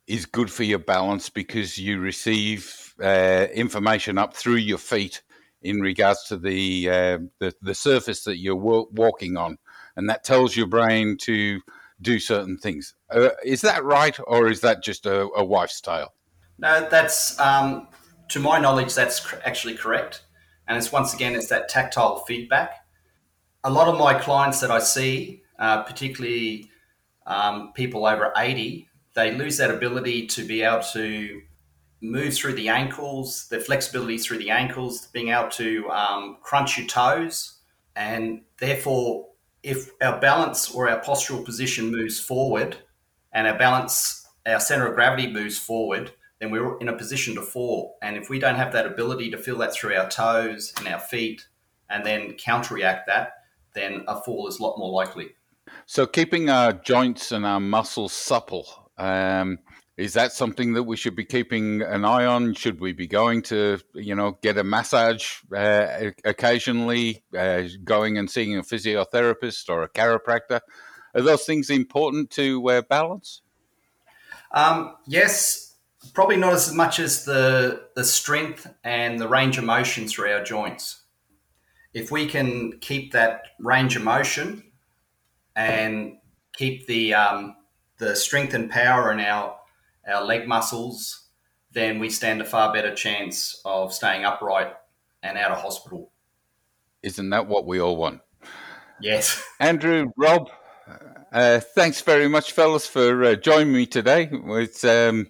is 0.07 0.27
good 0.27 0.49
for 0.49 0.63
your 0.63 0.79
balance 0.79 1.29
because 1.29 1.77
you 1.77 1.99
receive 1.99 2.95
uh, 3.03 3.49
information 3.53 4.17
up 4.17 4.37
through 4.37 4.59
your 4.59 4.79
feet 4.79 5.23
in 5.61 5.81
regards 5.81 6.23
to 6.29 6.37
the 6.37 6.89
uh, 6.89 7.19
the, 7.41 7.53
the 7.63 7.75
surface 7.75 8.23
that 8.23 8.39
you're 8.39 8.55
wa- 8.55 8.87
walking 8.93 9.37
on, 9.37 9.59
and 9.97 10.09
that 10.09 10.23
tells 10.23 10.55
your 10.55 10.69
brain 10.69 11.17
to 11.23 11.61
do 12.01 12.21
certain 12.21 12.57
things. 12.57 12.95
Uh, 13.11 13.31
is 13.45 13.61
that 13.63 13.83
right, 13.83 14.17
or 14.29 14.47
is 14.47 14.61
that 14.61 14.85
just 14.85 15.05
a, 15.05 15.29
a 15.35 15.45
wife's 15.45 15.81
tale? 15.81 16.15
No, 16.59 16.89
that's 16.89 17.41
um, 17.41 17.89
to 18.29 18.39
my 18.39 18.61
knowledge, 18.61 18.95
that's 18.95 19.19
cr- 19.19 19.41
actually 19.45 19.75
correct. 19.75 20.23
And 20.69 20.79
it's 20.79 20.93
once 20.93 21.13
again, 21.13 21.35
it's 21.35 21.49
that 21.49 21.69
tactile 21.69 22.21
feedback. 22.21 22.86
A 23.67 23.71
lot 23.71 23.89
of 23.89 23.99
my 23.99 24.15
clients 24.15 24.61
that 24.61 24.71
I 24.71 24.79
see, 24.79 25.43
uh, 25.59 25.83
particularly 25.83 26.71
um, 27.27 27.73
people 27.73 28.07
over 28.07 28.33
80, 28.37 28.89
they 29.17 29.33
lose 29.33 29.57
that 29.57 29.73
ability 29.73 30.29
to 30.29 30.45
be 30.45 30.63
able 30.63 30.85
to 30.93 31.43
move 32.01 32.33
through 32.33 32.53
the 32.53 32.69
ankles, 32.69 33.49
the 33.49 33.59
flexibility 33.59 34.19
through 34.19 34.39
the 34.39 34.51
ankles, 34.51 35.09
being 35.09 35.31
able 35.31 35.49
to 35.49 35.91
um, 35.91 36.37
crunch 36.43 36.79
your 36.79 36.87
toes. 36.87 37.59
And 37.97 38.43
therefore, 38.61 39.31
if 39.65 39.91
our 40.01 40.21
balance 40.21 40.71
or 40.71 40.89
our 40.89 41.01
postural 41.01 41.45
position 41.45 41.91
moves 41.91 42.21
forward 42.21 42.77
and 43.33 43.49
our 43.49 43.59
balance, 43.59 44.29
our 44.47 44.61
center 44.61 44.87
of 44.87 44.95
gravity 44.95 45.27
moves 45.27 45.59
forward, 45.59 46.13
then 46.39 46.53
we're 46.53 46.79
in 46.79 46.89
a 46.89 46.97
position 46.97 47.35
to 47.35 47.43
fall. 47.43 47.99
And 48.01 48.17
if 48.17 48.31
we 48.31 48.39
don't 48.39 48.55
have 48.55 48.73
that 48.75 48.87
ability 48.87 49.33
to 49.33 49.39
feel 49.39 49.59
that 49.59 49.75
through 49.75 49.97
our 49.97 50.09
toes 50.09 50.73
and 50.79 50.87
our 50.87 51.01
feet 51.01 51.49
and 51.91 52.07
then 52.07 52.35
counteract 52.35 53.09
that, 53.09 53.33
then 53.77 54.05
a 54.09 54.21
fall 54.21 54.49
is 54.49 54.59
a 54.59 54.63
lot 54.63 54.79
more 54.79 54.91
likely. 54.91 55.29
So, 55.85 56.07
keeping 56.07 56.51
our 56.51 56.73
joints 56.73 57.31
and 57.31 57.47
our 57.47 57.61
muscles 57.61 58.13
supple, 58.13 58.91
um, 58.99 59.59
is 59.97 60.13
that 60.15 60.33
something 60.33 60.75
that 60.75 60.83
we 60.83 60.97
should 60.97 61.17
be 61.17 61.25
keeping 61.25 61.83
an 61.83 62.05
eye 62.05 62.27
on? 62.27 62.55
Should 62.55 62.81
we 62.81 62.93
be 62.93 63.07
going 63.07 63.43
to, 63.43 63.79
you 63.95 64.15
know, 64.15 64.39
get 64.43 64.59
a 64.59 64.65
massage 64.65 65.37
uh, 65.55 66.11
occasionally, 66.25 67.25
uh, 67.37 67.63
going 67.85 68.19
and 68.19 68.31
seeing 68.31 68.57
a 68.59 68.63
physiotherapist 68.63 69.69
or 69.69 69.83
a 69.83 69.89
chiropractor? 69.89 70.61
Are 71.15 71.23
those 71.23 71.45
things 71.45 71.71
important 71.71 72.31
to 72.33 72.69
uh, 72.69 72.83
balance? 72.83 73.43
Um, 74.53 74.97
yes, 75.07 75.77
probably 76.13 76.37
not 76.37 76.53
as 76.53 76.73
much 76.73 76.99
as 76.99 77.25
the 77.25 77.89
the 77.95 78.05
strength 78.05 78.67
and 78.85 79.19
the 79.19 79.29
range 79.29 79.59
of 79.59 79.65
motion 79.65 80.07
through 80.09 80.31
our 80.33 80.45
joints. 80.45 81.03
If 81.97 82.11
we 82.11 82.27
can 82.27 82.79
keep 82.81 83.13
that 83.13 83.41
range 83.59 83.97
of 83.97 84.03
motion 84.03 84.63
and 85.57 86.19
keep 86.53 86.87
the 86.87 87.15
um, 87.15 87.57
the 87.97 88.15
strength 88.15 88.53
and 88.53 88.71
power 88.71 89.11
in 89.11 89.19
our 89.19 89.57
our 90.07 90.23
leg 90.23 90.47
muscles, 90.47 91.29
then 91.73 91.99
we 91.99 92.11
stand 92.11 92.43
a 92.43 92.45
far 92.45 92.71
better 92.71 92.95
chance 92.95 93.63
of 93.65 93.95
staying 93.95 94.27
upright 94.27 94.75
and 95.23 95.39
out 95.39 95.53
of 95.53 95.63
hospital. 95.63 96.13
Isn't 97.03 97.31
that 97.31 97.47
what 97.47 97.67
we 97.67 97.81
all 97.81 97.97
want? 97.97 98.21
Yes. 99.01 99.43
Andrew, 99.59 100.11
Rob, 100.19 100.51
uh, 101.33 101.61
thanks 101.61 102.03
very 102.03 102.29
much, 102.29 102.53
fellas, 102.53 102.87
for 102.87 103.25
uh, 103.25 103.35
joining 103.37 103.73
me 103.73 103.87
today. 103.87 104.29
It's 104.31 104.85
um, 104.85 105.29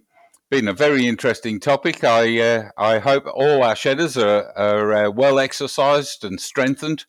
been 0.50 0.68
a 0.68 0.72
very 0.72 1.06
interesting 1.06 1.58
topic. 1.58 2.04
I 2.04 2.38
uh, 2.40 2.70
I 2.76 2.98
hope 2.98 3.24
all 3.26 3.62
our 3.62 3.74
shedders 3.74 4.16
are, 4.16 4.52
are 4.56 4.92
uh, 5.06 5.10
well 5.10 5.38
exercised 5.38 6.24
and 6.24 6.40
strengthened, 6.40 7.04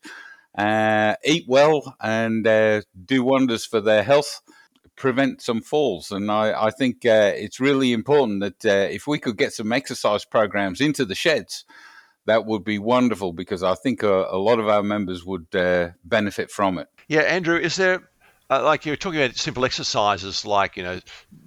uh, 0.56 1.14
eat 1.24 1.44
well, 1.46 1.96
and 2.00 2.46
uh, 2.46 2.82
do 3.04 3.22
wonders 3.22 3.64
for 3.64 3.80
their 3.80 4.02
health 4.02 4.40
prevent 4.96 5.40
some 5.40 5.60
falls. 5.60 6.10
And 6.10 6.28
I, 6.28 6.66
I 6.66 6.70
think 6.70 7.06
uh, 7.06 7.32
it's 7.36 7.60
really 7.60 7.92
important 7.92 8.40
that 8.40 8.64
uh, 8.64 8.88
if 8.90 9.06
we 9.06 9.20
could 9.20 9.36
get 9.36 9.52
some 9.52 9.72
exercise 9.72 10.24
programs 10.24 10.80
into 10.80 11.04
the 11.04 11.14
sheds, 11.14 11.64
that 12.26 12.44
would 12.44 12.64
be 12.64 12.80
wonderful 12.80 13.32
because 13.32 13.62
I 13.62 13.76
think 13.76 14.02
a, 14.02 14.26
a 14.28 14.36
lot 14.36 14.58
of 14.58 14.68
our 14.68 14.82
members 14.82 15.24
would 15.24 15.50
benefit 16.04 16.50
from 16.50 16.78
it. 16.78 16.88
Yeah, 17.06 17.20
Andrew, 17.20 17.56
is 17.56 17.76
there 17.76 18.10
uh, 18.50 18.62
like 18.62 18.86
you're 18.86 18.96
talking 18.96 19.20
about 19.20 19.36
simple 19.36 19.64
exercises 19.64 20.46
like 20.46 20.76
you 20.76 20.82
know 20.82 21.00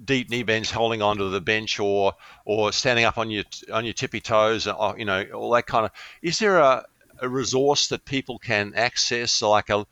deep 0.06 0.30
knee 0.30 0.44
bends, 0.44 0.70
holding 0.70 1.02
onto 1.02 1.30
the 1.30 1.42
bench, 1.42 1.80
or 1.80 2.14
or 2.46 2.72
standing 2.72 3.06
up 3.06 3.18
on 3.18 3.30
your 3.30 3.44
on 3.74 3.86
your 3.86 3.94
tippy 3.94 4.22
toes, 4.22 4.68
or, 4.68 4.98
you 4.98 5.06
know 5.06 5.24
all 5.34 5.52
that 5.52 5.66
kind 5.66 5.86
of. 5.86 5.92
Is 6.22 6.40
there 6.40 6.60
a, 6.60 6.86
a 7.22 7.28
resource 7.28 7.88
that 7.88 8.06
people 8.06 8.38
can 8.40 8.74
access, 8.76 9.42
like 9.42 9.70
a 9.70 9.86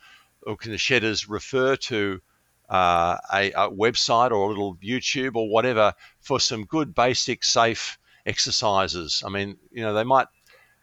or 0.43 0.55
can 0.55 0.72
the 0.72 0.78
shedders 0.78 1.28
refer 1.28 1.76
to 1.76 2.22
uh, 2.70 3.18
a, 3.34 3.51
a, 3.51 3.70
website 3.72 4.32
or 4.32 4.45
a 4.45 4.47
little 4.47 4.76
YouTube 4.76 5.36
or 5.36 5.49
whatever 5.49 5.93
for 6.22 6.39
some 6.39 6.66
good, 6.66 6.93
basic, 6.93 7.43
safe 7.43 7.97
exercises. 8.26 9.24
I 9.26 9.30
mean, 9.30 9.57
you 9.72 9.82
know, 9.82 9.93
they 9.93 10.03
might 10.03 10.28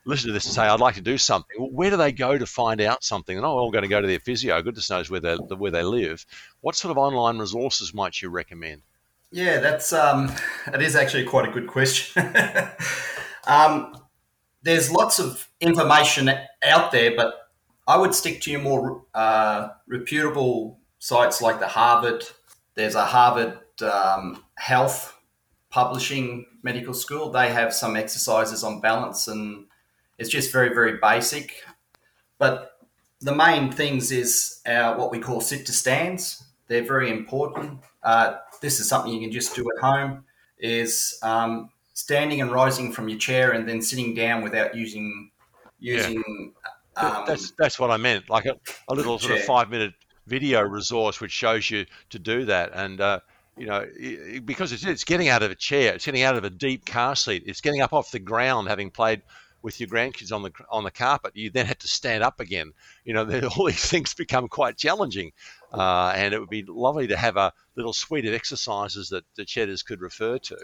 listen 0.07 0.29
to 0.29 0.33
this 0.33 0.47
and 0.47 0.55
say, 0.55 0.63
"I'd 0.63 0.81
like 0.81 0.95
to 0.95 1.01
do 1.03 1.19
something." 1.19 1.57
Where 1.59 1.91
do 1.91 1.97
they 1.97 2.13
go 2.13 2.39
to 2.39 2.47
find 2.47 2.81
out 2.81 3.05
something? 3.05 3.37
They're 3.37 3.43
not 3.43 3.51
all 3.51 3.71
going 3.71 3.83
to 3.83 3.89
go 3.89 4.01
to 4.01 4.07
their 4.07 4.21
physio. 4.21 4.63
Goodness 4.63 4.89
knows 4.89 5.11
where 5.11 5.21
they 5.21 5.35
where 5.35 5.71
they 5.71 5.83
live. 5.83 6.25
What 6.61 6.77
sort 6.77 6.93
of 6.93 6.99
online 6.99 7.39
resources 7.39 7.93
might 7.93 8.23
you 8.23 8.31
recommend? 8.31 8.83
Yeah, 9.31 9.59
that's 9.59 9.93
um, 9.93 10.33
it 10.73 10.81
is 10.81 10.97
actually 10.97 11.25
quite 11.25 11.49
a 11.49 11.53
good 11.53 11.67
question. 11.67 12.35
um, 13.47 13.97
there's 14.63 14.91
lots 14.91 15.19
of 15.19 15.49
information 15.61 16.31
out 16.65 16.93
there, 16.93 17.15
but 17.17 17.35
I 17.87 17.97
would 17.97 18.15
stick 18.15 18.41
to 18.43 18.51
your 18.51 18.61
more 18.61 19.05
uh, 19.15 19.69
reputable 19.87 20.81
sites 20.99 21.43
like 21.43 21.61
the 21.61 21.69
Harvard. 21.69 22.25
There's 22.75 22.95
a 22.95 23.05
Harvard 23.05 23.59
um, 23.83 24.45
Health 24.57 25.19
Publishing 25.71 26.47
Medical 26.63 26.95
School. 26.95 27.31
They 27.31 27.51
have 27.53 27.75
some 27.75 27.97
exercises 27.97 28.65
on 28.65 28.81
balance, 28.81 29.29
and 29.29 29.67
it's 30.19 30.31
just 30.31 30.53
very, 30.53 30.71
very 30.71 30.99
basic. 30.99 31.63
But 32.39 32.79
the 33.21 33.35
main 33.35 33.73
things 33.73 34.13
is 34.13 34.61
our 34.67 34.97
what 34.99 35.11
we 35.11 35.19
call 35.19 35.41
sit 35.41 35.67
to 35.67 35.73
stands. 35.73 36.45
They're 36.69 36.85
very 36.85 37.11
important. 37.11 37.81
Uh, 38.03 38.37
this 38.61 38.81
is 38.81 38.89
something 38.89 39.13
you 39.13 39.21
can 39.21 39.33
just 39.33 39.55
do 39.55 39.67
at 39.77 39.83
home. 39.83 40.25
Is 40.59 41.19
um, 41.23 41.71
standing 41.93 42.41
and 42.41 42.51
rising 42.51 42.93
from 42.93 43.09
your 43.09 43.19
chair 43.19 43.53
and 43.53 43.69
then 43.69 43.83
sitting 43.83 44.15
down 44.15 44.43
without 44.43 44.75
using 44.75 45.31
using. 45.79 46.23
Yeah. 46.97 47.09
Um, 47.09 47.25
that's 47.27 47.53
that's 47.53 47.79
what 47.79 47.91
I 47.91 47.99
meant. 47.99 48.31
Like 48.31 48.47
a, 48.47 48.57
a 48.89 48.95
little 48.95 49.19
sort 49.19 49.39
of 49.39 49.45
five 49.45 49.71
minute 49.71 49.93
video 50.27 50.63
resource 50.63 51.21
which 51.21 51.33
shows 51.33 51.71
you 51.71 51.87
to 52.11 52.19
do 52.19 52.45
that. 52.47 52.71
And 52.75 53.01
uh, 53.01 53.21
you 53.57 53.67
know, 53.67 53.87
because 54.45 54.73
it's, 54.73 54.85
it's 54.85 55.05
getting 55.05 55.29
out 55.29 55.43
of 55.43 55.51
a 55.51 55.55
chair, 55.55 55.95
it's 55.95 56.05
getting 56.05 56.23
out 56.23 56.37
of 56.37 56.45
a 56.45 56.51
deep 56.51 56.85
car 56.85 57.17
seat, 57.17 57.45
it's 57.47 57.61
getting 57.61 57.81
up 57.81 57.93
off 57.93 58.11
the 58.11 58.19
ground, 58.19 58.69
having 58.69 58.91
played 58.91 59.23
with 59.63 59.81
your 59.81 59.89
grandkids 59.89 60.33
on 60.33 60.43
the 60.43 60.53
on 60.71 60.85
the 60.85 60.91
carpet. 60.91 61.37
You 61.37 61.51
then 61.51 61.67
had 61.67 61.81
to 61.81 61.89
stand 61.89 62.23
up 62.23 62.41
again. 62.41 62.73
You 63.05 63.15
know, 63.15 63.49
all 63.57 63.67
these 63.67 63.85
things 63.85 64.15
become 64.15 64.49
quite 64.49 64.77
challenging, 64.77 65.33
uh, 65.73 66.13
and 66.15 66.35
it 66.35 66.41
would 66.41 66.51
be 66.51 66.65
lovely 66.67 67.07
to 67.09 67.17
have 67.17 67.37
a 67.37 67.53
little 67.77 67.93
suite 67.93 68.27
of 68.27 68.35
exercises 68.35 69.09
that 69.11 69.25
the 69.37 69.47
shedders 69.47 69.83
could 69.83 70.01
refer 70.01 70.39
to. 70.39 70.57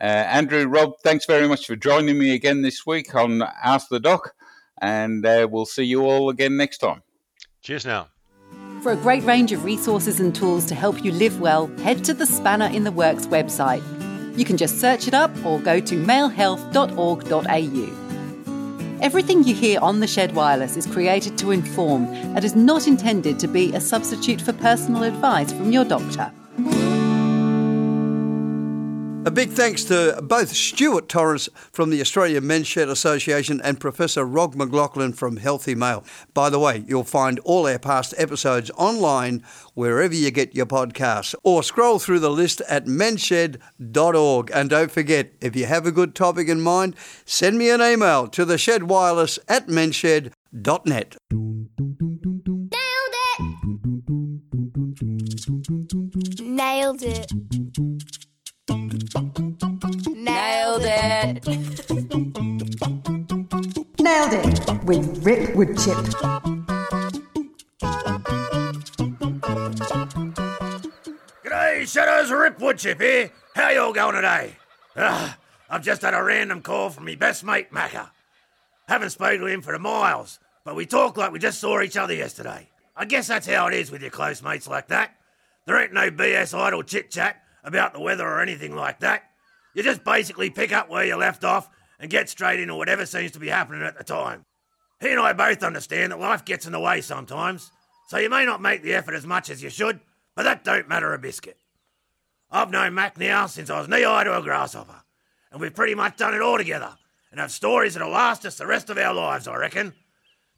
Uh, 0.00 0.04
Andrew, 0.04 0.66
Rob, 0.66 0.94
thanks 1.02 1.26
very 1.26 1.48
much 1.48 1.66
for 1.66 1.76
joining 1.76 2.18
me 2.18 2.34
again 2.34 2.62
this 2.62 2.86
week 2.86 3.14
on 3.14 3.42
Ask 3.42 3.88
the 3.88 4.00
Doc, 4.00 4.34
and 4.80 5.24
uh, 5.24 5.48
we'll 5.50 5.66
see 5.66 5.84
you 5.84 6.04
all 6.04 6.30
again 6.30 6.56
next 6.56 6.78
time. 6.78 7.02
Cheers 7.62 7.86
now. 7.86 8.08
For 8.82 8.92
a 8.92 8.96
great 8.96 9.24
range 9.24 9.52
of 9.52 9.64
resources 9.64 10.20
and 10.20 10.34
tools 10.34 10.66
to 10.66 10.74
help 10.74 11.02
you 11.02 11.10
live 11.10 11.40
well, 11.40 11.66
head 11.78 12.04
to 12.04 12.14
the 12.14 12.26
Spanner 12.26 12.66
in 12.66 12.84
the 12.84 12.92
Works 12.92 13.26
website. 13.26 13.82
You 14.38 14.44
can 14.44 14.56
just 14.56 14.80
search 14.80 15.08
it 15.08 15.14
up 15.14 15.32
or 15.44 15.58
go 15.60 15.80
to 15.80 15.96
malehealth.org.au. 15.96 18.05
Everything 19.02 19.44
you 19.44 19.54
hear 19.54 19.78
on 19.80 20.00
the 20.00 20.06
Shed 20.06 20.34
Wireless 20.34 20.76
is 20.76 20.86
created 20.86 21.36
to 21.38 21.50
inform 21.50 22.06
and 22.06 22.42
is 22.42 22.56
not 22.56 22.86
intended 22.86 23.38
to 23.40 23.46
be 23.46 23.74
a 23.74 23.80
substitute 23.80 24.40
for 24.40 24.54
personal 24.54 25.02
advice 25.02 25.52
from 25.52 25.70
your 25.70 25.84
doctor. 25.84 26.32
A 29.26 29.30
big 29.32 29.50
thanks 29.50 29.82
to 29.82 30.20
both 30.22 30.50
Stuart 30.50 31.08
Torres 31.08 31.48
from 31.72 31.90
the 31.90 32.00
Australian 32.00 32.46
Men's 32.46 32.68
Shed 32.68 32.88
Association 32.88 33.60
and 33.60 33.80
Professor 33.80 34.24
Rob 34.24 34.54
McLachlan 34.54 35.16
from 35.16 35.38
Healthy 35.38 35.74
Male. 35.74 36.04
By 36.32 36.48
the 36.48 36.60
way, 36.60 36.84
you'll 36.86 37.02
find 37.02 37.40
all 37.40 37.66
our 37.66 37.80
past 37.80 38.14
episodes 38.18 38.70
online 38.76 39.42
wherever 39.74 40.14
you 40.14 40.30
get 40.30 40.54
your 40.54 40.66
podcasts 40.66 41.34
or 41.42 41.64
scroll 41.64 41.98
through 41.98 42.20
the 42.20 42.30
list 42.30 42.60
at 42.68 42.86
menshed.org. 42.86 44.50
And 44.54 44.70
don't 44.70 44.92
forget, 44.92 45.32
if 45.40 45.56
you 45.56 45.66
have 45.66 45.86
a 45.86 45.92
good 45.92 46.14
topic 46.14 46.46
in 46.46 46.60
mind, 46.60 46.94
send 47.24 47.58
me 47.58 47.68
an 47.70 47.82
email 47.82 48.28
to 48.28 48.44
the 48.44 48.56
Shed 48.56 48.84
Wireless 48.84 49.40
at 49.48 49.66
menshed.net. 49.66 51.16
Nailed 56.32 56.32
it. 56.32 56.40
Nailed 56.40 57.02
it. 57.02 58.15
Nailed 60.46 60.82
it 60.84 61.48
Nailed 63.98 64.32
it 64.32 64.84
with 64.84 65.26
Rip 65.26 65.56
Woodchip. 65.56 66.04
G'day, 71.44 71.88
Shedders, 71.88 72.30
Rip 72.30 72.60
Woodchip 72.60 73.00
here. 73.00 73.32
How 73.56 73.70
y'all 73.70 73.92
going 73.92 74.14
today? 74.14 74.54
Uh, 74.94 75.32
I've 75.68 75.82
just 75.82 76.02
had 76.02 76.14
a 76.14 76.22
random 76.22 76.62
call 76.62 76.90
from 76.90 77.06
me 77.06 77.16
best 77.16 77.42
mate, 77.42 77.72
Macca. 77.72 78.10
Haven't 78.86 79.10
spoken 79.10 79.40
to 79.40 79.46
him 79.46 79.62
for 79.62 79.76
miles, 79.80 80.38
but 80.64 80.76
we 80.76 80.86
talk 80.86 81.16
like 81.16 81.32
we 81.32 81.40
just 81.40 81.58
saw 81.58 81.80
each 81.80 81.96
other 81.96 82.14
yesterday. 82.14 82.68
I 82.94 83.06
guess 83.06 83.26
that's 83.26 83.48
how 83.48 83.66
it 83.66 83.74
is 83.74 83.90
with 83.90 84.00
your 84.00 84.12
close 84.12 84.44
mates 84.44 84.68
like 84.68 84.86
that. 84.88 85.16
There 85.64 85.82
ain't 85.82 85.92
no 85.92 86.08
BS 86.08 86.56
idle 86.56 86.84
chit 86.84 87.10
chat 87.10 87.42
about 87.64 87.94
the 87.94 88.00
weather 88.00 88.28
or 88.28 88.40
anything 88.40 88.76
like 88.76 89.00
that. 89.00 89.24
You 89.76 89.82
just 89.82 90.04
basically 90.04 90.48
pick 90.48 90.72
up 90.72 90.88
where 90.88 91.04
you 91.04 91.16
left 91.16 91.44
off 91.44 91.68
and 92.00 92.10
get 92.10 92.30
straight 92.30 92.60
into 92.60 92.74
whatever 92.74 93.04
seems 93.04 93.32
to 93.32 93.38
be 93.38 93.48
happening 93.48 93.82
at 93.82 93.98
the 93.98 94.04
time. 94.04 94.46
He 95.02 95.10
and 95.10 95.20
I 95.20 95.34
both 95.34 95.62
understand 95.62 96.12
that 96.12 96.18
life 96.18 96.46
gets 96.46 96.64
in 96.64 96.72
the 96.72 96.80
way 96.80 97.02
sometimes, 97.02 97.70
so 98.08 98.16
you 98.16 98.30
may 98.30 98.46
not 98.46 98.62
make 98.62 98.80
the 98.80 98.94
effort 98.94 99.14
as 99.14 99.26
much 99.26 99.50
as 99.50 99.62
you 99.62 99.68
should, 99.68 100.00
but 100.34 100.44
that 100.44 100.64
don't 100.64 100.88
matter 100.88 101.12
a 101.12 101.18
biscuit. 101.18 101.58
I've 102.50 102.70
known 102.70 102.94
Mac 102.94 103.18
now 103.18 103.44
since 103.44 103.68
I 103.68 103.78
was 103.78 103.86
knee 103.86 104.04
high 104.04 104.24
to 104.24 104.38
a 104.38 104.42
grasshopper, 104.42 105.02
and 105.52 105.60
we've 105.60 105.74
pretty 105.74 105.94
much 105.94 106.16
done 106.16 106.32
it 106.32 106.40
all 106.40 106.56
together, 106.56 106.96
and 107.30 107.38
have 107.38 107.52
stories 107.52 107.92
that'll 107.92 108.08
last 108.08 108.46
us 108.46 108.56
the 108.56 108.66
rest 108.66 108.88
of 108.88 108.96
our 108.96 109.12
lives, 109.12 109.46
I 109.46 109.56
reckon. 109.56 109.92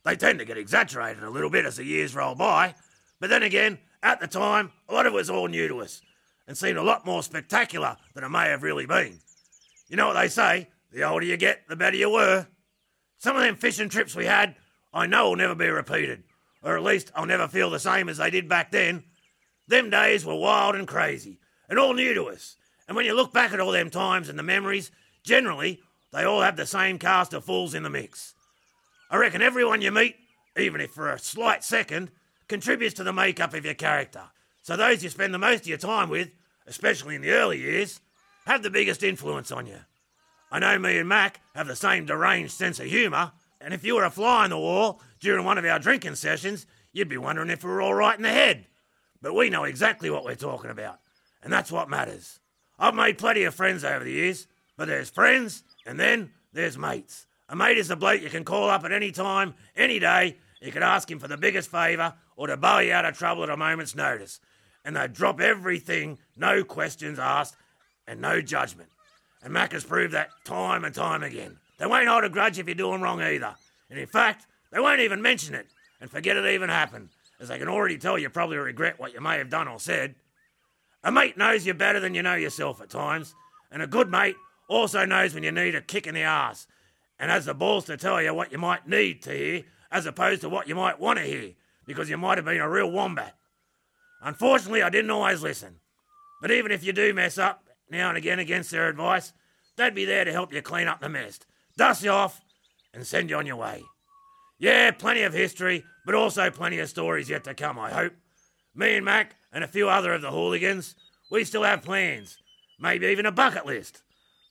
They 0.04 0.14
tend 0.14 0.38
to 0.38 0.44
get 0.44 0.58
exaggerated 0.58 1.24
a 1.24 1.30
little 1.30 1.50
bit 1.50 1.66
as 1.66 1.78
the 1.78 1.84
years 1.84 2.14
roll 2.14 2.36
by, 2.36 2.76
but 3.18 3.30
then 3.30 3.42
again, 3.42 3.78
at 4.00 4.20
the 4.20 4.28
time, 4.28 4.70
a 4.88 4.94
lot 4.94 5.06
of 5.06 5.12
it 5.12 5.16
was 5.16 5.28
all 5.28 5.48
new 5.48 5.66
to 5.66 5.80
us, 5.80 6.02
and 6.48 6.56
seemed 6.56 6.78
a 6.78 6.82
lot 6.82 7.06
more 7.06 7.22
spectacular 7.22 7.96
than 8.14 8.24
it 8.24 8.30
may 8.30 8.48
have 8.48 8.62
really 8.62 8.86
been. 8.86 9.20
You 9.88 9.96
know 9.96 10.08
what 10.08 10.14
they 10.14 10.28
say, 10.28 10.68
the 10.90 11.04
older 11.04 11.26
you 11.26 11.36
get, 11.36 11.68
the 11.68 11.76
better 11.76 11.96
you 11.96 12.10
were. 12.10 12.48
Some 13.18 13.36
of 13.36 13.42
them 13.42 13.56
fishing 13.56 13.90
trips 13.90 14.16
we 14.16 14.24
had, 14.24 14.56
I 14.92 15.06
know 15.06 15.28
will 15.28 15.36
never 15.36 15.54
be 15.54 15.68
repeated, 15.68 16.24
or 16.62 16.76
at 16.76 16.82
least 16.82 17.12
I'll 17.14 17.26
never 17.26 17.46
feel 17.46 17.68
the 17.68 17.78
same 17.78 18.08
as 18.08 18.16
they 18.16 18.30
did 18.30 18.48
back 18.48 18.72
then. 18.72 19.04
Them 19.68 19.90
days 19.90 20.24
were 20.24 20.34
wild 20.34 20.74
and 20.74 20.88
crazy, 20.88 21.38
and 21.68 21.78
all 21.78 21.92
new 21.92 22.14
to 22.14 22.24
us. 22.30 22.56
And 22.88 22.96
when 22.96 23.04
you 23.04 23.14
look 23.14 23.34
back 23.34 23.52
at 23.52 23.60
all 23.60 23.72
them 23.72 23.90
times 23.90 24.30
and 24.30 24.38
the 24.38 24.42
memories, 24.42 24.90
generally, 25.22 25.80
they 26.12 26.24
all 26.24 26.40
have 26.40 26.56
the 26.56 26.66
same 26.66 26.98
cast 26.98 27.34
of 27.34 27.44
fools 27.44 27.74
in 27.74 27.82
the 27.82 27.90
mix. 27.90 28.34
I 29.10 29.18
reckon 29.18 29.42
everyone 29.42 29.82
you 29.82 29.90
meet, 29.90 30.16
even 30.56 30.80
if 30.80 30.92
for 30.92 31.10
a 31.10 31.18
slight 31.18 31.62
second, 31.62 32.10
contributes 32.48 32.94
to 32.94 33.04
the 33.04 33.12
makeup 33.12 33.52
of 33.52 33.66
your 33.66 33.74
character. 33.74 34.22
So 34.62 34.76
those 34.76 35.02
you 35.02 35.10
spend 35.10 35.34
the 35.34 35.38
most 35.38 35.62
of 35.62 35.66
your 35.66 35.78
time 35.78 36.08
with, 36.08 36.30
especially 36.68 37.16
in 37.16 37.22
the 37.22 37.32
early 37.32 37.58
years, 37.58 38.00
have 38.46 38.62
the 38.62 38.70
biggest 38.70 39.02
influence 39.02 39.50
on 39.50 39.66
you. 39.66 39.78
I 40.50 40.58
know 40.58 40.78
me 40.78 40.98
and 40.98 41.08
Mac 41.08 41.40
have 41.54 41.66
the 41.66 41.76
same 41.76 42.06
deranged 42.06 42.52
sense 42.52 42.78
of 42.78 42.86
humour, 42.86 43.32
and 43.60 43.74
if 43.74 43.84
you 43.84 43.96
were 43.96 44.04
a 44.04 44.10
fly 44.10 44.44
on 44.44 44.50
the 44.50 44.58
wall 44.58 45.00
during 45.20 45.44
one 45.44 45.58
of 45.58 45.64
our 45.64 45.78
drinking 45.78 46.14
sessions, 46.14 46.66
you'd 46.92 47.08
be 47.08 47.18
wondering 47.18 47.50
if 47.50 47.64
we 47.64 47.70
were 47.70 47.82
all 47.82 47.94
right 47.94 48.16
in 48.16 48.22
the 48.22 48.28
head. 48.28 48.66
But 49.20 49.34
we 49.34 49.50
know 49.50 49.64
exactly 49.64 50.10
what 50.10 50.24
we're 50.24 50.36
talking 50.36 50.70
about, 50.70 51.00
and 51.42 51.52
that's 51.52 51.72
what 51.72 51.90
matters. 51.90 52.38
I've 52.78 52.94
made 52.94 53.18
plenty 53.18 53.42
of 53.44 53.54
friends 53.54 53.84
over 53.84 54.04
the 54.04 54.12
years, 54.12 54.46
but 54.76 54.88
there's 54.88 55.10
friends, 55.10 55.64
and 55.84 55.98
then 55.98 56.30
there's 56.52 56.78
mates. 56.78 57.26
A 57.48 57.56
mate 57.56 57.78
is 57.78 57.90
a 57.90 57.96
bloke 57.96 58.22
you 58.22 58.30
can 58.30 58.44
call 58.44 58.70
up 58.70 58.84
at 58.84 58.92
any 58.92 59.10
time, 59.10 59.54
any 59.74 59.98
day. 59.98 60.36
You 60.60 60.70
can 60.70 60.82
ask 60.82 61.10
him 61.10 61.18
for 61.18 61.28
the 61.28 61.36
biggest 61.36 61.70
favour 61.70 62.14
or 62.36 62.46
to 62.46 62.56
bail 62.56 62.82
you 62.82 62.92
out 62.92 63.04
of 63.04 63.16
trouble 63.16 63.42
at 63.42 63.50
a 63.50 63.56
moment's 63.56 63.94
notice. 63.94 64.40
And 64.88 64.96
they 64.96 65.06
drop 65.06 65.38
everything, 65.38 66.16
no 66.34 66.64
questions 66.64 67.18
asked, 67.18 67.56
and 68.06 68.22
no 68.22 68.40
judgment. 68.40 68.88
And 69.42 69.52
Mac 69.52 69.72
has 69.72 69.84
proved 69.84 70.14
that 70.14 70.30
time 70.46 70.82
and 70.86 70.94
time 70.94 71.22
again. 71.22 71.58
They 71.76 71.84
won't 71.84 72.08
hold 72.08 72.24
a 72.24 72.30
grudge 72.30 72.58
if 72.58 72.66
you 72.66 72.74
do 72.74 72.90
them 72.90 73.02
wrong 73.02 73.20
either. 73.20 73.54
And 73.90 73.98
in 73.98 74.06
fact, 74.06 74.46
they 74.72 74.80
won't 74.80 75.02
even 75.02 75.20
mention 75.20 75.54
it 75.54 75.66
and 76.00 76.10
forget 76.10 76.38
it 76.38 76.54
even 76.54 76.70
happened, 76.70 77.10
as 77.38 77.48
they 77.48 77.58
can 77.58 77.68
already 77.68 77.98
tell 77.98 78.18
you 78.18 78.30
probably 78.30 78.56
regret 78.56 78.98
what 78.98 79.12
you 79.12 79.20
may 79.20 79.36
have 79.36 79.50
done 79.50 79.68
or 79.68 79.78
said. 79.78 80.14
A 81.04 81.12
mate 81.12 81.36
knows 81.36 81.66
you 81.66 81.74
better 81.74 82.00
than 82.00 82.14
you 82.14 82.22
know 82.22 82.36
yourself 82.36 82.80
at 82.80 82.88
times, 82.88 83.34
and 83.70 83.82
a 83.82 83.86
good 83.86 84.10
mate 84.10 84.36
also 84.70 85.04
knows 85.04 85.34
when 85.34 85.42
you 85.42 85.52
need 85.52 85.74
a 85.74 85.82
kick 85.82 86.06
in 86.06 86.14
the 86.14 86.24
arse 86.24 86.66
and 87.18 87.30
has 87.30 87.44
the 87.44 87.52
balls 87.52 87.84
to 87.84 87.98
tell 87.98 88.22
you 88.22 88.32
what 88.32 88.52
you 88.52 88.56
might 88.56 88.88
need 88.88 89.20
to 89.24 89.32
hear 89.32 89.64
as 89.92 90.06
opposed 90.06 90.40
to 90.40 90.48
what 90.48 90.66
you 90.66 90.74
might 90.74 90.98
want 90.98 91.18
to 91.18 91.26
hear 91.26 91.52
because 91.84 92.08
you 92.08 92.16
might 92.16 92.38
have 92.38 92.46
been 92.46 92.58
a 92.58 92.70
real 92.70 92.90
wombat. 92.90 93.37
Unfortunately, 94.22 94.82
I 94.82 94.90
didn't 94.90 95.10
always 95.10 95.42
listen. 95.42 95.76
But 96.40 96.50
even 96.50 96.72
if 96.72 96.84
you 96.84 96.92
do 96.92 97.14
mess 97.14 97.38
up 97.38 97.68
now 97.90 98.08
and 98.08 98.18
again 98.18 98.38
against 98.38 98.70
their 98.70 98.88
advice, 98.88 99.32
they'd 99.76 99.94
be 99.94 100.04
there 100.04 100.24
to 100.24 100.32
help 100.32 100.52
you 100.52 100.62
clean 100.62 100.88
up 100.88 101.00
the 101.00 101.08
mess, 101.08 101.40
dust 101.76 102.02
you 102.02 102.10
off, 102.10 102.40
and 102.92 103.06
send 103.06 103.30
you 103.30 103.36
on 103.36 103.46
your 103.46 103.56
way. 103.56 103.82
Yeah, 104.58 104.90
plenty 104.90 105.22
of 105.22 105.32
history, 105.32 105.84
but 106.04 106.14
also 106.14 106.50
plenty 106.50 106.78
of 106.80 106.88
stories 106.88 107.30
yet 107.30 107.44
to 107.44 107.54
come, 107.54 107.78
I 107.78 107.90
hope. 107.90 108.12
Me 108.74 108.96
and 108.96 109.04
Mac 109.04 109.36
and 109.52 109.62
a 109.62 109.68
few 109.68 109.88
other 109.88 110.12
of 110.12 110.22
the 110.22 110.30
hooligans, 110.30 110.94
we 111.30 111.44
still 111.44 111.62
have 111.62 111.82
plans, 111.82 112.38
maybe 112.80 113.06
even 113.06 113.26
a 113.26 113.32
bucket 113.32 113.66
list. 113.66 114.02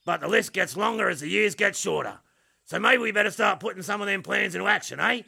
But 0.06 0.22
the 0.22 0.28
list 0.28 0.54
gets 0.54 0.78
longer 0.78 1.10
as 1.10 1.20
the 1.20 1.28
years 1.28 1.56
get 1.56 1.76
shorter. 1.76 2.20
So 2.66 2.80
maybe 2.80 3.02
we 3.02 3.12
better 3.12 3.32
start 3.32 3.60
putting 3.60 3.84
some 3.84 4.02
of 4.02 4.08
them 4.08 4.24
plans 4.24 4.56
into 4.56 4.68
action, 4.68 5.00
eh? 5.00 5.24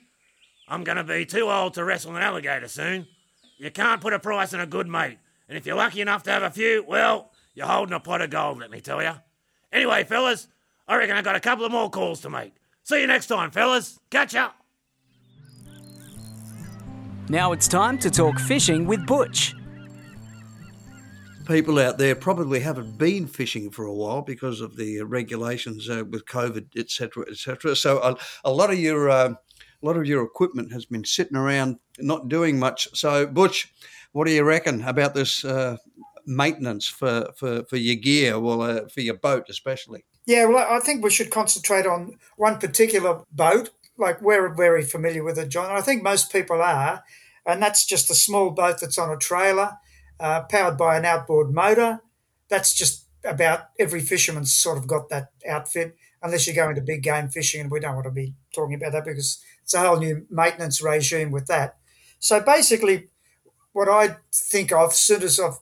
I'm 0.67 0.83
going 0.83 0.97
to 0.97 1.03
be 1.03 1.25
too 1.25 1.49
old 1.49 1.73
to 1.73 1.83
wrestle 1.83 2.15
an 2.15 2.21
alligator 2.21 2.67
soon. 2.67 3.07
You 3.59 3.69
can't 3.69 3.99
put 3.99 4.13
a 4.13 4.19
price 4.19 4.53
on 4.53 4.61
a 4.61 4.65
good 4.65 4.87
mate. 4.87 5.17
And 5.49 5.57
if 5.57 5.65
you're 5.65 5.75
lucky 5.75 5.99
enough 5.99 6.23
to 6.23 6.31
have 6.31 6.43
a 6.43 6.49
few, 6.49 6.85
well, 6.87 7.31
you're 7.53 7.67
holding 7.67 7.93
a 7.93 7.99
pot 7.99 8.21
of 8.21 8.29
gold, 8.29 8.59
let 8.59 8.71
me 8.71 8.79
tell 8.79 9.03
you. 9.03 9.11
Anyway, 9.73 10.05
fellas, 10.05 10.47
I 10.87 10.95
reckon 10.95 11.17
I've 11.17 11.25
got 11.25 11.35
a 11.35 11.41
couple 11.41 11.65
of 11.65 11.71
more 11.71 11.89
calls 11.89 12.21
to 12.21 12.29
make. 12.29 12.53
See 12.83 13.01
you 13.01 13.07
next 13.07 13.27
time, 13.27 13.51
fellas. 13.51 13.99
Catch 14.09 14.33
up. 14.35 14.55
Now 17.27 17.51
it's 17.51 17.67
time 17.67 17.99
to 17.99 18.09
talk 18.09 18.39
fishing 18.39 18.87
with 18.87 19.05
Butch. 19.05 19.53
People 21.45 21.79
out 21.79 21.97
there 21.97 22.15
probably 22.15 22.61
haven't 22.61 22.97
been 22.97 23.27
fishing 23.27 23.71
for 23.71 23.85
a 23.85 23.93
while 23.93 24.21
because 24.21 24.61
of 24.61 24.77
the 24.77 25.01
regulations 25.01 25.89
uh, 25.89 26.03
with 26.09 26.25
COVID, 26.25 26.77
etc., 26.77 27.25
etc. 27.29 27.75
So 27.75 27.97
a, 27.99 28.15
a 28.45 28.51
lot 28.51 28.71
of 28.71 28.79
your 28.79 29.09
uh, 29.09 29.33
a 29.81 29.85
lot 29.85 29.97
of 29.97 30.05
your 30.05 30.23
equipment 30.23 30.71
has 30.73 30.85
been 30.85 31.05
sitting 31.05 31.37
around 31.37 31.77
not 31.99 32.29
doing 32.29 32.59
much. 32.59 32.87
So 32.93 33.25
Butch, 33.25 33.71
what 34.11 34.25
do 34.25 34.31
you 34.31 34.43
reckon 34.43 34.83
about 34.83 35.13
this 35.13 35.45
uh, 35.45 35.77
maintenance 36.25 36.87
for, 36.87 37.29
for, 37.35 37.63
for 37.63 37.77
your 37.77 37.95
gear, 37.95 38.39
well, 38.39 38.61
uh, 38.61 38.87
for 38.87 39.01
your 39.01 39.15
boat 39.15 39.45
especially? 39.49 40.05
Yeah, 40.25 40.45
well, 40.45 40.67
I 40.69 40.79
think 40.79 41.03
we 41.03 41.09
should 41.09 41.31
concentrate 41.31 41.85
on 41.85 42.17
one 42.37 42.59
particular 42.59 43.23
boat. 43.31 43.71
Like 43.97 44.21
we're 44.21 44.53
very 44.53 44.83
familiar 44.83 45.23
with 45.23 45.37
it, 45.37 45.49
John. 45.49 45.71
I 45.71 45.81
think 45.81 46.03
most 46.03 46.31
people 46.31 46.61
are, 46.61 47.03
and 47.45 47.61
that's 47.61 47.85
just 47.85 48.11
a 48.11 48.15
small 48.15 48.51
boat 48.51 48.79
that's 48.79 48.97
on 48.97 49.09
a 49.09 49.17
trailer, 49.17 49.71
uh, 50.19 50.41
powered 50.43 50.77
by 50.77 50.97
an 50.97 51.05
outboard 51.05 51.53
motor. 51.53 52.01
That's 52.47 52.73
just 52.73 53.07
about 53.23 53.69
every 53.77 54.01
fisherman's 54.01 54.53
sort 54.53 54.77
of 54.77 54.87
got 54.87 55.09
that 55.09 55.31
outfit, 55.47 55.97
unless 56.21 56.47
you're 56.47 56.55
going 56.55 56.75
to 56.75 56.81
big 56.81 57.03
game 57.03 57.29
fishing, 57.29 57.61
and 57.61 57.71
we 57.71 57.79
don't 57.79 57.95
want 57.95 58.05
to 58.05 58.11
be 58.11 58.35
talking 58.53 58.75
about 58.75 58.91
that 58.91 59.05
because 59.05 59.43
it's 59.63 59.73
a 59.73 59.79
whole 59.79 59.97
new 59.97 60.25
maintenance 60.29 60.81
regime 60.81 61.31
with 61.31 61.47
that. 61.47 61.77
So 62.19 62.41
basically, 62.41 63.07
what 63.71 63.87
I 63.87 64.17
think 64.33 64.71
of, 64.71 64.91
as 64.91 64.97
soon 64.97 65.23
as 65.23 65.39
I'm 65.39 65.53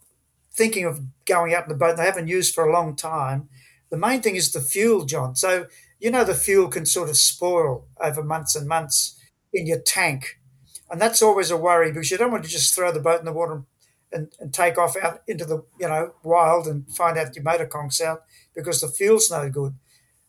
thinking 0.51 0.85
of 0.85 1.01
going 1.25 1.53
out 1.53 1.63
in 1.63 1.69
the 1.69 1.75
boat, 1.75 1.97
they 1.97 2.05
haven't 2.05 2.27
used 2.27 2.55
for 2.55 2.65
a 2.65 2.73
long 2.73 2.95
time, 2.95 3.49
the 3.89 3.97
main 3.97 4.21
thing 4.21 4.35
is 4.35 4.51
the 4.51 4.61
fuel, 4.61 5.05
John. 5.05 5.35
So 5.35 5.67
you 5.99 6.11
know 6.11 6.23
the 6.23 6.33
fuel 6.33 6.67
can 6.67 6.85
sort 6.85 7.09
of 7.09 7.17
spoil 7.17 7.87
over 7.99 8.23
months 8.23 8.55
and 8.55 8.67
months 8.67 9.19
in 9.53 9.65
your 9.65 9.79
tank, 9.79 10.39
and 10.89 11.01
that's 11.01 11.21
always 11.21 11.51
a 11.51 11.57
worry 11.57 11.91
because 11.91 12.11
you 12.11 12.17
don't 12.17 12.31
want 12.31 12.43
to 12.43 12.49
just 12.49 12.73
throw 12.73 12.91
the 12.91 12.99
boat 12.99 13.19
in 13.19 13.25
the 13.25 13.33
water 13.33 13.63
and, 14.11 14.31
and 14.39 14.53
take 14.53 14.77
off 14.77 14.95
out 15.01 15.21
into 15.27 15.45
the 15.45 15.63
you 15.79 15.87
know 15.87 16.13
wild 16.23 16.67
and 16.67 16.89
find 16.89 17.17
out 17.17 17.35
your 17.35 17.43
motor 17.43 17.65
conks 17.65 18.01
out 18.01 18.23
because 18.55 18.81
the 18.81 18.87
fuel's 18.87 19.31
no 19.31 19.49
good. 19.49 19.75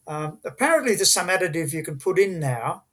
Um, 0.08 0.38
apparently, 0.44 0.94
there's 0.94 1.12
some 1.12 1.28
additive 1.28 1.72
you 1.72 1.84
can 1.84 1.98
put 1.98 2.18
in 2.18 2.40
now 2.40 2.84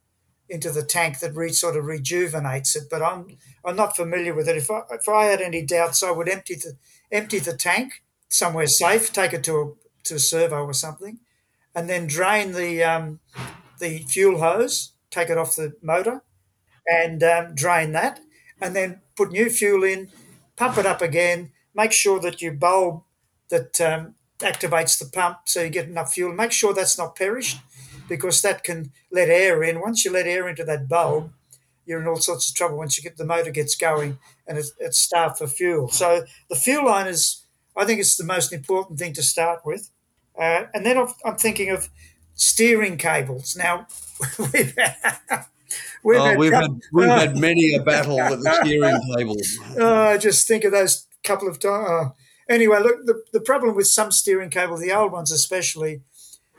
into 0.49 0.69
the 0.69 0.83
tank 0.83 1.19
that 1.19 1.33
re, 1.33 1.49
sort 1.49 1.77
of 1.77 1.85
rejuvenates 1.85 2.75
it, 2.75 2.83
but 2.91 3.01
I'm 3.01 3.37
I'm 3.63 3.75
not 3.75 3.95
familiar 3.95 4.33
with 4.33 4.47
it. 4.47 4.57
If 4.57 4.69
I 4.69 4.81
if 4.91 5.07
I 5.07 5.25
had 5.25 5.41
any 5.41 5.63
doubts, 5.63 6.03
I 6.03 6.11
would 6.11 6.29
empty 6.29 6.55
the 6.55 6.73
empty 7.11 7.39
the 7.39 7.55
tank 7.55 8.03
somewhere 8.29 8.67
safe, 8.67 9.11
take 9.11 9.33
it 9.33 9.43
to 9.45 9.55
a 9.55 9.73
to 10.03 10.15
a 10.15 10.19
servo 10.19 10.63
or 10.63 10.73
something, 10.73 11.19
and 11.73 11.89
then 11.89 12.05
drain 12.05 12.51
the 12.51 12.83
um, 12.83 13.21
the 13.79 13.99
fuel 13.99 14.39
hose, 14.39 14.93
take 15.09 15.29
it 15.29 15.37
off 15.37 15.55
the 15.55 15.73
motor, 15.81 16.21
and 16.85 17.23
um, 17.23 17.55
drain 17.55 17.93
that, 17.93 18.19
and 18.61 18.75
then 18.75 19.01
put 19.15 19.31
new 19.31 19.49
fuel 19.49 19.83
in, 19.83 20.09
pump 20.57 20.77
it 20.77 20.85
up 20.85 21.01
again, 21.01 21.51
make 21.73 21.93
sure 21.93 22.19
that 22.19 22.41
your 22.41 22.53
bulb 22.53 23.03
that 23.49 23.79
um, 23.79 24.15
activates 24.39 24.99
the 24.99 25.05
pump 25.05 25.39
so 25.45 25.63
you 25.63 25.69
get 25.69 25.87
enough 25.87 26.13
fuel. 26.13 26.33
Make 26.33 26.51
sure 26.51 26.73
that's 26.73 26.97
not 26.97 27.15
perished 27.15 27.59
because 28.07 28.41
that 28.41 28.63
can 28.63 28.91
let 29.11 29.29
air 29.29 29.63
in. 29.63 29.79
Once 29.79 30.05
you 30.05 30.11
let 30.11 30.27
air 30.27 30.47
into 30.47 30.63
that 30.65 30.87
bulb, 30.87 31.31
you're 31.85 32.01
in 32.01 32.07
all 32.07 32.17
sorts 32.17 32.49
of 32.49 32.55
trouble 32.55 32.77
once 32.77 32.97
you 32.97 33.03
get 33.03 33.17
the 33.17 33.25
motor 33.25 33.51
gets 33.51 33.75
going 33.75 34.17
and 34.47 34.57
it's, 34.57 34.71
it's 34.79 34.99
starved 34.99 35.37
for 35.37 35.47
fuel. 35.47 35.89
So 35.89 36.25
the 36.49 36.55
fuel 36.55 36.85
line 36.85 37.07
is, 37.07 37.45
I 37.77 37.85
think, 37.85 37.99
it's 37.99 38.17
the 38.17 38.23
most 38.23 38.51
important 38.51 38.99
thing 38.99 39.13
to 39.13 39.23
start 39.23 39.61
with. 39.65 39.89
Uh, 40.37 40.63
and 40.73 40.85
then 40.85 40.97
I'm 41.23 41.35
thinking 41.37 41.69
of 41.69 41.89
steering 42.33 42.97
cables. 42.97 43.55
Now, 43.55 43.87
we've, 44.39 44.75
we've, 46.03 46.19
oh, 46.19 46.25
had, 46.25 46.37
we've, 46.37 46.51
had, 46.53 46.79
we've 46.93 47.07
uh, 47.07 47.19
had 47.19 47.37
many 47.37 47.73
a 47.75 47.81
battle 47.81 48.17
with 48.17 48.43
the 48.43 48.61
steering 48.63 49.15
cables. 49.15 49.59
Uh, 49.79 50.17
just 50.17 50.47
think 50.47 50.63
of 50.63 50.71
those 50.71 51.07
couple 51.23 51.47
of 51.47 51.59
times. 51.59 51.89
Uh, 51.89 52.09
anyway, 52.49 52.79
look, 52.79 53.05
the, 53.05 53.23
the 53.31 53.39
problem 53.39 53.75
with 53.75 53.87
some 53.87 54.11
steering 54.11 54.49
cables, 54.49 54.81
the 54.81 54.93
old 54.93 55.11
ones 55.11 55.31
especially, 55.31 56.01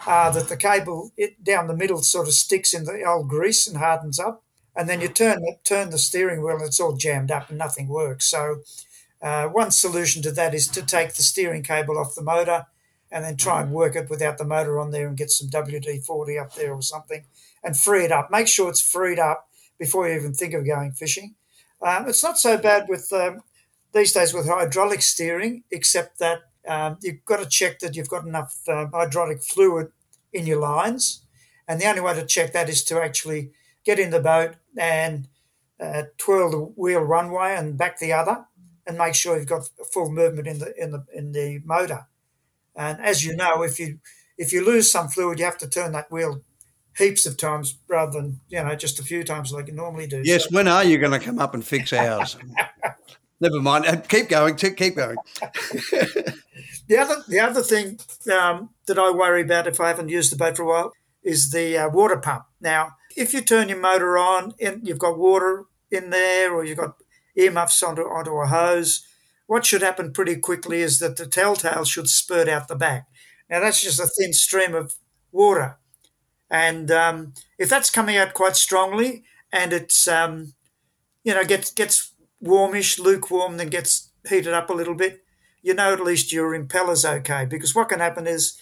are 0.07 0.32
that 0.32 0.49
the 0.49 0.57
cable 0.57 1.12
it, 1.16 1.43
down 1.43 1.66
the 1.66 1.76
middle 1.76 2.03
sort 2.03 2.28
of 2.28 2.34
sticks 2.34 2.74
in 2.74 2.84
the 2.84 3.03
old 3.05 3.28
grease 3.28 3.66
and 3.66 3.78
hardens 3.78 4.18
up, 4.18 4.43
and 4.74 4.89
then 4.89 5.01
you 5.01 5.09
turn 5.09 5.43
turn 5.64 5.91
the 5.91 5.99
steering 5.99 6.43
wheel 6.43 6.57
and 6.57 6.66
it's 6.66 6.80
all 6.80 6.97
jammed 6.97 7.30
up 7.30 7.49
and 7.49 7.59
nothing 7.59 7.89
works. 7.89 8.26
So 8.26 8.62
uh, 9.22 9.47
one 9.47 9.70
solution 9.70 10.22
to 10.22 10.32
that 10.32 10.55
is 10.55 10.68
to 10.68 10.82
take 10.82 11.14
the 11.14 11.22
steering 11.22 11.62
cable 11.62 11.99
off 11.99 12.14
the 12.14 12.22
motor 12.22 12.66
and 13.11 13.24
then 13.24 13.37
try 13.37 13.62
and 13.62 13.72
work 13.72 13.97
it 13.97 14.11
without 14.11 14.37
the 14.37 14.45
motor 14.45 14.78
on 14.78 14.91
there 14.91 15.09
and 15.09 15.16
get 15.16 15.30
some 15.30 15.49
WD 15.49 16.05
40 16.05 16.39
up 16.39 16.55
there 16.55 16.74
or 16.74 16.82
something 16.82 17.24
and 17.64 17.78
free 17.78 18.05
it 18.05 18.12
up. 18.12 18.30
Make 18.30 18.49
sure 18.49 18.68
it's 18.68 18.80
freed 18.80 19.18
up 19.18 19.49
before 19.78 20.09
you 20.09 20.14
even 20.14 20.34
think 20.34 20.55
of 20.55 20.66
going 20.66 20.93
fishing. 20.93 21.34
Um, 21.80 22.09
it's 22.09 22.22
not 22.22 22.39
so 22.39 22.59
bad 22.59 22.87
with 22.89 23.12
um, 23.12 23.43
these 23.93 24.12
days 24.12 24.34
with 24.34 24.47
hydraulic 24.49 25.03
steering, 25.03 25.64
except 25.70 26.18
that 26.18 26.41
um, 26.68 26.99
you've 27.01 27.24
got 27.24 27.39
to 27.39 27.47
check 27.47 27.78
that 27.80 27.97
you've 27.97 28.09
got 28.09 28.26
enough 28.26 28.57
uh, 28.68 28.87
hydraulic 28.93 29.43
fluid 29.43 29.89
in 30.32 30.47
your 30.47 30.61
lines. 30.61 31.24
And 31.68 31.80
the 31.80 31.87
only 31.87 32.01
way 32.01 32.14
to 32.14 32.26
check 32.26 32.53
that 32.53 32.68
is 32.68 32.84
to 32.84 33.01
actually 33.03 33.51
get 33.84 33.99
in 33.99 34.11
the 34.11 34.20
boat 34.20 34.55
and 34.76 35.28
uh, 35.80 36.05
twirl 36.18 36.51
the 36.51 36.59
wheel 36.59 37.05
one 37.05 37.30
way 37.30 37.57
and 37.57 37.76
back 37.78 37.99
the 37.99 38.12
other, 38.12 38.45
and 38.87 38.99
make 38.99 39.14
sure 39.14 39.37
you've 39.37 39.47
got 39.47 39.68
full 39.93 40.11
movement 40.11 40.47
in 40.47 40.59
the 40.59 40.72
in 40.82 40.91
the 40.91 41.05
in 41.14 41.32
the 41.32 41.61
motor. 41.64 42.07
And 42.74 43.01
as 43.01 43.24
you 43.24 43.34
know, 43.34 43.62
if 43.62 43.78
you 43.80 43.99
if 44.39 44.53
you 44.53 44.64
lose 44.64 44.91
some 44.91 45.09
fluid, 45.09 45.39
you 45.39 45.45
have 45.45 45.59
to 45.59 45.68
turn 45.68 45.93
that 45.93 46.11
wheel 46.11 46.43
heaps 46.97 47.26
of 47.26 47.37
times 47.37 47.78
rather 47.89 48.12
than 48.12 48.41
you 48.49 48.62
know 48.62 48.74
just 48.74 48.99
a 48.99 49.03
few 49.03 49.22
times 49.24 49.53
like 49.53 49.66
you 49.68 49.74
normally 49.74 50.07
do. 50.07 50.22
Yes, 50.24 50.45
So- 50.45 50.51
when 50.53 50.68
are 50.68 50.84
you 50.84 50.99
going 50.99 51.12
to 51.18 51.24
come 51.24 51.39
up 51.39 51.55
and 51.55 51.64
fix 51.64 51.93
ours? 51.93 52.37
Never 53.41 53.61
mind. 53.61 53.87
Uh, 53.87 53.97
Keep 53.97 54.28
going. 54.28 54.57
Keep 54.57 54.97
going. 54.97 55.16
The 56.89 56.99
other 56.99 57.16
the 57.26 57.41
other 57.41 57.62
thing 57.62 57.99
um, 58.32 58.70
that 58.87 58.99
I 58.99 59.11
worry 59.11 59.43
about 59.43 59.66
if 59.66 59.80
I 59.80 59.89
haven't 59.89 60.09
used 60.09 60.30
the 60.30 60.37
boat 60.37 60.57
for 60.57 60.62
a 60.62 60.66
while 60.66 60.93
is 61.22 61.51
the 61.51 61.76
uh, 61.76 61.89
water 61.89 62.16
pump. 62.16 62.45
Now, 62.61 62.93
if 63.16 63.34
you 63.34 63.41
turn 63.41 63.68
your 63.68 63.78
motor 63.78 64.16
on 64.16 64.55
and 64.61 64.87
you've 64.87 65.01
got 65.01 65.18
water 65.18 65.64
in 65.91 66.11
there, 66.11 66.55
or 66.55 66.64
you've 66.64 66.78
got 66.78 66.97
earmuffs 67.34 67.82
onto 67.82 68.03
onto 68.03 68.30
a 68.37 68.47
hose, 68.47 69.05
what 69.47 69.66
should 69.66 69.82
happen 69.82 70.12
pretty 70.12 70.37
quickly 70.37 70.80
is 70.80 71.01
that 71.01 71.16
the 71.16 71.26
telltale 71.26 71.84
should 71.84 72.09
spurt 72.09 72.49
out 72.49 72.68
the 72.68 72.76
back. 72.76 73.07
Now, 73.51 73.61
that's 73.61 73.82
just 73.82 74.01
a 74.01 74.07
thin 74.07 74.32
stream 74.32 74.74
of 74.74 74.95
water, 75.32 75.78
and 76.49 76.89
um, 76.93 77.34
if 77.59 77.68
that's 77.68 77.91
coming 77.91 78.16
out 78.16 78.34
quite 78.34 78.55
strongly 78.57 79.24
and 79.53 79.72
it's 79.72 80.07
um, 80.07 80.55
you 81.24 81.34
know 81.34 81.45
gets 81.45 81.72
gets 81.72 82.12
warmish, 82.41 82.99
lukewarm, 82.99 83.57
then 83.57 83.68
gets 83.68 84.11
heated 84.28 84.53
up 84.53 84.70
a 84.70 84.74
little 84.74 84.95
bit, 84.95 85.24
you 85.62 85.74
know 85.74 85.93
at 85.93 86.01
least 86.01 86.32
your 86.32 86.53
impeller's 86.59 87.05
okay. 87.05 87.47
Because 87.49 87.74
what 87.74 87.89
can 87.89 88.01
happen 88.01 88.26
is 88.26 88.59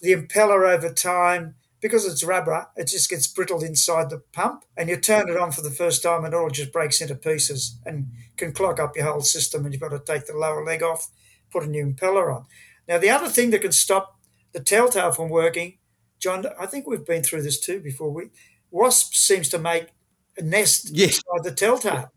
the 0.00 0.12
impeller 0.12 0.68
over 0.68 0.92
time, 0.92 1.54
because 1.80 2.04
it's 2.06 2.24
rubber, 2.24 2.68
it 2.76 2.88
just 2.88 3.08
gets 3.10 3.26
brittle 3.28 3.62
inside 3.62 4.10
the 4.10 4.18
pump, 4.32 4.64
and 4.76 4.88
you 4.88 4.96
turn 4.96 5.28
it 5.28 5.36
on 5.36 5.52
for 5.52 5.62
the 5.62 5.70
first 5.70 6.02
time, 6.02 6.24
and 6.24 6.34
it 6.34 6.36
all 6.36 6.50
just 6.50 6.72
breaks 6.72 7.00
into 7.00 7.14
pieces 7.14 7.78
and 7.86 8.08
can 8.36 8.52
clog 8.52 8.80
up 8.80 8.96
your 8.96 9.06
whole 9.06 9.20
system, 9.20 9.64
and 9.64 9.72
you've 9.72 9.80
got 9.80 9.90
to 9.90 10.00
take 10.00 10.26
the 10.26 10.36
lower 10.36 10.64
leg 10.64 10.82
off, 10.82 11.08
put 11.50 11.62
a 11.62 11.66
new 11.66 11.84
impeller 11.86 12.34
on. 12.34 12.46
Now, 12.88 12.98
the 12.98 13.10
other 13.10 13.28
thing 13.28 13.50
that 13.50 13.62
can 13.62 13.72
stop 13.72 14.18
the 14.52 14.60
telltale 14.60 15.12
from 15.12 15.28
working, 15.28 15.78
John, 16.18 16.46
I 16.58 16.66
think 16.66 16.86
we've 16.86 17.04
been 17.04 17.22
through 17.22 17.42
this 17.42 17.60
too 17.60 17.80
before. 17.80 18.10
We 18.10 18.30
wasp 18.70 19.14
seems 19.14 19.48
to 19.50 19.58
make 19.58 19.88
a 20.36 20.42
nest 20.42 20.90
Yes. 20.92 21.18
inside 21.18 21.44
the 21.44 21.52
telltale. 21.54 22.12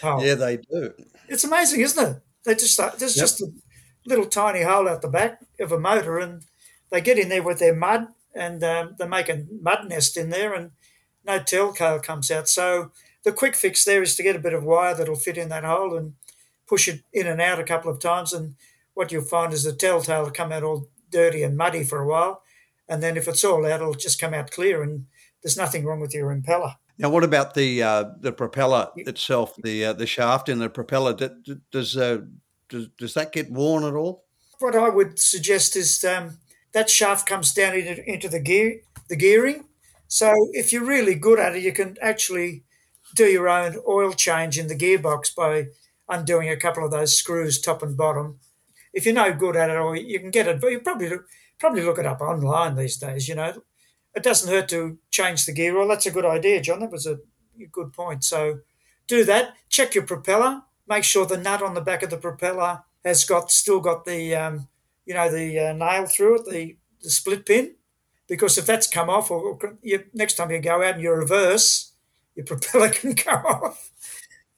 Hole. 0.00 0.24
Yeah, 0.24 0.34
they 0.34 0.56
do. 0.58 0.92
It's 1.28 1.44
amazing, 1.44 1.80
isn't 1.80 2.06
it? 2.08 2.22
They 2.44 2.54
just 2.54 2.74
start, 2.74 2.98
there's 2.98 3.16
Yep. 3.16 3.22
just 3.22 3.40
a 3.40 3.48
little 4.06 4.26
tiny 4.26 4.62
hole 4.62 4.88
at 4.88 5.02
the 5.02 5.08
back 5.08 5.40
of 5.60 5.72
a 5.72 5.78
motor, 5.78 6.18
and 6.18 6.42
they 6.90 7.00
get 7.00 7.18
in 7.18 7.28
there 7.28 7.42
with 7.42 7.58
their 7.58 7.74
mud, 7.74 8.08
and 8.34 8.62
um, 8.64 8.96
they 8.98 9.06
make 9.06 9.28
a 9.28 9.44
mud 9.60 9.88
nest 9.88 10.16
in 10.16 10.30
there, 10.30 10.54
and 10.54 10.70
no 11.24 11.38
telltale 11.38 12.00
comes 12.00 12.30
out. 12.30 12.48
So 12.48 12.92
the 13.24 13.32
quick 13.32 13.54
fix 13.54 13.84
there 13.84 14.02
is 14.02 14.16
to 14.16 14.22
get 14.22 14.36
a 14.36 14.40
bit 14.40 14.54
of 14.54 14.64
wire 14.64 14.94
that'll 14.94 15.16
fit 15.16 15.36
in 15.36 15.48
that 15.50 15.64
hole 15.64 15.96
and 15.96 16.14
push 16.66 16.88
it 16.88 17.02
in 17.12 17.26
and 17.26 17.40
out 17.40 17.60
a 17.60 17.64
couple 17.64 17.90
of 17.90 17.98
times, 18.00 18.32
and 18.32 18.54
what 18.94 19.12
you'll 19.12 19.22
find 19.22 19.52
is 19.52 19.62
the 19.64 19.72
telltale 19.72 20.24
will 20.24 20.30
come 20.30 20.52
out 20.52 20.62
all 20.62 20.88
dirty 21.10 21.42
and 21.42 21.56
muddy 21.56 21.84
for 21.84 22.00
a 22.00 22.06
while, 22.06 22.42
and 22.88 23.02
then 23.02 23.16
if 23.16 23.28
it's 23.28 23.44
all 23.44 23.66
out, 23.66 23.80
it'll 23.80 23.94
just 23.94 24.20
come 24.20 24.32
out 24.34 24.50
clear, 24.50 24.82
and 24.82 25.06
there's 25.42 25.56
nothing 25.56 25.84
wrong 25.84 26.00
with 26.00 26.14
your 26.14 26.34
impeller. 26.34 26.74
Now, 27.00 27.08
what 27.08 27.24
about 27.24 27.54
the 27.54 27.82
uh, 27.82 28.04
the 28.20 28.30
propeller 28.30 28.90
itself, 28.94 29.56
the 29.56 29.86
uh, 29.86 29.92
the 29.94 30.06
shaft 30.06 30.48
in 30.50 30.58
the 30.58 30.68
propeller? 30.68 31.14
Does, 31.72 31.96
uh, 31.96 32.18
does 32.68 32.88
does 32.98 33.14
that 33.14 33.32
get 33.32 33.50
worn 33.50 33.84
at 33.84 33.94
all? 33.94 34.24
what 34.60 34.76
I 34.76 34.88
would 34.88 35.18
suggest 35.18 35.76
is 35.76 36.04
um, 36.04 36.38
that 36.72 36.90
shaft 36.90 37.26
comes 37.26 37.52
down 37.52 37.74
into, 37.74 38.08
into 38.08 38.28
the 38.28 38.40
gear, 38.40 38.80
the 39.08 39.16
gearing. 39.16 39.64
So 40.08 40.32
if 40.52 40.72
you're 40.72 40.84
really 40.84 41.14
good 41.14 41.38
at 41.38 41.56
it, 41.56 41.62
you 41.62 41.72
can 41.72 41.96
actually 42.02 42.64
do 43.16 43.24
your 43.24 43.48
own 43.48 43.76
oil 43.88 44.12
change 44.12 44.58
in 44.58 44.68
the 44.68 44.76
gearbox 44.76 45.34
by 45.34 45.68
undoing 46.08 46.48
a 46.48 46.56
couple 46.56 46.84
of 46.84 46.90
those 46.90 47.16
screws, 47.16 47.60
top 47.60 47.82
and 47.82 47.96
bottom. 47.96 48.38
If 48.92 49.04
you're 49.04 49.14
no 49.14 49.32
good 49.32 49.56
at 49.56 49.70
it, 49.70 49.76
or 49.76 49.96
you 49.96 50.20
can 50.20 50.30
get 50.30 50.48
it, 50.48 50.60
but 50.60 50.72
you 50.72 50.80
probably 50.80 51.08
look- 51.08 51.26
probably 51.58 51.82
look 51.82 51.98
it 51.98 52.06
up 52.06 52.20
online 52.20 52.74
these 52.74 52.96
days. 52.96 53.28
You 53.28 53.36
know, 53.36 53.62
it 54.14 54.22
doesn't 54.22 54.50
hurt 54.50 54.68
to 54.70 54.98
change 55.10 55.46
the 55.46 55.52
gear 55.52 55.76
oil. 55.78 55.88
That's 55.88 56.06
a 56.06 56.10
good 56.10 56.24
idea, 56.24 56.60
John. 56.60 56.80
That 56.80 56.90
was 56.90 57.06
a 57.06 57.18
good 57.70 57.92
point. 57.92 58.24
So 58.24 58.60
do 59.06 59.24
that. 59.24 59.54
Check 59.68 59.94
your 59.94 60.04
propeller. 60.04 60.62
Make 60.88 61.04
sure 61.04 61.26
the 61.26 61.36
nut 61.36 61.62
on 61.62 61.74
the 61.74 61.80
back 61.80 62.02
of 62.02 62.10
the 62.10 62.16
propeller 62.16 62.82
has 63.04 63.24
got 63.24 63.50
still 63.50 63.80
got 63.80 64.04
the 64.04 64.34
um, 64.34 64.68
you 65.06 65.14
know 65.14 65.30
the 65.30 65.58
uh, 65.58 65.72
nail 65.72 66.06
through 66.06 66.40
it, 66.40 66.50
the, 66.50 66.76
the 67.02 67.10
split 67.10 67.46
pin. 67.46 67.74
Because 68.26 68.56
if 68.58 68.66
that's 68.66 68.86
come 68.86 69.10
off, 69.10 69.30
or, 69.30 69.40
or 69.42 69.78
you, 69.82 70.04
next 70.14 70.34
time 70.34 70.50
you 70.52 70.60
go 70.60 70.82
out 70.82 70.94
and 70.94 71.02
you 71.02 71.10
reverse, 71.12 71.92
your 72.36 72.46
propeller 72.46 72.88
can 72.88 73.14
come 73.14 73.44
off. 73.44 73.90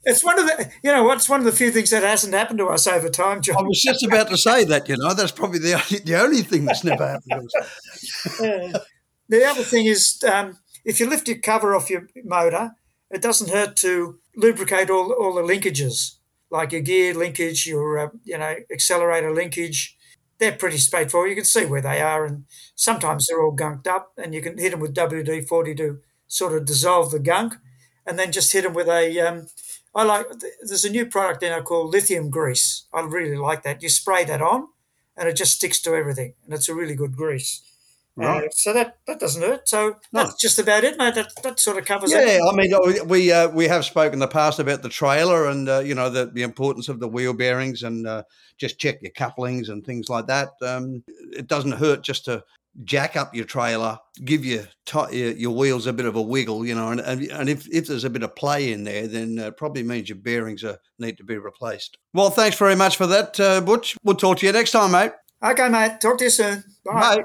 It's 0.04 0.24
one 0.24 0.38
of 0.38 0.46
the 0.46 0.70
you 0.82 0.90
know 0.90 1.04
what's 1.04 1.28
one 1.28 1.40
of 1.40 1.46
the 1.46 1.52
few 1.52 1.70
things 1.70 1.90
that 1.90 2.02
hasn't 2.02 2.34
happened 2.34 2.58
to 2.58 2.66
us 2.66 2.86
over 2.86 3.08
time, 3.08 3.40
John. 3.40 3.56
I 3.58 3.62
was 3.62 3.80
just 3.80 4.02
about 4.04 4.28
to 4.28 4.36
say 4.36 4.64
that. 4.64 4.88
You 4.88 4.96
know, 4.96 5.14
that's 5.14 5.32
probably 5.32 5.60
the 5.60 5.74
only, 5.74 6.04
the 6.04 6.20
only 6.20 6.42
thing 6.42 6.64
that's 6.64 6.82
never 6.82 7.06
happened. 7.06 7.50
to 7.50 8.74
us. 8.74 8.86
The 9.32 9.46
other 9.46 9.62
thing 9.62 9.86
is, 9.86 10.22
um, 10.30 10.58
if 10.84 11.00
you 11.00 11.08
lift 11.08 11.26
your 11.26 11.38
cover 11.38 11.74
off 11.74 11.88
your 11.88 12.06
motor, 12.22 12.72
it 13.10 13.22
doesn't 13.22 13.48
hurt 13.48 13.76
to 13.76 14.18
lubricate 14.36 14.90
all, 14.90 15.10
all 15.10 15.32
the 15.32 15.40
linkages, 15.40 16.16
like 16.50 16.72
your 16.72 16.82
gear 16.82 17.14
linkage, 17.14 17.66
your 17.66 17.98
uh, 17.98 18.08
you 18.24 18.36
know 18.36 18.56
accelerator 18.70 19.32
linkage. 19.32 19.96
They're 20.38 20.52
pretty 20.52 20.76
straightforward. 20.76 21.30
You 21.30 21.36
can 21.36 21.46
see 21.46 21.64
where 21.64 21.80
they 21.80 22.02
are, 22.02 22.26
and 22.26 22.44
sometimes 22.74 23.26
they're 23.26 23.42
all 23.42 23.56
gunked 23.56 23.86
up, 23.86 24.12
and 24.18 24.34
you 24.34 24.42
can 24.42 24.58
hit 24.58 24.72
them 24.72 24.80
with 24.80 24.94
WD 24.94 25.48
forty 25.48 25.74
to 25.76 26.00
sort 26.28 26.52
of 26.52 26.66
dissolve 26.66 27.10
the 27.10 27.18
gunk, 27.18 27.54
and 28.04 28.18
then 28.18 28.32
just 28.32 28.52
hit 28.52 28.64
them 28.64 28.74
with 28.74 28.88
a. 28.88 29.18
Um, 29.18 29.46
I 29.94 30.02
like. 30.04 30.26
There's 30.60 30.84
a 30.84 30.90
new 30.90 31.06
product 31.06 31.40
now 31.40 31.62
called 31.62 31.90
lithium 31.90 32.28
grease. 32.28 32.84
I 32.92 33.00
really 33.00 33.38
like 33.38 33.62
that. 33.62 33.82
You 33.82 33.88
spray 33.88 34.26
that 34.26 34.42
on, 34.42 34.68
and 35.16 35.26
it 35.26 35.36
just 35.36 35.54
sticks 35.54 35.80
to 35.82 35.94
everything, 35.94 36.34
and 36.44 36.52
it's 36.52 36.68
a 36.68 36.74
really 36.74 36.94
good 36.94 37.16
grease. 37.16 37.62
Uh, 38.20 38.42
so 38.50 38.74
that 38.74 38.98
that 39.06 39.18
doesn't 39.18 39.42
hurt. 39.42 39.66
So 39.68 39.96
that's 40.12 40.38
just 40.40 40.58
about 40.58 40.84
it, 40.84 40.98
mate. 40.98 41.14
That 41.14 41.32
that 41.42 41.58
sort 41.58 41.78
of 41.78 41.86
covers 41.86 42.12
Yeah, 42.12 42.20
it. 42.20 42.42
I 42.42 42.54
mean, 42.54 42.72
uh, 42.74 43.04
we 43.04 43.32
uh, 43.32 43.48
we 43.48 43.66
have 43.68 43.86
spoken 43.86 44.14
in 44.14 44.18
the 44.18 44.28
past 44.28 44.58
about 44.58 44.82
the 44.82 44.90
trailer 44.90 45.46
and 45.46 45.68
uh, 45.68 45.78
you 45.78 45.94
know 45.94 46.10
the, 46.10 46.26
the 46.26 46.42
importance 46.42 46.88
of 46.88 47.00
the 47.00 47.08
wheel 47.08 47.32
bearings 47.32 47.82
and 47.82 48.06
uh, 48.06 48.24
just 48.58 48.78
check 48.78 48.98
your 49.00 49.12
couplings 49.12 49.70
and 49.70 49.84
things 49.84 50.10
like 50.10 50.26
that. 50.26 50.50
Um, 50.60 51.02
it 51.32 51.46
doesn't 51.46 51.72
hurt 51.72 52.02
just 52.02 52.26
to 52.26 52.44
jack 52.84 53.16
up 53.16 53.34
your 53.34 53.44
trailer, 53.44 53.98
give 54.24 54.44
your 54.44 54.64
ti 54.84 54.98
your, 55.12 55.30
your 55.32 55.56
wheels 55.56 55.86
a 55.86 55.92
bit 55.92 56.06
of 56.06 56.16
a 56.16 56.22
wiggle, 56.22 56.66
you 56.66 56.74
know, 56.74 56.90
and 56.90 57.00
and, 57.00 57.48
if, 57.48 57.66
if 57.72 57.86
there's 57.86 58.04
a 58.04 58.10
bit 58.10 58.22
of 58.22 58.34
play 58.36 58.72
in 58.72 58.84
there, 58.84 59.06
then 59.06 59.38
uh, 59.38 59.50
probably 59.52 59.82
means 59.82 60.08
your 60.08 60.18
bearings 60.18 60.64
are 60.64 60.78
need 60.98 61.16
to 61.16 61.24
be 61.24 61.38
replaced. 61.38 61.96
Well, 62.12 62.30
thanks 62.30 62.58
very 62.58 62.76
much 62.76 62.96
for 62.96 63.06
that, 63.06 63.38
uh, 63.40 63.60
Butch. 63.60 63.96
We'll 64.02 64.16
talk 64.16 64.38
to 64.38 64.46
you 64.46 64.52
next 64.52 64.72
time, 64.72 64.92
mate. 64.92 65.12
Okay, 65.42 65.68
mate. 65.68 66.00
Talk 66.00 66.18
to 66.18 66.24
you 66.24 66.30
soon. 66.30 66.62
Bye. 66.84 67.24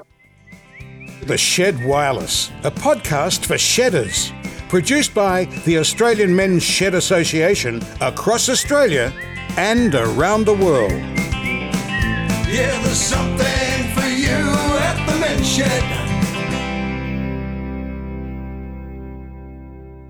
The 1.22 1.36
Shed 1.36 1.84
Wireless, 1.84 2.50
a 2.62 2.70
podcast 2.70 3.44
for 3.44 3.58
shedders. 3.58 4.32
Produced 4.68 5.14
by 5.14 5.44
the 5.66 5.78
Australian 5.78 6.34
Men's 6.34 6.62
Shed 6.62 6.94
Association 6.94 7.82
across 8.00 8.48
Australia 8.48 9.12
and 9.56 9.94
around 9.94 10.44
the 10.44 10.54
world. 10.54 10.92
Yeah, 10.92 12.80
there's 12.82 12.96
something 12.96 13.92
for 13.94 14.06
you 14.06 14.36
at 14.80 15.06
the 15.06 15.18
men's 15.18 15.46
shed. 15.46 15.82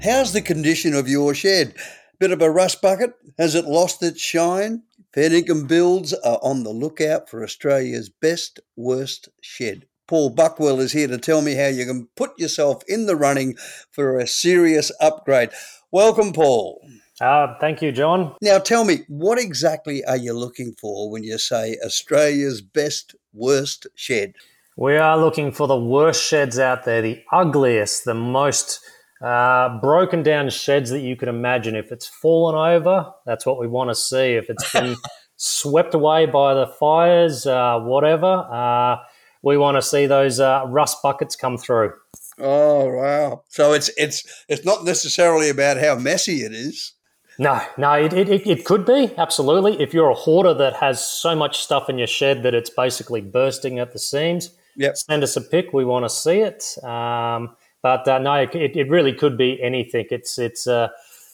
How's 0.03 0.33
the 0.33 0.43
condition 0.43 0.95
of 0.95 1.09
your 1.09 1.35
shed? 1.35 1.75
Bit 2.21 2.31
of 2.33 2.43
a 2.43 2.51
rust 2.51 2.81
bucket? 2.83 3.15
Has 3.39 3.55
it 3.55 3.65
lost 3.65 4.03
its 4.03 4.21
shine? 4.21 4.83
Fair 5.13 5.31
Dinkum 5.31 5.67
Builds 5.67 6.13
are 6.13 6.39
on 6.43 6.63
the 6.63 6.71
lookout 6.71 7.29
for 7.29 7.43
Australia's 7.43 8.09
best, 8.09 8.61
worst 8.77 9.29
shed. 9.41 9.87
Paul 10.09 10.31
Buckwell 10.31 10.81
is 10.81 10.93
here 10.93 11.07
to 11.07 11.19
tell 11.19 11.43
me 11.43 11.55
how 11.55 11.69
you 11.69 11.85
can 11.85 12.09
put 12.17 12.39
yourself 12.39 12.83
in 12.89 13.07
the 13.07 13.15
running 13.15 13.57
for 13.93 14.19
a 14.19 14.27
serious 14.27 14.91
upgrade. 15.01 15.51
Welcome, 15.93 16.33
Paul. 16.33 16.81
Uh, 17.21 17.55
thank 17.61 17.83
you, 17.83 17.93
John. 17.93 18.35
Now, 18.41 18.59
tell 18.59 18.85
me, 18.85 19.01
what 19.09 19.39
exactly 19.39 20.05
are 20.05 20.17
you 20.17 20.33
looking 20.33 20.75
for 20.81 21.11
when 21.11 21.25
you 21.25 21.37
say 21.39 21.77
Australia's 21.85 22.63
best, 22.63 23.15
worst 23.33 23.87
shed? 23.95 24.35
We 24.77 24.97
are 24.97 25.19
looking 25.19 25.53
for 25.53 25.67
the 25.67 25.79
worst 25.79 26.25
sheds 26.25 26.59
out 26.59 26.85
there, 26.85 27.03
the 27.03 27.23
ugliest, 27.33 28.05
the 28.05 28.15
most 28.15 28.81
uh, 29.21 29.81
broken 29.81 30.23
down 30.23 30.49
sheds 30.51 30.91
that 30.91 31.01
you 31.01 31.17
could 31.17 31.29
imagine. 31.29 31.75
If 31.75 31.91
it's 31.91 32.07
fallen 32.07 32.55
over, 32.55 33.13
that's 33.27 33.45
what 33.45 33.59
we 33.59 33.67
want 33.67 33.91
to 33.91 33.95
see. 33.95 34.37
If 34.37 34.49
it's 34.49 34.73
been 34.73 34.97
swept 35.37 35.95
away 35.95 36.27
by 36.27 36.55
the 36.55 36.69
fires, 36.69 37.45
uh, 37.47 37.81
whatever, 37.81 38.27
uh, 38.27 38.99
we 39.43 39.57
want 39.57 39.77
to 39.77 39.83
see 39.83 40.07
those 40.07 40.41
uh, 40.41 40.65
rust 40.67 40.99
buckets 41.03 41.37
come 41.37 41.57
through. 41.57 41.93
Oh 42.39 42.89
wow! 42.89 43.43
So 43.49 43.73
it's 43.73 43.91
it's 43.97 44.45
it's 44.49 44.65
not 44.65 44.85
necessarily 44.85 45.51
about 45.51 45.79
how 45.79 45.97
messy 45.97 46.43
it 46.43 46.53
is. 46.53 46.93
No, 47.41 47.61
no, 47.77 47.93
it, 47.93 48.13
it, 48.13 48.47
it 48.49 48.65
could 48.65 48.85
be, 48.85 49.13
absolutely. 49.17 49.81
If 49.81 49.95
you're 49.95 50.11
a 50.11 50.15
hoarder 50.15 50.55
that 50.55 50.75
has 50.75 51.05
so 51.05 51.37
much 51.37 51.63
stuff 51.63 51.89
in 51.89 51.97
your 51.97 52.09
shed 52.09 52.43
that 52.43 52.53
it's 52.53 52.71
basically 52.71 53.21
bursting 53.21 53.79
at 53.79 53.93
the 53.93 54.01
seams, 54.01 54.51
yep. 54.75 54.97
send 54.97 55.23
us 55.23 55.37
a 55.37 55.41
pic. 55.41 55.73
We 55.73 55.85
want 55.85 56.05
to 56.05 56.11
see 56.11 56.41
it. 56.41 56.65
Um, 56.83 57.57
but 57.81 58.09
uh, 58.09 58.19
no, 58.19 58.35
it, 58.35 58.55
it 58.55 58.91
really 58.91 59.13
could 59.13 59.39
be 59.39 59.63
anything. 59.63 60.07
It's 60.11 60.37
it's 60.37 60.67
uh, 60.67 60.89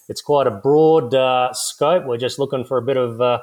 it's 0.09 0.21
quite 0.21 0.47
a 0.47 0.51
broad 0.51 1.15
uh, 1.15 1.55
scope. 1.55 2.05
We're 2.05 2.19
just 2.19 2.39
looking 2.39 2.65
for 2.65 2.77
a 2.77 2.83
bit 2.83 2.99
of 2.99 3.21
uh, 3.23 3.41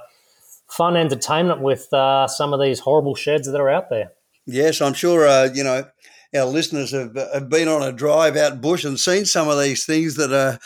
fun 0.68 0.96
entertainment 0.96 1.62
with 1.62 1.92
uh, 1.92 2.28
some 2.28 2.54
of 2.54 2.62
these 2.62 2.80
horrible 2.80 3.16
sheds 3.16 3.52
that 3.52 3.60
are 3.60 3.70
out 3.70 3.90
there. 3.90 4.12
Yes, 4.52 4.82
I'm 4.82 4.94
sure. 4.94 5.28
Uh, 5.28 5.50
you 5.54 5.64
know, 5.64 5.86
our 6.36 6.46
listeners 6.46 6.92
have, 6.92 7.16
have 7.34 7.50
been 7.50 7.68
on 7.68 7.82
a 7.82 7.92
drive 7.92 8.36
out 8.36 8.62
bush 8.62 8.84
and 8.84 9.00
seen 9.00 9.26
some 9.26 9.48
of 9.48 9.60
these 9.60 9.86
things 9.86 10.16
that 10.16 10.34
are 10.34 10.60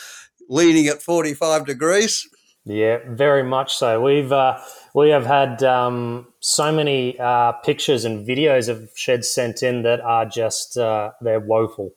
leaning 0.50 0.88
at 0.88 1.02
45 1.02 1.66
degrees. 1.66 2.28
Yeah, 2.66 2.98
very 3.08 3.44
much 3.44 3.76
so. 3.76 4.02
We've 4.02 4.32
uh, 4.32 4.60
we 4.96 5.10
have 5.10 5.26
had 5.26 5.62
um, 5.62 6.28
so 6.40 6.72
many 6.72 7.20
uh, 7.20 7.52
pictures 7.52 8.06
and 8.06 8.28
videos 8.28 8.70
of 8.70 8.90
sheds 8.96 9.30
sent 9.30 9.62
in 9.62 9.84
that 9.84 10.02
are 10.02 10.26
just 10.26 10.76
uh, 10.76 11.12
they're 11.22 11.40
woeful. 11.40 11.94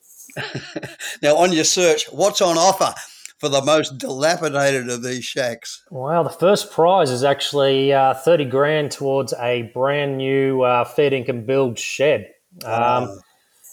now, 1.22 1.36
on 1.36 1.54
your 1.54 1.64
search, 1.64 2.04
what's 2.12 2.42
on 2.42 2.58
offer 2.58 2.92
for 3.38 3.48
the 3.48 3.62
most 3.62 3.98
dilapidated 3.98 4.88
of 4.90 5.02
these 5.02 5.24
shacks? 5.24 5.82
Well, 5.90 6.24
the 6.24 6.30
first 6.30 6.70
prize 6.72 7.10
is 7.10 7.24
actually 7.24 7.92
uh, 7.92 8.14
thirty 8.14 8.44
grand 8.44 8.90
towards 8.90 9.32
a 9.34 9.62
brand 9.74 10.18
new 10.18 10.62
uh, 10.62 10.84
fair 10.84 11.10
dinkum 11.10 11.46
build 11.46 11.78
shed. 11.78 12.32
Um, 12.64 13.04
Oh. 13.08 13.18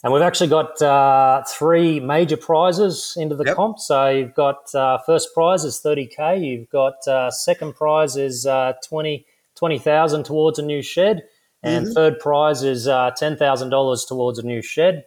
And 0.03 0.13
we've 0.13 0.21
actually 0.21 0.49
got 0.51 0.79
uh, 0.83 1.41
three 1.47 1.99
major 1.99 2.37
prizes 2.37 3.15
into 3.17 3.35
the 3.35 3.43
comp. 3.55 3.79
So 3.79 4.07
you've 4.09 4.35
got 4.35 4.75
uh, 4.75 4.99
first 4.99 5.33
prize 5.33 5.63
is 5.65 5.81
30K. 5.83 6.45
You've 6.45 6.69
got 6.69 7.07
uh, 7.07 7.31
second 7.31 7.73
prize 7.75 8.15
is 8.15 8.45
uh, 8.45 8.73
20 8.87 9.25
20,000 9.55 10.23
towards 10.23 10.59
a 10.59 10.61
new 10.61 10.83
shed. 10.83 11.23
And 11.63 11.87
Mhm. 11.87 11.93
third 11.95 12.19
prize 12.19 12.61
is 12.61 12.87
uh, 12.87 13.11
$10,000 13.19 14.07
towards 14.07 14.37
a 14.37 14.43
new 14.43 14.61
shed. 14.61 15.05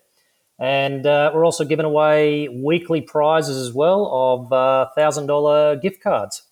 And 0.58 1.06
uh, 1.06 1.30
we're 1.34 1.44
also 1.44 1.64
giving 1.64 1.86
away 1.86 2.48
weekly 2.48 3.00
prizes 3.00 3.56
as 3.56 3.72
well 3.72 4.10
of 4.12 4.52
uh, 4.52 4.88
$1,000 4.96 5.80
gift 5.80 6.02
cards. 6.02 6.42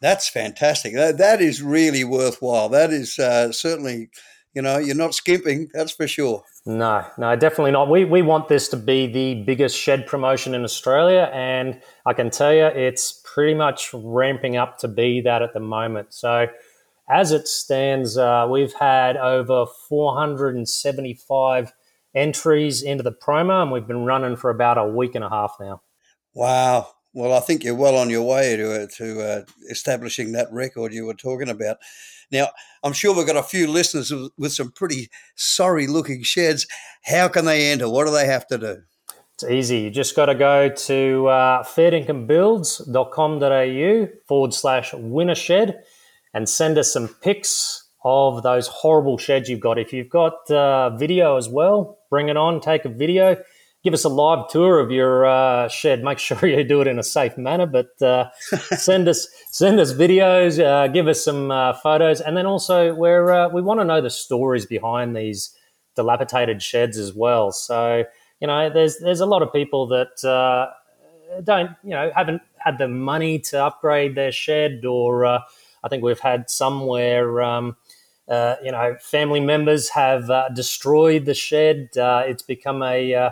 That's 0.00 0.28
fantastic. 0.28 0.94
That, 0.94 1.18
that 1.18 1.40
is 1.40 1.62
really 1.62 2.04
worthwhile. 2.04 2.68
That 2.68 2.90
is 2.90 3.18
uh, 3.18 3.52
certainly, 3.52 4.10
you 4.52 4.60
know, 4.60 4.76
you're 4.78 4.96
not 4.96 5.14
skimping, 5.14 5.68
that's 5.72 5.92
for 5.92 6.06
sure. 6.06 6.42
No, 6.66 7.06
no, 7.16 7.34
definitely 7.36 7.70
not. 7.70 7.88
We, 7.88 8.04
we 8.04 8.20
want 8.20 8.48
this 8.48 8.68
to 8.68 8.76
be 8.76 9.06
the 9.06 9.42
biggest 9.44 9.78
shed 9.78 10.06
promotion 10.06 10.54
in 10.54 10.62
Australia, 10.62 11.30
and 11.32 11.80
I 12.04 12.12
can 12.12 12.30
tell 12.30 12.52
you 12.52 12.66
it's 12.66 13.22
pretty 13.24 13.54
much 13.54 13.90
ramping 13.94 14.56
up 14.56 14.78
to 14.78 14.88
be 14.88 15.20
that 15.22 15.42
at 15.42 15.54
the 15.54 15.60
moment. 15.60 16.12
So, 16.12 16.48
as 17.08 17.32
it 17.32 17.48
stands, 17.48 18.16
uh, 18.16 18.46
we've 18.50 18.74
had 18.74 19.16
over 19.16 19.66
475 19.88 21.72
entries 22.14 22.82
into 22.82 23.02
the 23.02 23.12
promo, 23.12 23.62
and 23.62 23.72
we've 23.72 23.86
been 23.86 24.04
running 24.04 24.36
for 24.36 24.50
about 24.50 24.78
a 24.78 24.86
week 24.86 25.14
and 25.14 25.24
a 25.24 25.28
half 25.28 25.56
now. 25.60 25.82
Wow. 26.34 26.88
Well, 27.14 27.34
I 27.34 27.40
think 27.40 27.62
you're 27.62 27.74
well 27.74 27.96
on 27.96 28.08
your 28.08 28.22
way 28.22 28.56
to 28.56 28.82
uh, 28.82 28.86
to 28.96 29.20
uh, 29.20 29.42
establishing 29.70 30.32
that 30.32 30.50
record 30.50 30.94
you 30.94 31.04
were 31.04 31.12
talking 31.14 31.50
about. 31.50 31.76
Now, 32.30 32.48
I'm 32.82 32.94
sure 32.94 33.14
we've 33.14 33.26
got 33.26 33.36
a 33.36 33.42
few 33.42 33.66
listeners 33.66 34.10
with, 34.10 34.32
with 34.38 34.52
some 34.52 34.72
pretty 34.72 35.10
sorry 35.36 35.86
looking 35.86 36.22
sheds. 36.22 36.66
How 37.04 37.28
can 37.28 37.44
they 37.44 37.70
enter? 37.70 37.86
What 37.88 38.06
do 38.06 38.12
they 38.12 38.24
have 38.26 38.46
to 38.46 38.56
do? 38.56 38.78
It's 39.34 39.44
easy. 39.44 39.80
You 39.80 39.90
just 39.90 40.16
got 40.16 40.26
to 40.26 40.34
go 40.34 40.70
to 40.70 41.26
uh, 41.26 41.62
fairdinkumbuilds.com.au 41.64 44.08
forward 44.26 44.54
slash 44.54 44.94
winner 44.94 45.34
shed 45.34 45.82
and 46.32 46.48
send 46.48 46.78
us 46.78 46.92
some 46.92 47.08
pics 47.08 47.82
of 48.04 48.42
those 48.42 48.68
horrible 48.68 49.18
sheds 49.18 49.48
you've 49.48 49.60
got. 49.60 49.78
If 49.78 49.92
you've 49.92 50.08
got 50.08 50.50
uh, 50.50 50.90
video 50.96 51.36
as 51.36 51.48
well, 51.48 51.98
bring 52.12 52.28
it 52.28 52.36
on, 52.36 52.60
take 52.60 52.84
a 52.84 52.90
video. 52.90 53.42
Give 53.82 53.94
us 53.94 54.04
a 54.04 54.10
live 54.10 54.46
tour 54.48 54.78
of 54.78 54.90
your 54.90 55.24
uh, 55.24 55.68
shed. 55.68 56.04
Make 56.04 56.18
sure 56.26 56.46
you 56.46 56.62
do 56.62 56.82
it 56.82 56.86
in 56.86 56.98
a 56.98 57.02
safe 57.02 57.38
manner, 57.38 57.66
but 57.66 58.00
uh, 58.02 58.28
send 58.76 59.08
us 59.08 59.26
send 59.50 59.80
us 59.80 59.94
videos. 59.94 60.62
Uh, 60.62 60.88
give 60.88 61.08
us 61.08 61.24
some 61.24 61.50
uh, 61.50 61.72
photos, 61.72 62.20
and 62.20 62.36
then 62.36 62.44
also 62.44 62.94
where 62.94 63.32
uh, 63.32 63.48
we 63.48 63.62
want 63.62 63.80
to 63.80 63.84
know 63.84 64.02
the 64.02 64.10
stories 64.10 64.66
behind 64.66 65.16
these 65.16 65.56
dilapidated 65.96 66.62
sheds 66.62 66.98
as 66.98 67.14
well. 67.14 67.50
So 67.50 68.04
you 68.40 68.46
know, 68.46 68.68
there's 68.68 68.98
there's 68.98 69.20
a 69.20 69.26
lot 69.26 69.40
of 69.40 69.50
people 69.50 69.86
that 69.86 70.22
uh, 70.28 70.70
don't 71.42 71.70
you 71.82 71.90
know 71.90 72.12
haven't 72.14 72.42
had 72.58 72.76
the 72.76 72.88
money 72.88 73.38
to 73.38 73.64
upgrade 73.64 74.16
their 74.16 74.32
shed, 74.32 74.84
or 74.84 75.24
uh, 75.24 75.40
I 75.82 75.88
think 75.88 76.04
we've 76.04 76.20
had 76.20 76.50
somewhere 76.50 77.40
um, 77.40 77.76
uh, 78.32 78.56
you 78.64 78.72
know 78.72 78.96
family 79.00 79.40
members 79.40 79.90
have 79.90 80.30
uh, 80.30 80.48
destroyed 80.48 81.26
the 81.26 81.34
shed. 81.34 81.90
Uh, 81.96 82.22
it's 82.26 82.42
become 82.42 82.82
a, 82.82 83.14
uh, 83.14 83.30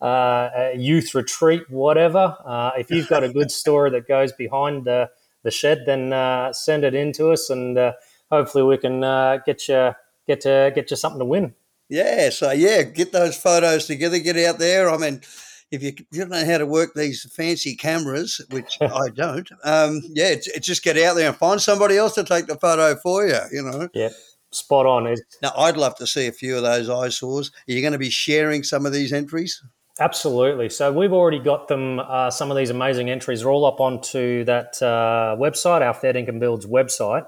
uh, 0.00 0.50
a 0.54 0.76
youth 0.76 1.14
retreat, 1.14 1.70
whatever. 1.70 2.36
Uh, 2.44 2.70
if 2.78 2.90
you've 2.90 3.08
got 3.08 3.22
a 3.24 3.32
good 3.32 3.50
story 3.50 3.90
that 3.90 4.08
goes 4.08 4.32
behind 4.32 4.84
the 4.84 5.10
the 5.44 5.50
shed, 5.50 5.84
then 5.86 6.12
uh, 6.12 6.52
send 6.52 6.84
it 6.84 6.94
in 6.94 7.12
to 7.12 7.30
us, 7.30 7.50
and 7.50 7.78
uh, 7.78 7.92
hopefully 8.30 8.64
we 8.64 8.78
can 8.78 9.04
uh, 9.04 9.38
get 9.44 9.68
you 9.68 9.92
get 10.26 10.40
to 10.40 10.72
get 10.74 10.90
you 10.90 10.96
something 10.96 11.20
to 11.20 11.24
win. 11.24 11.54
Yeah, 11.88 12.30
so 12.30 12.50
yeah, 12.50 12.82
get 12.82 13.12
those 13.12 13.36
photos 13.36 13.86
together, 13.86 14.18
get 14.18 14.36
out 14.36 14.58
there. 14.58 14.90
I 14.90 14.98
mean, 14.98 15.22
if 15.70 15.82
you, 15.82 15.92
you 16.10 16.20
don't 16.20 16.30
know 16.30 16.44
how 16.44 16.58
to 16.58 16.66
work 16.66 16.94
these 16.94 17.30
fancy 17.32 17.76
cameras, 17.76 18.40
which 18.50 18.78
I 18.80 19.08
don't, 19.08 19.50
um, 19.64 20.02
yeah, 20.10 20.28
it's, 20.28 20.46
it's 20.48 20.66
just 20.66 20.84
get 20.84 20.98
out 20.98 21.16
there 21.16 21.28
and 21.28 21.36
find 21.36 21.60
somebody 21.60 21.96
else 21.96 22.14
to 22.14 22.24
take 22.24 22.46
the 22.46 22.56
photo 22.56 22.96
for 22.96 23.26
you, 23.26 23.38
you 23.52 23.62
know. 23.62 23.88
Yeah, 23.94 24.10
spot 24.50 24.86
on. 24.86 25.06
It's- 25.06 25.38
Now, 25.42 25.52
I'd 25.56 25.76
love 25.76 25.94
to 25.96 26.06
see 26.06 26.26
a 26.26 26.32
few 26.32 26.56
of 26.56 26.62
those 26.62 26.88
eyesores. 26.88 27.50
Are 27.68 27.72
you 27.72 27.80
going 27.80 27.92
to 27.92 27.98
be 27.98 28.10
sharing 28.10 28.62
some 28.62 28.86
of 28.86 28.92
these 28.92 29.12
entries? 29.12 29.62
Absolutely. 30.00 30.68
So 30.68 30.92
we've 30.92 31.12
already 31.12 31.40
got 31.40 31.66
them. 31.68 31.98
Uh, 31.98 32.30
some 32.30 32.50
of 32.50 32.56
these 32.56 32.70
amazing 32.70 33.10
entries 33.10 33.42
are 33.42 33.50
all 33.50 33.64
up 33.64 33.80
onto 33.80 34.44
that 34.44 34.80
uh, 34.80 35.36
website, 35.38 35.82
our 35.82 35.92
Fair 35.92 36.12
Dinkum 36.12 36.38
Builds 36.38 36.66
website. 36.66 37.26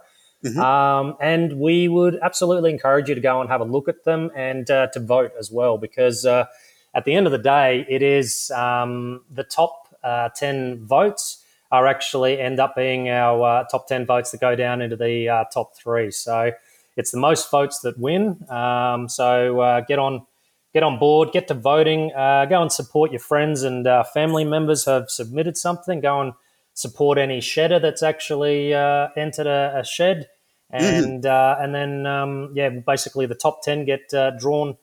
Um, 0.56 1.16
and 1.20 1.58
we 1.60 1.88
would 1.88 2.18
absolutely 2.22 2.70
encourage 2.70 3.08
you 3.08 3.14
to 3.14 3.20
go 3.20 3.40
and 3.40 3.50
have 3.50 3.60
a 3.60 3.64
look 3.64 3.88
at 3.88 4.04
them 4.04 4.30
and 4.34 4.70
uh, 4.70 4.86
to 4.94 5.00
vote 5.00 5.32
as 5.38 5.50
well, 5.50 5.76
because 5.78 6.24
uh, 6.24 6.46
at 6.94 7.04
the 7.04 7.14
end 7.14 7.26
of 7.26 7.32
the 7.32 7.38
day, 7.38 7.84
it 7.90 8.02
is 8.02 8.50
um, 8.52 9.22
the 9.30 9.44
top 9.44 9.94
uh, 10.02 10.30
10 10.34 10.86
votes 10.86 11.44
are 11.72 11.86
actually 11.86 12.40
end 12.40 12.58
up 12.58 12.74
being 12.74 13.08
our 13.10 13.42
uh, 13.60 13.64
top 13.64 13.86
10 13.86 14.06
votes 14.06 14.30
that 14.30 14.40
go 14.40 14.56
down 14.56 14.80
into 14.80 14.96
the 14.96 15.28
uh, 15.28 15.44
top 15.52 15.76
three. 15.76 16.10
So 16.10 16.52
it's 16.96 17.10
the 17.10 17.18
most 17.18 17.50
votes 17.50 17.80
that 17.80 17.98
win. 17.98 18.44
Um, 18.48 19.08
so 19.08 19.60
uh, 19.60 19.80
get 19.82 19.98
on. 19.98 20.26
Get 20.72 20.84
on 20.84 21.00
board, 21.00 21.32
get 21.32 21.48
to 21.48 21.54
voting, 21.54 22.12
uh, 22.12 22.44
go 22.44 22.62
and 22.62 22.70
support 22.70 23.10
your 23.10 23.18
friends 23.18 23.64
and 23.64 23.88
uh, 23.88 24.04
family 24.04 24.44
members 24.44 24.84
who 24.84 24.92
have 24.92 25.10
submitted 25.10 25.56
something. 25.56 26.00
Go 26.00 26.20
and 26.20 26.32
support 26.74 27.18
any 27.18 27.40
shedder 27.40 27.80
that's 27.80 28.04
actually 28.04 28.72
uh, 28.72 29.08
entered 29.16 29.48
a, 29.48 29.80
a 29.80 29.84
shed, 29.84 30.28
and 30.70 31.26
uh, 31.26 31.56
and 31.58 31.74
then 31.74 32.06
um, 32.06 32.52
yeah, 32.54 32.68
basically 32.68 33.26
the 33.26 33.34
top 33.34 33.64
ten 33.64 33.84
get 33.84 34.14
uh, 34.14 34.30
drawn. 34.38 34.76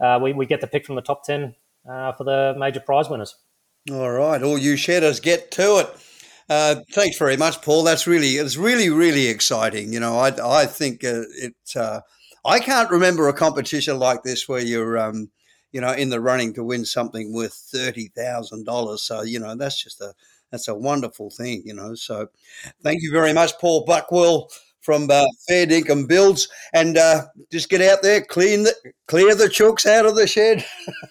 Uh, 0.00 0.18
we 0.20 0.32
we 0.32 0.44
get 0.44 0.60
the 0.60 0.66
pick 0.66 0.84
from 0.84 0.96
the 0.96 1.02
top 1.02 1.22
ten 1.22 1.54
uh, 1.88 2.10
for 2.14 2.24
the 2.24 2.56
major 2.58 2.80
prize 2.80 3.08
winners. 3.08 3.36
All 3.92 4.10
right, 4.10 4.42
all 4.42 4.58
you 4.58 4.76
shedders, 4.76 5.20
get 5.20 5.52
to 5.52 5.78
it. 5.78 5.88
Uh, 6.48 6.76
thanks 6.92 7.18
very 7.18 7.36
much, 7.36 7.60
Paul. 7.60 7.82
That's 7.84 8.06
really 8.06 8.36
it's 8.36 8.56
really 8.56 8.88
really 8.88 9.26
exciting. 9.26 9.92
You 9.92 10.00
know, 10.00 10.18
I 10.18 10.62
I 10.62 10.66
think 10.66 11.04
uh, 11.04 11.22
it. 11.36 11.54
Uh, 11.76 12.00
I 12.44 12.60
can't 12.60 12.90
remember 12.90 13.28
a 13.28 13.34
competition 13.34 13.98
like 13.98 14.22
this 14.22 14.48
where 14.48 14.60
you're 14.62 14.96
um, 14.98 15.30
you 15.72 15.80
know 15.80 15.92
in 15.92 16.08
the 16.08 16.20
running 16.20 16.54
to 16.54 16.64
win 16.64 16.86
something 16.86 17.34
worth 17.34 17.52
thirty 17.54 18.08
thousand 18.16 18.64
dollars. 18.64 19.02
So 19.02 19.22
you 19.22 19.38
know 19.38 19.54
that's 19.56 19.82
just 19.82 20.00
a 20.00 20.14
that's 20.50 20.68
a 20.68 20.74
wonderful 20.74 21.30
thing. 21.30 21.62
You 21.66 21.74
know, 21.74 21.94
so 21.94 22.28
thank 22.82 23.02
you 23.02 23.12
very 23.12 23.34
much, 23.34 23.58
Paul 23.58 23.84
Buckwell 23.84 24.50
from 24.88 25.06
uh, 25.10 25.26
Fair 25.46 25.66
Dinkum 25.66 26.08
Builds, 26.08 26.48
and 26.72 26.96
uh, 26.96 27.26
just 27.52 27.68
get 27.68 27.82
out 27.82 28.00
there, 28.00 28.22
clean 28.22 28.62
the 28.62 28.74
clear 29.06 29.34
the 29.34 29.44
chooks 29.44 29.84
out 29.84 30.06
of 30.06 30.16
the 30.16 30.26
shed, 30.26 30.64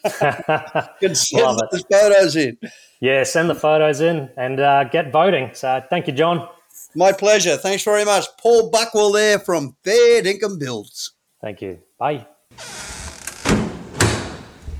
and 1.03 1.15
send 1.15 1.59
those 1.71 1.84
photos 1.91 2.36
in. 2.36 2.57
Yeah, 3.01 3.21
send 3.21 3.51
the 3.51 3.53
photos 3.53 4.01
in 4.01 4.32
and 4.36 4.59
uh, 4.59 4.86
get 4.86 5.11
voting. 5.11 5.51
So 5.53 5.84
thank 5.91 6.07
you, 6.07 6.13
John. 6.13 6.49
My 6.95 7.11
pleasure. 7.11 7.55
Thanks 7.55 7.84
very 7.84 8.03
much. 8.03 8.25
Paul 8.41 8.71
Buckwell 8.71 9.11
there 9.11 9.38
from 9.38 9.75
Fair 9.84 10.23
Dinkum 10.23 10.57
Builds. 10.57 11.13
Thank 11.39 11.61
you. 11.61 11.78
Bye. 11.99 12.25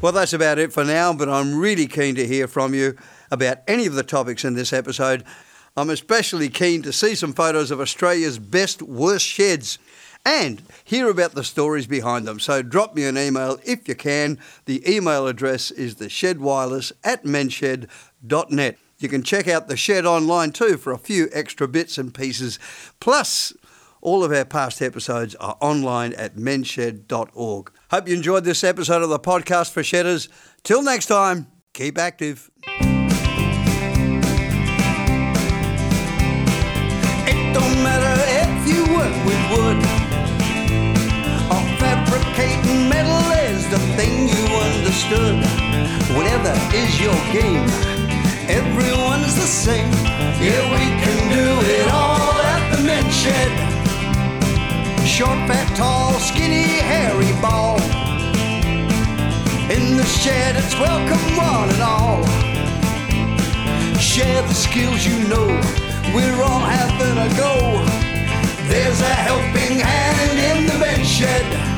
Well, 0.01 0.11
that's 0.11 0.33
about 0.33 0.57
it 0.57 0.73
for 0.73 0.83
now, 0.83 1.13
but 1.13 1.29
I'm 1.29 1.59
really 1.59 1.85
keen 1.85 2.15
to 2.15 2.25
hear 2.25 2.47
from 2.47 2.73
you 2.73 2.97
about 3.29 3.59
any 3.67 3.85
of 3.85 3.93
the 3.93 4.01
topics 4.01 4.43
in 4.43 4.55
this 4.55 4.73
episode. 4.73 5.23
I'm 5.78 5.91
especially 5.91 6.49
keen 6.49 6.82
to 6.82 6.91
see 6.91 7.13
some 7.13 7.34
photos 7.34 7.69
of 7.69 7.80
Australia's 7.80 8.39
best, 8.39 8.82
worst 8.82 9.25
sheds 9.25 9.78
and 10.25 10.63
hear 10.84 11.07
about 11.07 11.34
the 11.34 11.43
stories 11.43 11.86
behind 11.86 12.28
them. 12.28 12.39
So 12.39 12.63
drop 12.63 12.95
me 12.95 13.05
an 13.05 13.15
email 13.15 13.59
if 13.63 13.88
you 13.88 13.93
can. 13.93 14.39
The 14.65 14.84
email 14.91 15.28
address 15.28 15.69
is 15.69 15.95
theshedwireless 15.95 16.93
at 17.03 17.23
menshed.net. 17.23 18.78
You 18.97 19.07
can 19.07 19.21
check 19.21 19.47
out 19.47 19.67
the 19.67 19.78
shed 19.78 20.07
online 20.07 20.51
too 20.51 20.78
for 20.78 20.91
a 20.91 20.97
few 20.97 21.30
extra 21.32 21.67
bits 21.67 21.99
and 21.99 22.11
pieces. 22.11 22.57
Plus, 22.99 23.53
all 24.01 24.23
of 24.23 24.32
our 24.32 24.45
past 24.45 24.82
episodes 24.82 25.36
are 25.36 25.57
online 25.61 26.13
at 26.13 26.38
menshed.org. 26.38 27.71
Hope 27.91 28.07
you 28.07 28.15
enjoyed 28.15 28.45
this 28.45 28.63
episode 28.63 29.03
of 29.03 29.09
the 29.09 29.19
podcast 29.19 29.71
for 29.71 29.84
shedders. 29.84 30.28
Till 30.63 30.82
next 30.82 31.05
time, 31.05 31.47
keep 31.73 31.99
active. 31.99 32.49
Understood. 45.07 46.15
Whatever 46.15 46.51
is 46.75 46.99
your 46.99 47.15
game, 47.31 47.65
everyone's 48.49 49.35
the 49.35 49.47
same. 49.47 49.91
Yeah, 50.41 50.63
we 50.71 50.85
can 51.01 51.31
do 51.31 51.47
it 51.69 51.87
all 51.91 52.33
at 52.33 52.75
the 52.75 52.83
men's 52.83 53.13
shed. 53.13 53.51
Short, 55.05 55.37
fat, 55.47 55.75
tall, 55.75 56.13
skinny, 56.19 56.79
hairy 56.79 57.31
ball. 57.41 57.79
In 59.71 59.97
the 59.97 60.05
shed, 60.05 60.55
it's 60.55 60.75
welcome 60.79 61.37
one 61.37 61.69
and 61.69 61.81
all. 61.81 62.25
Share 63.99 64.41
the 64.41 64.53
skills 64.53 65.05
you 65.05 65.27
know. 65.27 65.47
We're 66.13 66.41
all 66.41 66.59
having 66.59 67.17
a 67.17 67.29
go. 67.37 67.83
There's 68.69 69.01
a 69.01 69.13
helping 69.13 69.79
hand 69.79 70.39
in 70.39 70.65
the 70.67 70.79
bench 70.79 71.07
shed. 71.07 71.76